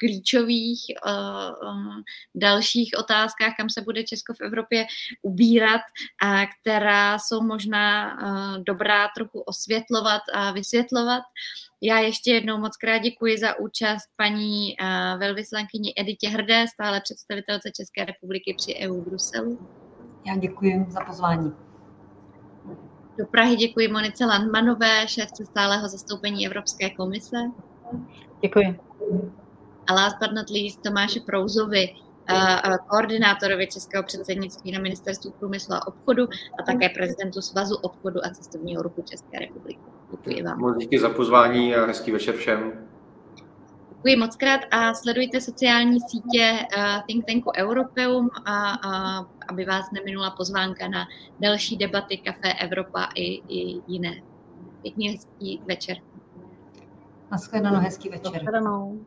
klíčových 0.00 0.80
uh, 1.06 1.68
uh, 1.68 1.94
dalších 2.34 2.90
otázkách, 2.98 3.56
kam 3.56 3.70
se 3.70 3.80
bude 3.80 4.04
Česko 4.04 4.34
v 4.34 4.40
Evropě 4.40 4.86
ubírat, 5.22 5.80
a 6.22 6.46
která 6.46 7.18
jsou 7.18 7.42
možná 7.42 8.14
uh, 8.22 8.64
dobrá 8.64 9.08
trochu 9.16 9.40
osvětlovat 9.40 10.22
a 10.34 10.52
vysvětlovat. 10.52 11.22
Já 11.82 11.98
ještě 11.98 12.32
jednou 12.32 12.58
moc 12.58 12.76
krát 12.76 12.98
děkuji 12.98 13.38
za 13.38 13.58
účast 13.58 14.08
paní 14.16 14.74
uh, 14.80 15.20
velvyslankyni 15.20 15.92
Editě 15.96 16.28
Hrdé, 16.28 16.64
stále 16.68 17.00
představitelce 17.00 17.70
České 17.70 18.04
republiky 18.04 18.54
při 18.58 18.74
EU 18.74 19.00
Bruselu. 19.00 19.68
Já 20.26 20.36
děkuji 20.36 20.86
za 20.88 21.00
pozvání. 21.04 21.52
Do 23.18 23.26
Prahy 23.26 23.56
děkuji 23.56 23.88
Monice 23.88 24.24
Landmanové, 24.24 25.08
šéfce 25.08 25.44
stáleho 25.46 25.88
zastoupení 25.88 26.46
Evropské 26.46 26.90
komise. 26.90 27.36
Děkuji 28.42 28.78
a 29.88 29.94
last 29.94 30.16
but 30.20 30.32
not 30.32 30.50
least 30.50 30.82
Tomáše 30.82 31.20
Prouzovi, 31.20 31.94
koordinátorovi 32.86 33.66
Českého 33.66 34.02
předsednictví 34.02 34.72
na 34.72 34.80
Ministerstvu 34.80 35.30
průmyslu 35.30 35.74
a 35.74 35.86
obchodu 35.86 36.24
a 36.58 36.62
také 36.62 36.88
prezidentu 36.88 37.40
Svazu 37.40 37.76
obchodu 37.76 38.20
a 38.26 38.30
cestovního 38.30 38.82
ruchu 38.82 39.02
České 39.02 39.38
republiky. 39.38 39.80
Děkuji 40.10 40.42
vám. 40.42 40.58
Moc 40.58 40.76
díky 40.76 40.98
za 40.98 41.08
pozvání 41.08 41.74
a 41.74 41.86
hezký 41.86 42.10
večer 42.10 42.34
všem. 42.34 42.72
Děkuji 43.96 44.16
moc 44.16 44.36
krát 44.36 44.60
a 44.70 44.94
sledujte 44.94 45.40
sociální 45.40 46.00
sítě 46.00 46.58
think 47.06 47.24
tanku 47.26 47.52
Europeum, 47.56 48.30
a, 48.44 48.70
a, 48.70 49.26
aby 49.48 49.64
vás 49.64 49.90
neminula 49.90 50.30
pozvánka 50.30 50.88
na 50.88 51.06
další 51.40 51.76
debaty 51.76 52.18
Café 52.18 52.52
Evropa 52.52 53.08
i, 53.14 53.34
i 53.48 53.82
jiné. 53.86 54.22
Pěkný 54.82 55.08
hezký 55.08 55.62
večer. 55.66 55.96
Naschledanou, 57.30 57.80
hezký 57.80 58.08
večer. 58.08 58.32
Naschledanou. 58.32 59.00